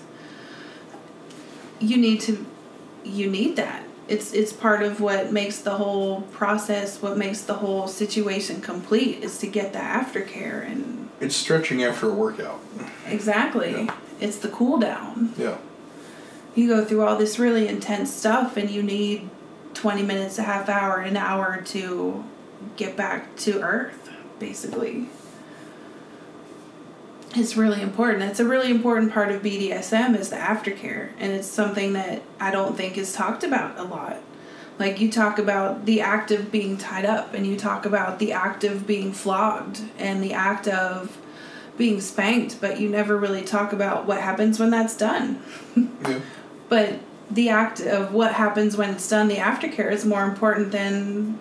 you 1.81 1.97
need 1.97 2.21
to 2.23 2.47
you 3.05 3.29
need 3.31 3.57
that 3.57 3.83
it's 4.09 4.33
it's 4.33 4.53
part 4.53 4.83
of 4.83 5.01
what 5.01 5.33
makes 5.33 5.59
the 5.59 5.73
whole 5.73 6.23
process 6.33 7.03
what 7.03 7.17
makes 7.19 7.43
the 7.43 7.55
whole 7.55 7.87
situation 7.87 8.61
complete 8.61 9.23
is 9.23 9.39
to 9.39 9.47
get 9.47 9.73
the 9.73 9.79
aftercare 9.79 10.65
and 10.67 11.11
It's 11.21 11.37
stretching 11.37 11.83
after 11.85 12.09
a 12.09 12.13
workout. 12.13 12.61
exactly 13.07 13.73
Yeah. 13.73 13.95
it's 14.21 14.39
the 14.39 14.49
cool 14.49 14.79
down 14.79 15.35
Yeah. 15.37 15.59
You 16.55 16.69
go 16.69 16.85
through 16.85 17.03
all 17.03 17.17
this 17.17 17.39
really 17.39 17.69
intense 17.69 18.13
stuff 18.13 18.57
and 18.57 18.71
you 18.71 18.83
need 18.83 19.29
20 19.75 20.03
minutes 20.03 20.39
a 20.39 20.43
half 20.43 20.69
hour 20.69 20.99
an 20.99 21.17
hour 21.17 21.63
to 21.63 22.25
get 22.77 22.97
back 22.97 23.37
to 23.37 23.61
earth 23.61 24.11
basically. 24.39 25.09
It's 27.35 27.57
really 27.57 27.81
important. 27.81 28.25
It's 28.25 28.41
a 28.41 28.45
really 28.45 28.71
important 28.71 29.13
part 29.13 29.31
of 29.31 29.43
bdsm 29.43 30.19
is 30.19 30.31
the 30.31 30.37
aftercare 30.37 31.13
and 31.19 31.33
it's 31.33 31.49
something 31.49 31.95
that 31.95 32.23
i 32.41 32.51
don't 32.51 32.77
think 32.77 32.99
is 32.99 33.13
talked 33.13 33.45
about 33.45 33.79
a 33.79 33.85
lot. 33.85 34.19
Like 34.79 35.01
you 35.01 35.11
talk 35.11 35.39
about 35.39 35.85
the 35.85 36.01
act 36.01 36.31
of 36.31 36.51
being 36.51 36.77
tied 36.77 37.05
up 37.05 37.35
and 37.35 37.47
you 37.47 37.57
talk 37.57 37.87
about 37.87 38.19
the 38.19 38.33
act 38.33 38.65
of 38.65 38.87
being 38.87 39.13
flogged 39.13 39.83
and 39.99 40.23
the 40.23 40.33
act 40.33 40.67
of 40.67 41.19
being 41.79 42.01
spanked 42.01 42.61
but 42.61 42.79
you 42.81 42.89
never 42.89 43.17
really 43.17 43.43
talk 43.43 43.73
about 43.73 44.07
what 44.07 44.21
happens 44.21 44.59
when 44.59 44.71
that's 44.71 44.97
done. 44.97 45.43
Yeah. 45.77 46.21
But 46.73 47.01
the 47.31 47.51
act 47.51 47.81
of 47.81 48.15
what 48.15 48.33
happens 48.33 48.79
when 48.79 48.89
it's 48.89 49.07
done, 49.07 49.29
the 49.29 49.37
aftercare 49.37 49.93
is 49.93 50.07
more 50.07 50.25
important 50.25 50.73
than 50.73 51.39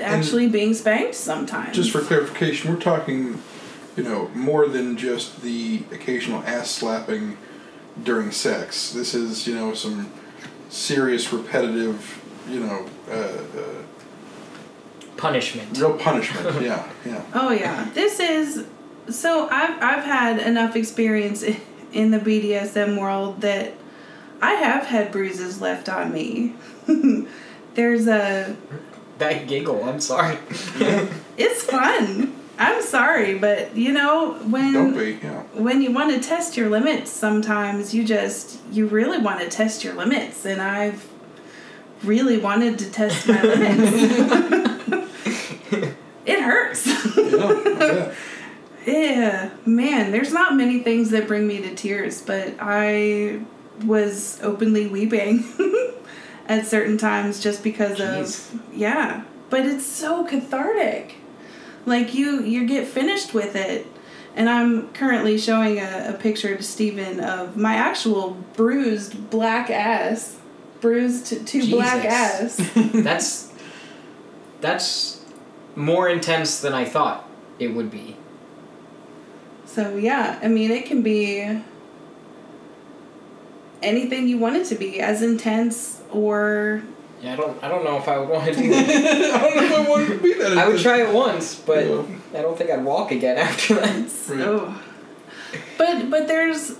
actually 0.00 0.48
being 0.48 0.74
spanked 0.74 1.14
sometimes. 1.14 1.76
Just 1.76 1.92
for 1.92 2.00
clarification, 2.00 2.72
we're 2.72 2.80
talking 2.80 3.40
you 3.96 4.02
know, 4.02 4.28
more 4.34 4.66
than 4.66 4.96
just 4.96 5.42
the 5.42 5.84
occasional 5.92 6.42
ass 6.44 6.68
slapping 6.70 7.36
during 8.02 8.32
sex. 8.32 8.92
This 8.92 9.14
is, 9.14 9.46
you 9.46 9.54
know, 9.54 9.72
some 9.72 10.10
serious, 10.68 11.32
repetitive, 11.32 12.20
you 12.48 12.60
know, 12.60 12.88
uh, 13.08 13.14
uh, 13.14 13.82
Punishment. 15.16 15.78
real 15.78 15.96
punishment. 15.96 16.62
yeah, 16.62 16.90
yeah. 17.06 17.22
Oh 17.32 17.52
yeah, 17.52 17.88
this 17.94 18.18
is. 18.18 18.66
So 19.08 19.48
I've 19.48 19.80
I've 19.80 20.04
had 20.04 20.40
enough 20.40 20.74
experience 20.74 21.44
in 21.92 22.10
the 22.10 22.18
BDSM 22.18 22.98
world 22.98 23.42
that 23.42 23.74
I 24.42 24.54
have 24.54 24.86
had 24.86 25.12
bruises 25.12 25.60
left 25.60 25.88
on 25.88 26.12
me. 26.12 26.54
There's 27.74 28.06
a. 28.08 28.56
That 29.18 29.46
giggle. 29.46 29.84
I'm 29.84 30.00
sorry. 30.00 30.36
It's 31.38 31.62
fun. 31.62 32.34
I'm 32.58 32.82
sorry, 32.82 33.38
but 33.38 33.74
you 33.74 33.90
know 33.92 34.34
when 34.50 34.74
Don't 34.74 34.92
be, 34.96 35.18
yeah. 35.22 35.42
when 35.54 35.80
you 35.80 35.90
want 35.90 36.12
to 36.12 36.20
test 36.20 36.58
your 36.58 36.68
limits, 36.68 37.10
sometimes 37.10 37.94
you 37.94 38.04
just 38.04 38.58
you 38.70 38.86
really 38.86 39.16
want 39.16 39.40
to 39.40 39.48
test 39.48 39.82
your 39.82 39.94
limits, 39.94 40.44
and 40.44 40.60
I've 40.60 41.08
really 42.04 42.36
wanted 42.36 42.78
to 42.80 42.90
test 42.90 43.26
my 43.26 43.40
limits. 43.42 43.92
it 46.26 46.40
hurts. 46.42 46.86
Yeah, 47.16 47.62
yeah. 47.76 48.14
Yeah, 48.84 49.50
man, 49.64 50.10
there's 50.12 50.32
not 50.32 50.54
many 50.54 50.80
things 50.80 51.10
that 51.10 51.26
bring 51.26 51.46
me 51.46 51.62
to 51.62 51.74
tears, 51.74 52.20
but 52.20 52.54
I 52.60 53.40
was 53.84 54.40
openly 54.42 54.86
weeping 54.86 55.44
at 56.46 56.66
certain 56.66 56.98
times 56.98 57.42
just 57.42 57.62
because 57.62 57.98
Jeez. 57.98 58.54
of 58.54 58.74
yeah. 58.74 59.24
But 59.50 59.66
it's 59.66 59.86
so 59.86 60.24
cathartic. 60.24 61.16
Like 61.86 62.14
you 62.14 62.42
you 62.42 62.66
get 62.66 62.86
finished 62.86 63.34
with 63.34 63.56
it. 63.56 63.86
And 64.34 64.48
I'm 64.48 64.88
currently 64.94 65.36
showing 65.36 65.78
a, 65.78 66.06
a 66.08 66.12
picture 66.14 66.56
to 66.56 66.62
Stephen 66.62 67.20
of 67.20 67.56
my 67.56 67.74
actual 67.74 68.30
bruised 68.54 69.28
black 69.28 69.68
ass. 69.68 70.38
Bruised 70.80 71.46
to 71.46 71.70
black 71.70 72.04
ass. 72.04 72.56
That's 72.74 73.52
that's 74.60 75.24
more 75.74 76.08
intense 76.08 76.60
than 76.60 76.72
I 76.72 76.84
thought 76.84 77.28
it 77.58 77.68
would 77.68 77.90
be. 77.90 78.16
So 79.66 79.96
yeah, 79.96 80.38
I 80.42 80.48
mean 80.48 80.70
it 80.70 80.86
can 80.86 81.02
be 81.02 81.62
anything 83.82 84.28
you 84.28 84.38
want 84.38 84.56
it 84.56 84.66
to 84.66 84.74
be, 84.74 85.00
as 85.00 85.22
intense 85.22 86.00
or 86.10 86.82
Yeah, 87.22 87.34
I 87.34 87.36
don't 87.36 87.64
I 87.64 87.68
don't 87.68 87.84
know 87.84 87.96
if 87.98 88.08
I 88.08 88.18
would 88.18 88.28
want 88.28 88.44
to 88.46 88.54
do 88.54 88.68
that. 88.70 88.88
I 89.34 89.40
don't 89.40 89.56
know 89.56 89.64
if 89.64 89.72
I 89.72 89.88
wanted 89.88 90.08
to 90.08 90.18
be 90.22 90.34
that. 90.34 90.58
I 90.58 90.68
would 90.68 90.80
try 90.80 91.02
it 91.02 91.12
once, 91.12 91.54
but 91.54 91.86
Yeah. 91.86 92.02
I 92.34 92.42
don't 92.42 92.56
think 92.56 92.70
I'd 92.70 92.84
walk 92.84 93.10
again 93.12 93.36
after 93.48 93.74
that. 93.74 94.10
Right. 94.28 94.40
oh. 94.40 94.82
But 95.78 96.10
but 96.10 96.28
there's 96.28 96.76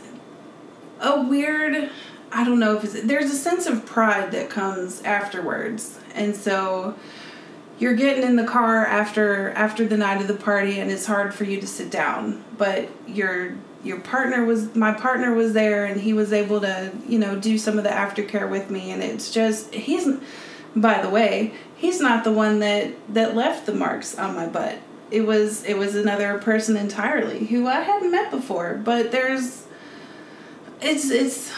a 1.00 1.22
weird 1.22 1.90
I 2.30 2.44
don't 2.44 2.58
know 2.58 2.76
if 2.76 2.84
it's 2.84 3.02
there's 3.02 3.30
a 3.30 3.36
sense 3.36 3.66
of 3.66 3.84
pride 3.84 4.32
that 4.32 4.48
comes 4.50 5.02
afterwards. 5.02 5.98
And 6.14 6.34
so 6.36 6.94
you're 7.78 7.94
getting 7.94 8.22
in 8.22 8.36
the 8.36 8.44
car 8.44 8.86
after 8.86 9.50
after 9.50 9.86
the 9.86 9.96
night 9.96 10.20
of 10.20 10.28
the 10.28 10.34
party 10.34 10.78
and 10.80 10.90
it's 10.90 11.06
hard 11.06 11.34
for 11.34 11.44
you 11.44 11.60
to 11.60 11.66
sit 11.66 11.90
down. 11.90 12.44
But 12.56 12.88
your 13.06 13.54
your 13.84 13.98
partner 14.00 14.44
was 14.44 14.74
my 14.74 14.92
partner 14.92 15.34
was 15.34 15.52
there 15.52 15.84
and 15.84 16.00
he 16.00 16.12
was 16.12 16.32
able 16.32 16.60
to, 16.60 16.92
you 17.08 17.18
know, 17.18 17.38
do 17.38 17.58
some 17.58 17.78
of 17.78 17.84
the 17.84 17.90
aftercare 17.90 18.48
with 18.48 18.70
me. 18.70 18.90
And 18.90 19.02
it's 19.02 19.30
just 19.30 19.74
he's 19.74 20.08
by 20.74 21.02
the 21.02 21.10
way, 21.10 21.54
he's 21.76 22.00
not 22.00 22.24
the 22.24 22.32
one 22.32 22.60
that 22.60 22.94
that 23.12 23.34
left 23.34 23.66
the 23.66 23.74
marks 23.74 24.16
on 24.16 24.34
my 24.34 24.46
butt. 24.46 24.78
It 25.10 25.22
was 25.22 25.64
it 25.64 25.76
was 25.76 25.94
another 25.94 26.38
person 26.38 26.76
entirely 26.76 27.46
who 27.46 27.66
I 27.66 27.80
hadn't 27.80 28.10
met 28.10 28.30
before, 28.30 28.80
but 28.82 29.12
there's 29.12 29.66
it's 30.80 31.10
it's 31.10 31.52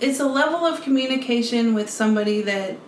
it's 0.00 0.20
a 0.20 0.26
level 0.26 0.64
of 0.64 0.82
communication 0.82 1.74
with 1.74 1.90
somebody 1.90 2.42
that 2.42 2.78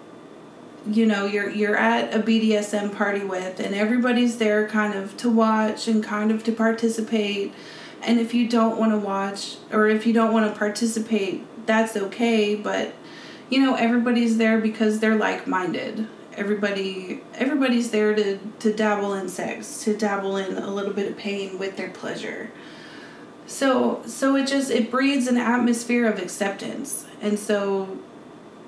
you 0.87 1.05
know 1.05 1.27
you're 1.27 1.51
you're 1.51 1.77
at 1.77 2.15
a 2.15 2.21
BDSM 2.21 2.95
party 2.95 3.25
with 3.25 3.61
and 3.61 3.75
everybody's 3.75 4.39
there 4.39 4.67
kind 4.69 4.95
of 4.95 5.17
to 5.19 5.29
watch 5.29 5.89
and 5.89 6.03
kind 6.03 6.31
of 6.31 6.43
to 6.45 6.53
participate 6.53 7.53
and 8.03 8.19
if 8.19 8.35
you 8.35 8.49
don't 8.49 8.79
want 8.79 8.93
to 8.93 8.99
watch 8.99 9.57
or 9.73 9.89
if 9.89 10.07
you 10.07 10.13
don't 10.13 10.33
want 10.33 10.51
to 10.51 10.59
participate 10.59 11.45
that's 11.67 11.97
okay 11.97 12.55
but 12.55 12.95
you 13.51 13.61
know 13.61 13.75
everybody's 13.75 14.39
there 14.39 14.59
because 14.61 15.01
they're 15.01 15.17
like-minded. 15.17 16.07
Everybody 16.35 17.23
everybody's 17.35 17.91
there 17.91 18.15
to 18.15 18.39
to 18.61 18.73
dabble 18.73 19.13
in 19.15 19.29
sex 19.29 19.83
to 19.85 19.97
dabble 19.97 20.37
in 20.37 20.57
a 20.57 20.73
little 20.73 20.95
bit 20.95 21.11
of 21.11 21.19
pain 21.19 21.59
with 21.59 21.77
their 21.77 21.91
pleasure. 21.91 22.51
So 23.47 24.03
so 24.07 24.37
it 24.37 24.47
just 24.47 24.71
it 24.71 24.91
breeds 24.91 25.27
an 25.27 25.37
atmosphere 25.37 26.07
of 26.07 26.21
acceptance. 26.21 27.07
And 27.21 27.39
so 27.39 27.99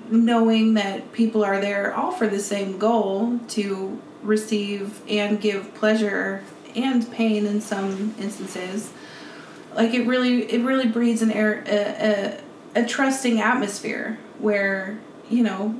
knowing 0.09 0.73
that 0.73 1.13
people 1.13 1.45
are 1.45 1.61
there 1.61 1.93
all 1.95 2.11
for 2.11 2.27
the 2.27 2.39
same 2.39 2.77
goal 2.77 3.39
to 3.47 3.99
receive 4.21 5.01
and 5.09 5.39
give 5.39 5.73
pleasure 5.73 6.43
and 6.75 7.09
pain 7.11 7.45
in 7.45 7.61
some 7.61 8.13
instances 8.19 8.91
like 9.75 9.93
it 9.93 10.05
really 10.07 10.43
it 10.51 10.63
really 10.63 10.87
breeds 10.87 11.21
an 11.21 11.31
air 11.31 11.63
a, 11.67 12.39
a, 12.75 12.81
a 12.83 12.85
trusting 12.85 13.39
atmosphere 13.41 14.17
where 14.39 14.97
you 15.29 15.43
know 15.43 15.75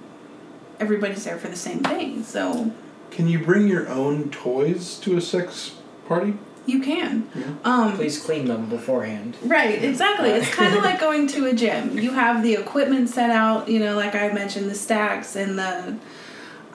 everybody's 0.80 1.24
there 1.24 1.38
for 1.38 1.48
the 1.48 1.56
same 1.56 1.80
thing 1.80 2.24
so 2.24 2.72
Can 3.12 3.28
you 3.28 3.40
bring 3.40 3.68
your 3.68 3.88
own 3.90 4.30
toys 4.32 4.98
to 5.02 5.18
a 5.18 5.22
sex 5.22 5.76
party? 6.08 6.34
you 6.66 6.80
can 6.82 7.28
Yeah. 7.36 7.44
um 7.66 7.96
Please 7.98 8.18
clean 8.24 8.46
them 8.46 8.68
beforehand. 8.70 9.36
Right, 9.44 9.84
exactly. 9.84 10.30
It's 10.30 10.50
kind 10.62 10.74
of 10.76 10.82
like 10.84 10.98
going 11.00 11.28
to 11.28 11.46
a 11.48 11.54
gym. 11.54 12.00
You 12.00 12.12
have 12.12 12.42
the 12.42 12.54
equipment 12.56 13.10
set 13.10 13.30
out, 13.30 13.68
you 13.68 13.80
know, 13.80 13.96
like 13.98 14.16
I 14.16 14.32
mentioned, 14.32 14.70
the 14.70 14.76
stacks 14.76 15.36
and 15.36 15.60
the, 15.60 15.98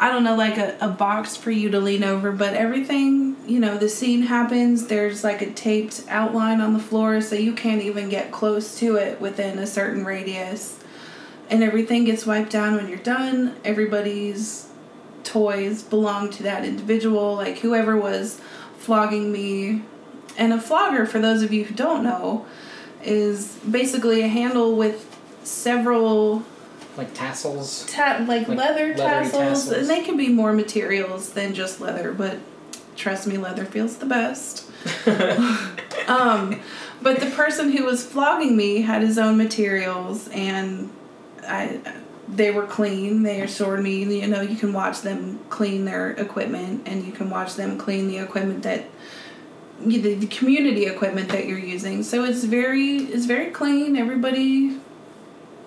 I 0.01 0.11
don't 0.11 0.23
know, 0.23 0.37
like 0.37 0.59
a, 0.59 0.77
a 0.81 0.89
box 0.89 1.37
for 1.37 1.51
you 1.51 1.71
to 1.71 1.81
lean 1.81 2.05
over, 2.05 2.31
but 2.31 2.55
everything, 2.55 3.37
you 3.49 3.59
know, 3.59 3.77
the 3.77 3.89
scene 3.89 4.23
happens. 4.23 4.87
There's 4.87 5.25
like 5.25 5.43
a 5.43 5.51
taped 5.51 6.05
outline 6.09 6.61
on 6.61 6.73
the 6.73 6.79
floor, 6.79 7.21
so 7.21 7.35
you 7.35 7.53
can't 7.53 7.83
even 7.83 8.09
get 8.09 8.31
close 8.31 8.79
to 8.79 8.95
it 8.95 9.21
within 9.21 9.59
a 9.59 9.67
certain 9.67 10.05
radius. 10.05 10.79
And 11.51 11.65
everything 11.65 12.05
gets 12.05 12.25
wiped 12.25 12.53
down 12.53 12.77
when 12.77 12.89
you're 12.89 12.99
done. 12.99 13.57
Everybody's 13.65 14.69
toys 15.25 15.83
belong 15.83 16.31
to 16.31 16.43
that 16.45 16.65
individual. 16.65 17.35
Like 17.35 17.59
whoever 17.59 17.97
was 17.97 18.41
flogging 18.79 19.33
me 19.33 19.83
and 20.37 20.53
a 20.53 20.61
flogger, 20.61 21.07
for 21.07 21.19
those 21.19 21.43
of 21.43 21.53
you 21.53 21.65
who 21.65 21.75
don't 21.75 22.05
know, 22.05 22.47
is 23.03 23.59
basically 23.69 24.23
a 24.23 24.29
handle 24.29 24.77
with 24.77 25.17
several 25.43 26.45
Like 26.99 27.15
tassels. 27.15 27.87
ta- 27.89 28.25
like, 28.29 28.49
Like 28.49 28.59
leather 28.59 28.93
tassels, 28.95 29.33
tassels. 29.33 29.71
and 29.73 29.89
they 29.89 30.03
can 30.03 30.17
be 30.17 30.29
more 30.29 30.53
materials 30.53 31.31
than 31.31 31.55
just 31.55 31.81
leather, 31.81 32.13
but 32.13 32.37
trust 32.97 33.27
me, 33.27 33.39
leather 33.39 33.65
feels 33.65 33.97
the 33.99 34.07
best. 34.07 34.69
um, 36.09 36.61
but 37.01 37.21
the 37.21 37.31
person 37.35 37.71
who 37.73 37.85
was 37.85 38.05
flogging 38.05 38.57
me 38.57 38.83
had 38.83 39.03
his 39.03 39.17
own 39.19 39.37
materials, 39.37 40.29
and 40.29 40.91
I 41.47 41.81
they 42.29 42.51
were 42.51 42.67
clean. 42.67 43.23
They 43.23 43.41
assured 43.41 43.83
me, 43.83 44.03
you 44.21 44.27
know, 44.27 44.41
you 44.43 44.57
can 44.57 44.73
watch 44.73 45.01
them 45.01 45.39
clean 45.49 45.85
their 45.85 46.11
equipment, 46.11 46.83
and 46.87 47.05
you 47.07 47.13
can 47.13 47.31
watch 47.31 47.55
them 47.55 47.79
clean 47.79 48.09
the 48.09 48.19
equipment 48.19 48.65
that 48.65 48.85
you- 49.87 50.01
the, 50.03 50.15
the 50.15 50.27
community 50.27 50.87
equipment 50.87 51.29
that 51.31 51.47
you're 51.47 51.59
using. 51.59 52.03
So 52.03 52.25
it's 52.25 52.43
very 52.45 52.97
it's 52.97 53.27
very 53.27 53.51
clean. 53.51 53.97
Everybody 53.97 54.79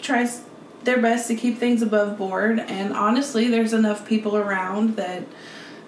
tries 0.01 0.41
their 0.83 0.99
best 1.01 1.27
to 1.27 1.35
keep 1.35 1.57
things 1.57 1.81
above 1.81 2.17
board, 2.17 2.59
and 2.59 2.93
honestly, 2.93 3.47
there's 3.49 3.73
enough 3.73 4.07
people 4.07 4.35
around 4.35 4.95
that 4.95 5.23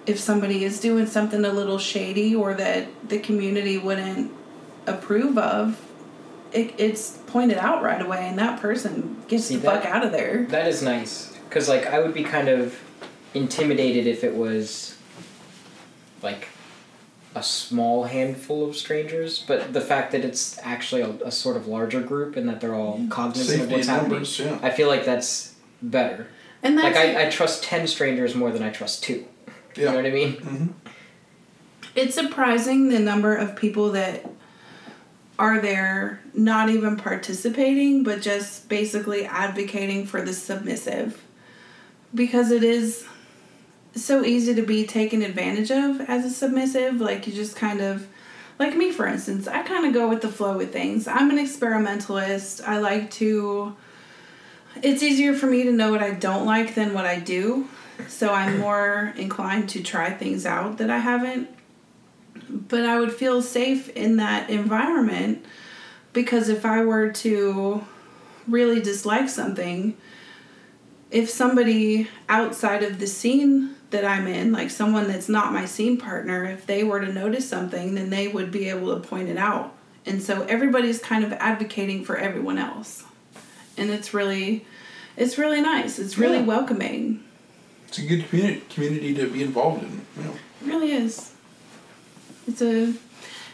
if 0.06 0.18
somebody 0.18 0.64
is 0.64 0.80
doing 0.80 1.06
something 1.06 1.44
a 1.44 1.50
little 1.52 1.78
shady 1.78 2.34
or 2.34 2.54
that 2.54 2.86
the 3.08 3.18
community 3.18 3.78
wouldn't 3.78 4.30
approve 4.86 5.38
of, 5.38 5.80
it, 6.52 6.74
it's 6.78 7.18
pointed 7.26 7.58
out 7.58 7.82
right 7.82 8.00
away, 8.00 8.28
and 8.28 8.38
that 8.38 8.60
person 8.60 9.22
gets 9.28 9.46
See, 9.46 9.56
the 9.56 9.62
that- 9.62 9.82
fuck 9.82 9.92
out 9.92 10.04
of 10.04 10.12
there. 10.12 10.46
That 10.50 10.68
is 10.68 10.82
nice. 10.82 11.32
Because, 11.48 11.68
like, 11.68 11.86
I 11.86 12.00
would 12.00 12.14
be 12.14 12.22
kind 12.24 12.48
of 12.48 12.78
intimidated 13.32 14.06
if 14.06 14.22
it 14.24 14.34
was, 14.34 14.96
like, 16.22 16.48
a 17.34 17.42
small 17.42 18.04
handful 18.04 18.68
of 18.68 18.76
strangers. 18.76 19.44
But 19.46 19.72
the 19.72 19.80
fact 19.80 20.12
that 20.12 20.24
it's 20.24 20.58
actually 20.62 21.02
a, 21.02 21.10
a 21.24 21.30
sort 21.30 21.56
of 21.56 21.66
larger 21.66 22.00
group 22.00 22.36
and 22.36 22.48
that 22.48 22.60
they're 22.60 22.74
all 22.74 23.04
cognizant 23.10 23.62
of 23.62 23.70
what's 23.70 23.86
in 23.86 23.94
happening, 23.94 24.12
numbers, 24.12 24.38
yeah. 24.38 24.58
I 24.62 24.70
feel 24.70 24.88
like 24.88 25.04
that's 25.04 25.54
better. 25.82 26.28
And 26.62 26.78
that's 26.78 26.96
Like, 26.96 27.16
I, 27.16 27.26
I 27.26 27.30
trust 27.30 27.62
10 27.64 27.86
strangers 27.88 28.34
more 28.34 28.50
than 28.50 28.62
I 28.62 28.70
trust 28.70 29.02
two. 29.02 29.26
Yeah. 29.76 29.82
You 29.82 29.84
know 29.90 29.96
what 29.96 30.06
I 30.06 30.10
mean? 30.10 30.32
hmm 30.34 30.66
It's 31.94 32.14
surprising 32.14 32.88
the 32.88 33.00
number 33.00 33.34
of 33.34 33.56
people 33.56 33.90
that 33.92 34.24
are 35.38 35.60
there 35.60 36.22
not 36.32 36.70
even 36.70 36.96
participating, 36.96 38.04
but 38.04 38.22
just 38.22 38.68
basically 38.68 39.26
advocating 39.26 40.06
for 40.06 40.22
the 40.22 40.32
submissive. 40.32 41.22
Because 42.14 42.52
it 42.52 42.62
is 42.62 43.04
so 43.94 44.24
easy 44.24 44.54
to 44.54 44.62
be 44.62 44.86
taken 44.86 45.22
advantage 45.22 45.70
of 45.70 46.00
as 46.02 46.24
a 46.24 46.30
submissive. 46.30 47.00
Like, 47.00 47.26
you 47.26 47.32
just 47.32 47.56
kind 47.56 47.80
of 47.80 48.08
like 48.58 48.76
me 48.76 48.92
for 48.92 49.06
instance, 49.06 49.48
I 49.48 49.62
kind 49.62 49.84
of 49.84 49.92
go 49.92 50.08
with 50.08 50.22
the 50.22 50.28
flow 50.28 50.56
with 50.56 50.72
things. 50.72 51.08
I'm 51.08 51.30
an 51.30 51.38
experimentalist. 51.38 52.66
I 52.66 52.78
like 52.78 53.10
to 53.12 53.76
it's 54.82 55.02
easier 55.02 55.34
for 55.34 55.46
me 55.46 55.64
to 55.64 55.72
know 55.72 55.90
what 55.90 56.02
I 56.02 56.10
don't 56.10 56.46
like 56.46 56.74
than 56.74 56.94
what 56.94 57.06
I 57.06 57.18
do. 57.20 57.68
So 58.08 58.32
I'm 58.32 58.58
more 58.60 59.12
inclined 59.16 59.68
to 59.70 59.82
try 59.82 60.10
things 60.10 60.46
out 60.46 60.78
that 60.78 60.90
I 60.90 60.98
haven't. 60.98 61.48
But 62.48 62.84
I 62.84 62.98
would 62.98 63.12
feel 63.12 63.42
safe 63.42 63.88
in 63.90 64.16
that 64.16 64.50
environment 64.50 65.44
because 66.12 66.48
if 66.48 66.64
I 66.64 66.84
were 66.84 67.10
to 67.10 67.84
really 68.46 68.80
dislike 68.80 69.28
something, 69.28 69.96
if 71.10 71.30
somebody 71.30 72.08
outside 72.28 72.82
of 72.82 72.98
the 72.98 73.06
scene 73.06 73.73
that 73.90 74.04
I'm 74.04 74.26
in, 74.26 74.50
like 74.52 74.70
someone 74.70 75.06
that's 75.08 75.28
not 75.28 75.52
my 75.52 75.64
scene 75.66 75.96
partner, 75.98 76.44
if 76.44 76.66
they 76.66 76.82
were 76.84 77.00
to 77.00 77.12
notice 77.12 77.48
something, 77.48 77.94
then 77.94 78.10
they 78.10 78.28
would 78.28 78.50
be 78.50 78.68
able 78.68 78.94
to 78.98 79.06
point 79.06 79.28
it 79.28 79.36
out. 79.36 79.72
And 80.06 80.22
so 80.22 80.42
everybody's 80.42 80.98
kind 80.98 81.24
of 81.24 81.32
advocating 81.34 82.04
for 82.04 82.16
everyone 82.16 82.58
else. 82.58 83.04
And 83.78 83.90
it's 83.90 84.12
really 84.14 84.66
it's 85.16 85.38
really 85.38 85.60
nice. 85.60 85.98
It's 85.98 86.18
really 86.18 86.38
Yeah. 86.38 86.44
welcoming. 86.44 87.22
It's 87.88 87.98
a 87.98 88.02
good 88.02 88.28
community 88.28 88.62
community 88.68 89.14
to 89.14 89.28
be 89.28 89.42
involved 89.42 89.82
in. 89.84 90.00
You 90.16 90.22
know. 90.24 90.30
It 90.32 90.66
really 90.66 90.92
is. 90.92 91.32
It's 92.48 92.60
a 92.62 92.92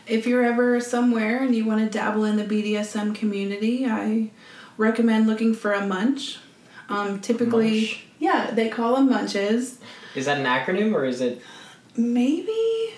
if 0.07 0.27
you're 0.27 0.43
ever 0.45 0.81
somewhere 0.81 1.43
and 1.43 1.55
you 1.55 1.65
want 1.65 1.81
to 1.81 1.99
dabble 1.99 2.25
in 2.25 2.37
the 2.37 2.45
BDSM 2.45 3.15
community, 3.15 3.87
I 3.87 4.31
recommend 4.77 5.27
looking 5.27 5.55
for 5.55 5.73
a 5.73 5.87
munch. 5.87 6.39
Um, 6.89 7.21
typically, 7.21 7.81
Munch? 7.83 8.05
yeah, 8.19 8.51
they 8.51 8.69
call 8.69 8.97
them 8.97 9.09
munches. 9.09 9.79
Is 10.15 10.27
that 10.27 10.39
an 10.39 10.45
acronym 10.45 10.95
or 10.95 11.05
is 11.05 11.21
it? 11.21 11.41
Maybe 11.97 12.95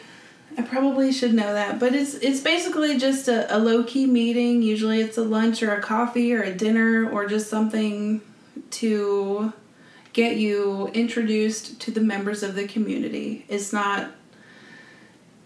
I 0.57 0.63
probably 0.63 1.13
should 1.13 1.35
know 1.35 1.55
that, 1.55 1.79
but 1.79 1.95
it's 1.95 2.15
it's 2.15 2.41
basically 2.41 2.99
just 2.99 3.29
a, 3.29 3.55
a 3.55 3.59
low 3.59 3.85
key 3.85 4.07
meeting. 4.07 4.63
Usually, 4.63 5.01
it's 5.01 5.17
a 5.17 5.23
lunch 5.23 5.63
or 5.63 5.75
a 5.75 5.81
coffee 5.81 6.35
or 6.35 6.43
a 6.43 6.55
dinner 6.55 7.09
or 7.09 7.27
just 7.27 7.49
something 7.49 8.21
to 8.73 9.53
get 10.13 10.37
you 10.37 10.89
introduced 10.89 11.81
to 11.81 11.91
the 11.91 12.01
members 12.01 12.43
of 12.43 12.55
the 12.55 12.67
community. 12.67 13.47
It's 13.49 13.73
not 13.73 14.11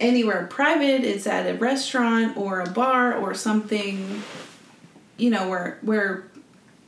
anywhere 0.00 0.46
private. 0.48 1.04
It's 1.04 1.26
at 1.26 1.46
a 1.46 1.56
restaurant 1.56 2.36
or 2.36 2.60
a 2.60 2.70
bar 2.70 3.14
or 3.14 3.34
something. 3.34 4.22
You 5.16 5.30
know 5.30 5.48
where 5.48 5.78
where 5.82 6.28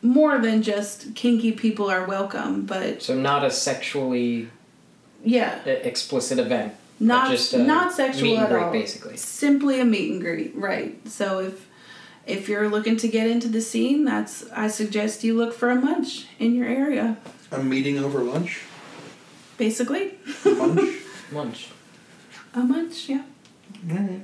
more 0.03 0.39
than 0.39 0.63
just 0.63 1.15
kinky 1.15 1.53
people 1.53 1.89
are 1.89 2.05
welcome, 2.05 2.67
but 2.67 3.03
So 3.03 3.15
not 3.17 3.45
a 3.45 3.51
sexually 3.51 4.51
yeah. 5.25 5.57
explicit 5.65 6.39
event. 6.39 6.75
but 6.99 7.05
not 7.07 7.31
just 7.31 7.53
a 7.55 7.59
not 7.59 7.93
sexual 7.93 8.23
meet 8.25 8.37
and 8.37 8.45
at 8.45 8.51
greet, 8.51 8.63
all. 8.63 8.73
basically. 8.73 9.17
Simply 9.17 9.81
a 9.81 9.85
meet 9.85 10.13
and 10.13 10.21
greet, 10.21 10.55
right? 10.57 11.09
So 11.09 11.41
if 11.41 11.67
if 12.27 12.49
you're 12.49 12.69
looking 12.69 12.97
to 12.99 13.09
get 13.09 13.27
into 13.27 13.49
the 13.49 13.61
scene, 13.61 14.05
that's 14.05 14.49
I 14.51 14.69
suggest 14.69 15.25
you 15.25 15.37
look 15.37 15.55
for 15.55 15.71
a 15.71 15.77
munch 15.77 16.27
in 16.39 16.55
your 16.55 16.67
area. 16.67 17.17
A 17.51 17.63
meeting 17.63 17.99
over 17.99 18.21
lunch. 18.23 18.61
Basically, 19.57 20.15
Lunch. 20.45 20.95
Munch. 21.33 21.69
a 22.55 22.61
munch, 22.61 23.09
yeah. 23.09 23.23
Alright. 23.91 24.23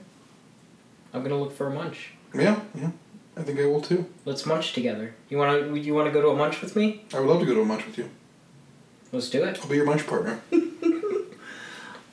I'm 1.13 1.23
gonna 1.23 1.39
look 1.39 1.57
for 1.57 1.67
a 1.67 1.71
munch. 1.75 2.11
Yeah, 2.35 2.61
yeah. 2.75 2.91
I 3.37 3.43
think 3.43 3.59
I 3.59 3.67
will 3.67 3.81
too. 3.81 4.07
Let's 4.25 4.47
munch 4.47 4.73
together. 4.75 5.15
You 5.29 5.39
wanna 5.39 5.75
you 5.77 5.93
wanna 5.95 6.11
go 6.13 6.23
to 6.23 6.29
a 6.29 6.37
munch 6.37 6.61
with 6.63 6.77
me? 6.77 7.03
I 7.13 7.19
would 7.21 7.29
love 7.29 7.41
to 7.41 7.47
go 7.47 7.55
to 7.55 7.63
a 7.63 7.65
munch 7.65 7.85
with 7.87 7.99
you. 7.99 8.11
Let's 9.13 9.29
do 9.31 9.43
it. 9.45 9.59
I'll 9.61 9.69
be 9.69 9.77
your 9.77 9.87
munch 9.87 10.07
partner. 10.07 10.41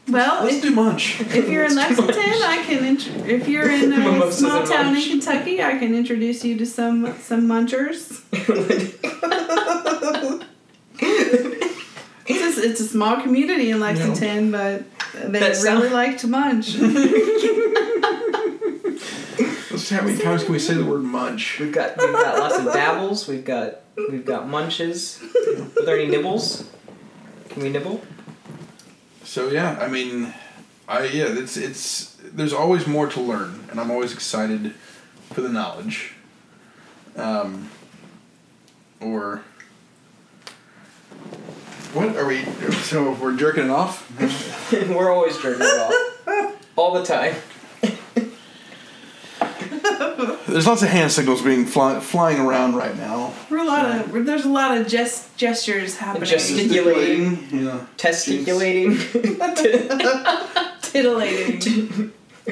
Well, 0.08 0.44
Let's 0.44 0.58
if, 0.58 0.62
do 0.64 0.72
munch. 0.72 1.22
if 1.22 1.48
you're 1.50 1.64
in 1.66 1.76
Lexington. 1.76 2.16
I 2.18 2.64
can. 2.66 2.86
Int- 2.86 3.08
if 3.28 3.48
you're 3.48 3.70
in 3.70 3.94
a 3.94 4.32
small 4.32 4.60
and 4.60 4.68
town 4.68 4.96
in. 4.96 5.02
Kentucky, 5.04 5.62
I 5.62 5.78
can 5.78 5.94
introduce 5.96 6.44
you 6.44 6.58
to 6.58 6.66
some 6.66 7.16
some 7.20 7.48
munchers. 7.48 8.22
It's 12.34 12.58
a, 12.58 12.70
it's 12.70 12.80
a 12.80 12.88
small 12.88 13.20
community 13.22 13.72
in 13.72 13.80
Lexington, 13.80 14.52
but 14.52 14.84
they 15.14 15.40
That 15.40 15.42
really 15.42 15.54
sound- 15.56 15.92
like 15.94 16.18
to 16.20 16.28
munch. 16.28 16.76
Let's 19.72 19.84
see 19.84 19.96
how 19.96 20.04
many 20.04 20.18
times 20.22 20.44
can 20.44 20.54
we 20.54 20.60
say 20.60 20.76
the 20.76 20.86
word 20.86 21.04
munch? 21.04 21.60
We've 21.60 21.72
got 21.72 21.98
we've 21.98 22.12
got 22.14 22.38
lots 22.40 22.58
of 22.58 22.72
dabbles. 22.74 23.28
We've 23.28 23.44
got 23.44 23.82
we've 24.10 24.26
got 24.26 24.48
munches. 24.48 25.20
Are 25.78 25.86
there 25.86 25.98
any 25.98 26.08
nibbles? 26.08 26.70
Can 27.50 27.64
we 27.64 27.70
nibble? 27.70 28.02
So 29.32 29.48
yeah, 29.48 29.78
I 29.80 29.88
mean, 29.88 30.34
I 30.90 31.06
yeah, 31.06 31.28
it's 31.30 31.56
it's 31.56 32.18
there's 32.22 32.52
always 32.52 32.86
more 32.86 33.08
to 33.08 33.22
learn, 33.22 33.64
and 33.72 33.80
I'm 33.80 33.90
always 33.90 34.12
excited 34.12 34.74
for 35.32 35.40
the 35.40 35.48
knowledge. 35.48 36.16
Um, 37.16 37.70
or 39.00 39.42
what 41.94 42.18
are 42.18 42.28
we? 42.28 42.44
So 42.74 43.14
we're 43.14 43.38
jerking 43.38 43.64
it 43.64 43.70
off. 43.70 44.06
We're 44.74 45.10
always 45.10 45.38
jerking 45.38 45.66
it 45.66 45.80
off. 45.80 46.68
All 46.76 46.94
the 46.94 47.06
time. 47.06 47.36
There's 50.48 50.68
lots 50.68 50.82
of 50.82 50.90
hand 50.90 51.12
signals 51.12 51.42
being 51.42 51.66
fly, 51.66 52.00
flying 52.00 52.40
around 52.40 52.76
right 52.76 52.96
now. 52.98 53.34
We're 53.50 53.60
a 53.60 53.66
lot 53.66 53.86
of 53.86 54.26
there's 54.26 54.46
a 54.46 54.50
lot 54.50 54.78
of 54.78 54.88
gest- 54.88 55.36
gestures 55.38 55.98
happening. 55.98 56.30
Gesticulating. 56.30 57.48
Yeah. 57.52 57.86
Testiculating. 57.98 58.98
titillating. 60.82 62.12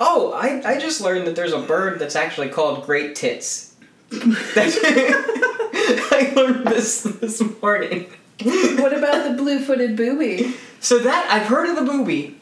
oh, 0.00 0.32
I, 0.32 0.62
I 0.64 0.78
just 0.78 1.00
learned 1.00 1.26
that 1.26 1.36
there's 1.36 1.52
a 1.52 1.60
bird 1.60 1.98
that's 1.98 2.16
actually 2.16 2.48
called 2.48 2.84
great 2.86 3.14
tits. 3.14 3.74
I 4.12 6.32
learned 6.34 6.66
this 6.66 7.02
this 7.02 7.42
morning. 7.62 8.10
what 8.42 8.96
about 8.96 9.24
the 9.28 9.34
blue-footed 9.36 9.96
booby? 9.96 10.54
So 10.80 10.98
that 11.00 11.28
I've 11.30 11.46
heard 11.46 11.68
of 11.68 11.76
the 11.76 11.82
booby, 11.82 12.38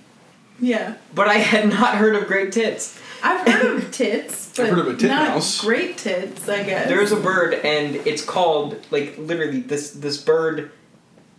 Yeah, 0.60 0.94
but 1.14 1.28
I 1.28 1.34
had 1.34 1.68
not 1.68 1.96
heard 1.96 2.14
of 2.14 2.26
great 2.26 2.52
tits. 2.52 2.98
I've 3.28 3.46
heard 3.52 3.76
of 3.76 3.90
tits, 3.92 4.52
but 4.56 4.66
I've 4.66 4.70
heard 4.70 4.78
of 4.80 4.86
a 4.88 4.90
not 4.92 4.98
titmouse. 4.98 5.60
great 5.60 5.98
tits. 5.98 6.48
I 6.48 6.62
guess 6.62 6.88
There's 6.88 7.12
a 7.12 7.16
bird, 7.20 7.54
and 7.54 7.96
it's 8.06 8.24
called 8.24 8.76
like 8.90 9.16
literally 9.18 9.60
this 9.60 9.90
this 9.92 10.16
bird 10.22 10.70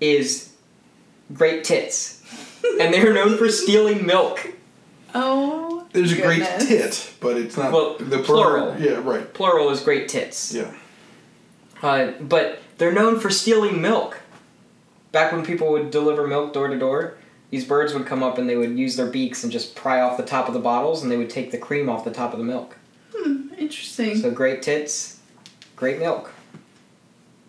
is 0.01 0.51
great 1.33 1.63
tits, 1.63 2.21
and 2.81 2.93
they're 2.93 3.13
known 3.13 3.37
for 3.37 3.49
stealing 3.49 4.05
milk. 4.05 4.51
oh. 5.15 5.63
There's 5.93 6.11
a 6.11 6.15
goodness. 6.15 6.57
great 6.67 6.67
tit, 6.67 7.13
but 7.21 7.37
it's 7.37 7.57
not 7.57 7.71
Well, 7.71 7.95
the 7.97 8.19
plural. 8.19 8.73
bird- 8.73 8.81
Yeah, 8.81 9.01
right. 9.03 9.33
Plural 9.33 9.69
is 9.71 9.79
great 9.79 10.09
tits. 10.09 10.53
Yeah. 10.53 10.71
Uh, 11.81 12.11
but 12.19 12.59
they're 12.77 12.91
known 12.91 13.19
for 13.19 13.29
stealing 13.31 13.81
milk. 13.81 14.19
Back 15.13 15.31
when 15.31 15.45
people 15.45 15.71
would 15.71 15.89
deliver 15.89 16.27
milk 16.27 16.53
door 16.53 16.67
to 16.67 16.77
door, 16.77 17.17
these 17.49 17.65
birds 17.65 17.93
would 17.93 18.05
come 18.05 18.23
up 18.23 18.37
and 18.37 18.49
they 18.49 18.55
would 18.57 18.77
use 18.77 18.95
their 18.95 19.07
beaks 19.07 19.43
and 19.43 19.51
just 19.51 19.75
pry 19.75 20.01
off 20.01 20.17
the 20.17 20.25
top 20.25 20.47
of 20.47 20.53
the 20.53 20.59
bottles, 20.59 21.01
and 21.01 21.11
they 21.11 21.17
would 21.17 21.29
take 21.29 21.51
the 21.51 21.57
cream 21.57 21.89
off 21.89 22.03
the 22.03 22.11
top 22.11 22.33
of 22.33 22.39
the 22.39 22.45
milk. 22.45 22.77
Hmm, 23.15 23.53
interesting. 23.57 24.17
So 24.17 24.31
great 24.31 24.61
tits, 24.61 25.19
great 25.75 25.99
milk. 25.99 26.33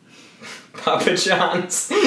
Papa 0.75 1.17
John's. 1.17 1.91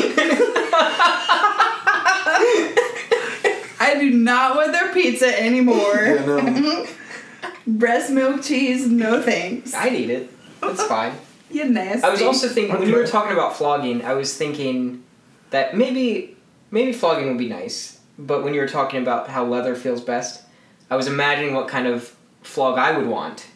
I 3.80 3.98
do 4.00 4.12
not 4.12 4.56
want 4.56 4.72
their 4.72 4.94
pizza 4.94 5.38
anymore. 5.42 5.96
Yeah, 5.96 6.26
no. 6.26 6.88
Breast 7.68 8.12
milk 8.12 8.42
cheese, 8.42 8.88
no 8.88 9.22
thanks. 9.22 9.74
I'd 9.74 9.94
eat 9.94 10.10
it. 10.10 10.30
That's 10.62 10.84
fine. 10.84 11.14
You 11.52 11.66
nasty. 11.66 12.04
I 12.04 12.10
was 12.10 12.22
also 12.22 12.48
thinking 12.48 12.80
when 12.80 12.88
you 12.88 12.96
were 12.96 13.06
talking 13.06 13.34
about 13.34 13.58
flogging, 13.58 14.04
I 14.04 14.14
was 14.14 14.36
thinking 14.36 15.04
that 15.50 15.76
maybe 15.76 16.38
maybe 16.72 16.92
flogging 16.94 17.28
would 17.28 17.38
be 17.38 17.50
nice, 17.50 18.00
but 18.18 18.44
when 18.44 18.54
you 18.54 18.62
were 18.62 18.68
talking 18.68 19.02
about 19.02 19.30
how 19.30 19.46
leather 19.46 19.76
feels 19.76 20.02
best, 20.02 20.44
I 20.90 20.96
was 20.96 21.08
imagining 21.08 21.54
what 21.54 21.68
kind 21.68 21.88
of 21.88 22.16
flog 22.42 22.78
I 22.78 22.98
would 22.98 23.08
want, 23.08 23.48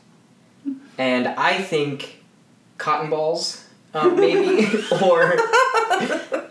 and 0.97 1.27
I 1.27 1.57
think 1.61 2.23
cotton 2.77 3.09
balls, 3.09 3.65
uh, 3.93 4.09
maybe, 4.09 4.67
or 5.03 5.35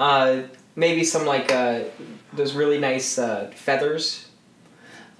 uh, 0.00 0.42
maybe 0.76 1.04
some 1.04 1.26
like 1.26 1.52
uh, 1.52 1.80
those 2.32 2.54
really 2.54 2.78
nice 2.78 3.18
uh, 3.18 3.50
feathers. 3.54 4.26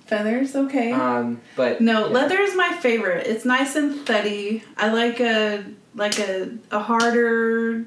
feathers. 0.07 0.55
Okay. 0.57 0.93
Um, 0.93 1.41
but 1.57 1.81
No, 1.81 2.07
yeah. 2.07 2.13
leather 2.13 2.41
is 2.41 2.55
my 2.57 2.73
favorite. 2.81 3.27
It's 3.27 3.45
nice 3.45 3.77
and 3.77 4.05
thuddy. 4.07 4.65
I 4.77 4.89
like 4.93 5.21
a 5.21 5.65
like 5.95 6.19
a 6.19 6.51
a 6.71 6.81
harder 6.81 7.85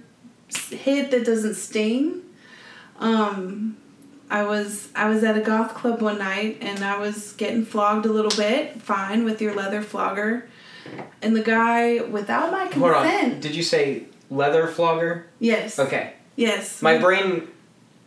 hit 0.69 1.11
that 1.11 1.25
doesn't 1.25 1.55
sting. 1.55 2.21
Um, 2.99 3.77
I 4.29 4.43
was 4.43 4.89
I 4.95 5.07
was 5.09 5.23
at 5.23 5.37
a 5.37 5.41
goth 5.41 5.73
club 5.73 6.01
one 6.01 6.17
night 6.17 6.57
and 6.61 6.83
I 6.83 6.97
was 6.97 7.33
getting 7.33 7.63
flogged 7.65 8.05
a 8.05 8.11
little 8.11 8.35
bit. 8.35 8.81
Fine 8.81 9.23
with 9.23 9.41
your 9.41 9.53
leather 9.55 9.81
flogger, 9.81 10.47
and 11.21 11.35
the 11.35 11.41
guy 11.43 12.01
without 12.01 12.51
my 12.51 12.65
Hold 12.65 12.91
on. 12.91 13.03
consent. 13.03 13.41
Did 13.41 13.55
you 13.55 13.63
say 13.63 14.03
leather 14.29 14.67
flogger? 14.67 15.27
Yes. 15.39 15.79
Okay. 15.79 16.13
Yes. 16.35 16.81
My 16.81 16.97
brain 16.97 17.47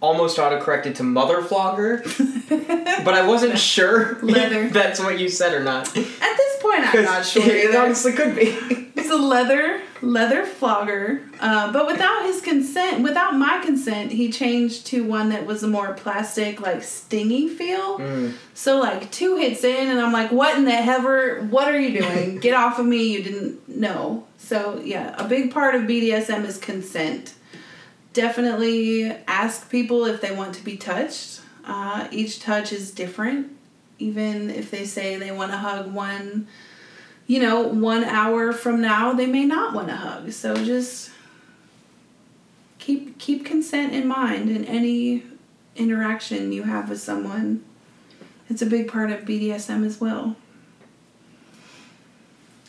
almost 0.03 0.39
autocorrected 0.39 0.95
to 0.97 1.03
mother 1.03 1.43
flogger, 1.43 1.99
but 2.49 3.15
I 3.15 3.27
wasn't 3.27 3.59
sure 3.59 4.19
Leather. 4.23 4.63
if 4.65 4.73
that's 4.73 4.99
what 4.99 5.19
you 5.19 5.29
said 5.29 5.53
or 5.53 5.63
not. 5.63 5.89
At 5.89 5.95
this 5.95 6.63
point, 6.63 6.95
I'm 6.95 7.05
not 7.05 7.27
sure. 7.27 7.43
it 7.45 7.75
honestly 7.75 8.13
could 8.13 8.35
be. 8.35 8.90
It's 9.01 9.11
a 9.11 9.17
leather 9.17 9.81
leather 10.03 10.45
flogger, 10.45 11.23
uh, 11.41 11.73
but 11.73 11.87
without 11.87 12.25
his 12.25 12.41
consent, 12.41 13.03
without 13.03 13.35
my 13.35 13.61
consent, 13.65 14.13
he 14.13 14.31
changed 14.31 14.87
to 14.87 15.05
one 15.05 15.31
that 15.31 15.47
was 15.47 15.63
a 15.63 15.69
more 15.69 15.95
plastic, 15.95 16.61
like 16.61 16.83
stingy 16.83 17.49
feel. 17.49 17.99
Mm. 17.99 18.35
So 18.55 18.79
like 18.79 19.11
two 19.11 19.37
hits 19.37 19.65
in, 19.65 19.89
and 19.89 20.01
I'm 20.01 20.13
like, 20.13 20.31
"What 20.33 20.57
in 20.57 20.65
the 20.65 20.77
heaver? 20.77 21.47
What 21.51 21.69
are 21.69 21.81
you 21.81 22.01
doing? 22.01 22.39
Get 22.41 22.55
off 22.55 22.79
of 22.79 22.87
me! 22.87 23.13
You 23.13 23.23
didn't 23.23 23.69
know." 23.69 24.27
So 24.39 24.81
yeah, 24.85 25.15
a 25.19 25.27
big 25.27 25.53
part 25.53 25.75
of 25.75 25.83
BDSM 25.83 26.45
is 26.45 26.59
consent. 26.59 27.35
Definitely 28.13 29.13
ask 29.27 29.71
people 29.71 30.05
if 30.07 30.21
they 30.21 30.35
want 30.35 30.55
to 30.57 30.65
be 30.65 30.77
touched. 30.77 31.41
Uh, 31.65 32.09
each 32.11 32.41
touch 32.41 32.73
is 32.73 32.91
different. 32.91 33.57
Even 33.99 34.51
if 34.51 34.71
they 34.71 34.85
say 34.85 35.17
they 35.17 35.31
want 35.31 35.53
to 35.53 35.59
hug 35.59 35.93
one, 35.93 36.49
you 37.31 37.39
know, 37.39 37.61
one 37.61 38.03
hour 38.03 38.53
from 38.53 38.81
now, 38.81 39.13
they 39.13 39.27
may 39.27 39.45
not 39.45 39.73
want 39.73 39.87
to 39.87 39.95
hug. 39.95 40.33
So 40.33 40.57
just 40.57 41.13
keep 42.81 43.21
keep 43.21 43.45
consent 43.45 43.95
in 43.95 44.09
mind 44.09 44.51
in 44.51 44.65
any 44.65 45.23
interaction 45.77 46.51
you 46.51 46.65
have 46.65 46.91
with 46.91 47.01
someone. 47.01 47.63
It's 48.49 48.63
a 48.63 48.67
big 48.67 48.89
part 48.89 49.13
of 49.13 49.21
BDSM 49.21 49.87
as 49.87 50.01
well. 50.01 50.35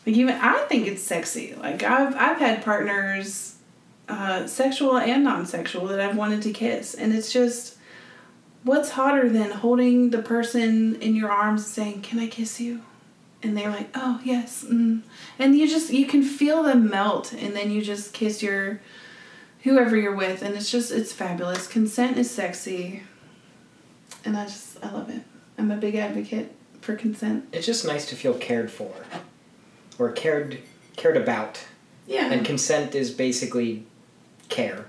Like 0.06 0.16
even 0.16 0.36
I 0.36 0.60
think 0.70 0.86
it's 0.86 1.02
sexy. 1.02 1.56
Like 1.56 1.82
I've 1.82 2.16
I've 2.16 2.38
had 2.38 2.64
partners, 2.64 3.56
uh, 4.08 4.46
sexual 4.46 4.96
and 4.96 5.24
non-sexual, 5.24 5.88
that 5.88 6.00
I've 6.00 6.16
wanted 6.16 6.44
to 6.44 6.54
kiss, 6.54 6.94
and 6.94 7.16
it's 7.16 7.34
just, 7.34 7.78
what's 8.62 8.92
hotter 8.92 9.28
than 9.28 9.50
holding 9.50 10.12
the 10.12 10.22
person 10.22 11.02
in 11.02 11.16
your 11.16 11.32
arms 11.32 11.64
and 11.64 11.72
saying, 11.72 12.02
"Can 12.04 12.20
I 12.20 12.28
kiss 12.28 12.62
you?" 12.62 12.82
And 13.44 13.58
they're 13.58 13.70
like, 13.72 13.90
"Oh 13.96 14.20
yes," 14.24 14.64
mm. 14.64 15.02
and 15.40 15.58
you 15.58 15.68
just 15.68 15.92
you 15.92 16.06
can 16.06 16.22
feel 16.22 16.62
them 16.64 16.90
melt, 16.90 17.34
and 17.34 17.56
then 17.56 17.72
you 17.72 17.82
just 17.82 18.14
kiss 18.14 18.44
your 18.44 18.82
whoever 19.64 19.98
you're 19.98 20.16
with, 20.16 20.42
and 20.44 20.56
it's 20.56 20.70
just 20.70 20.92
it's 20.92 21.12
fabulous. 21.12 21.68
Consent 21.68 22.18
is 22.18 22.30
sexy, 22.30 23.04
and 24.24 24.38
I 24.38 24.46
just 24.46 24.84
I 24.84 24.92
love 24.92 25.10
it. 25.10 25.24
I'm 25.58 25.72
a 25.72 25.78
big 25.78 25.96
advocate 25.96 26.54
for 26.82 26.96
consent. 26.96 27.48
It's 27.52 27.66
just 27.66 27.86
nice 27.86 28.08
to 28.10 28.16
feel 28.16 28.34
cared 28.36 28.72
for, 28.72 28.92
or 29.98 30.12
cared 30.12 30.60
cared 30.96 31.18
about, 31.18 31.66
Yeah. 32.08 32.32
and 32.32 32.46
consent 32.46 32.94
is 32.96 33.12
basically 33.12 33.86
care. 34.50 34.86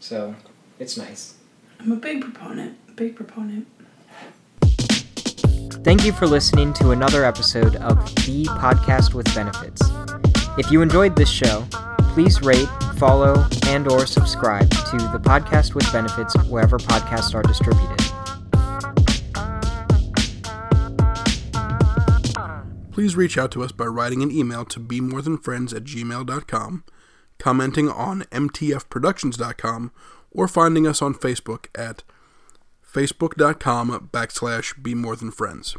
So, 0.00 0.36
it's 0.78 0.96
nice. 0.96 1.34
I'm 1.80 1.92
a 1.92 1.96
big 1.96 2.20
proponent. 2.22 2.96
Big 2.96 3.16
proponent. 3.16 3.66
Thank 5.84 6.04
you 6.04 6.12
for 6.12 6.26
listening 6.26 6.72
to 6.74 6.90
another 6.90 7.24
episode 7.24 7.76
of 7.76 7.96
The 8.26 8.44
Podcast 8.44 9.14
with 9.14 9.32
Benefits. 9.34 9.80
If 10.58 10.70
you 10.70 10.82
enjoyed 10.82 11.14
this 11.14 11.28
show, 11.28 11.64
please 12.12 12.42
rate, 12.42 12.68
follow, 12.96 13.46
and 13.66 13.86
or 13.86 14.06
subscribe 14.06 14.68
to 14.70 14.96
The 14.96 15.20
Podcast 15.22 15.74
with 15.74 15.90
Benefits 15.92 16.34
wherever 16.48 16.78
podcasts 16.78 17.34
are 17.34 17.42
distributed. 17.42 17.96
Please 22.90 23.14
reach 23.14 23.36
out 23.36 23.52
to 23.52 23.62
us 23.62 23.72
by 23.72 23.84
writing 23.84 24.22
an 24.22 24.30
email 24.30 24.64
to 24.64 24.80
bemorethanfriends 24.80 25.74
at 25.74 25.84
gmail.com, 25.84 26.84
commenting 27.38 27.88
on 27.88 28.22
mtfproductions.com, 28.22 29.92
or 30.30 30.48
finding 30.48 30.86
us 30.86 31.02
on 31.02 31.14
Facebook 31.14 31.66
at 31.74 32.02
facebook.com 32.96 34.08
backslash 34.10 34.80
bemorethanfriends. 34.80 35.76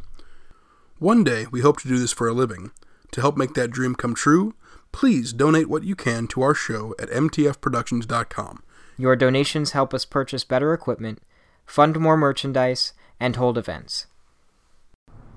One 0.99 1.24
day, 1.24 1.47
we 1.49 1.61
hope 1.61 1.82
to 1.82 1.88
do 1.88 1.97
this 1.97 2.11
for 2.11 2.28
a 2.28 2.34
living. 2.34 2.70
To 3.11 3.22
help 3.22 3.36
make 3.36 3.55
that 3.55 3.72
dream 3.72 3.95
come 3.95 4.13
true, 4.13 4.53
please 4.91 5.34
donate 5.34 5.68
what 5.68 5.84
you 5.84 5.95
can 5.95 6.28
to 6.28 6.43
our 6.43 6.53
show 6.53 6.93
at 6.99 7.09
mtfproductions.com. 7.09 8.61
Your 8.99 9.15
donations 9.15 9.72
help 9.72 9.95
us 9.95 10.05
purchase 10.05 10.43
better 10.43 10.74
equipment, 10.74 11.20
fund 11.65 11.99
more 11.99 12.18
merchandise, 12.18 12.93
and 13.20 13.36
hold 13.36 13.57
events. 13.57 14.05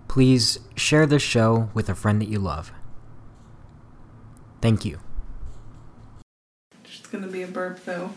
Please 0.07 0.59
share 0.77 1.07
this 1.07 1.23
show 1.23 1.71
with 1.73 1.89
a 1.89 1.95
friend 1.95 2.21
that 2.21 2.29
you 2.29 2.41
love. 2.41 2.73
Thank 4.61 4.85
you. 4.85 5.01
It's 6.85 7.07
gonna 7.07 7.27
be 7.27 7.43
a 7.43 7.47
burp 7.47 7.83
though. 7.87 8.13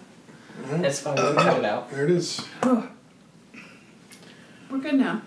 That's 0.66 1.00
fine. 1.00 1.16
We 1.16 1.22
can 1.22 1.38
uh, 1.38 1.44
cut 1.44 1.58
it 1.60 1.66
out. 1.66 1.92
There 1.92 2.04
it 2.04 2.12
is. 2.12 2.46
We're 4.74 4.80
good 4.80 4.96
now. 4.96 5.22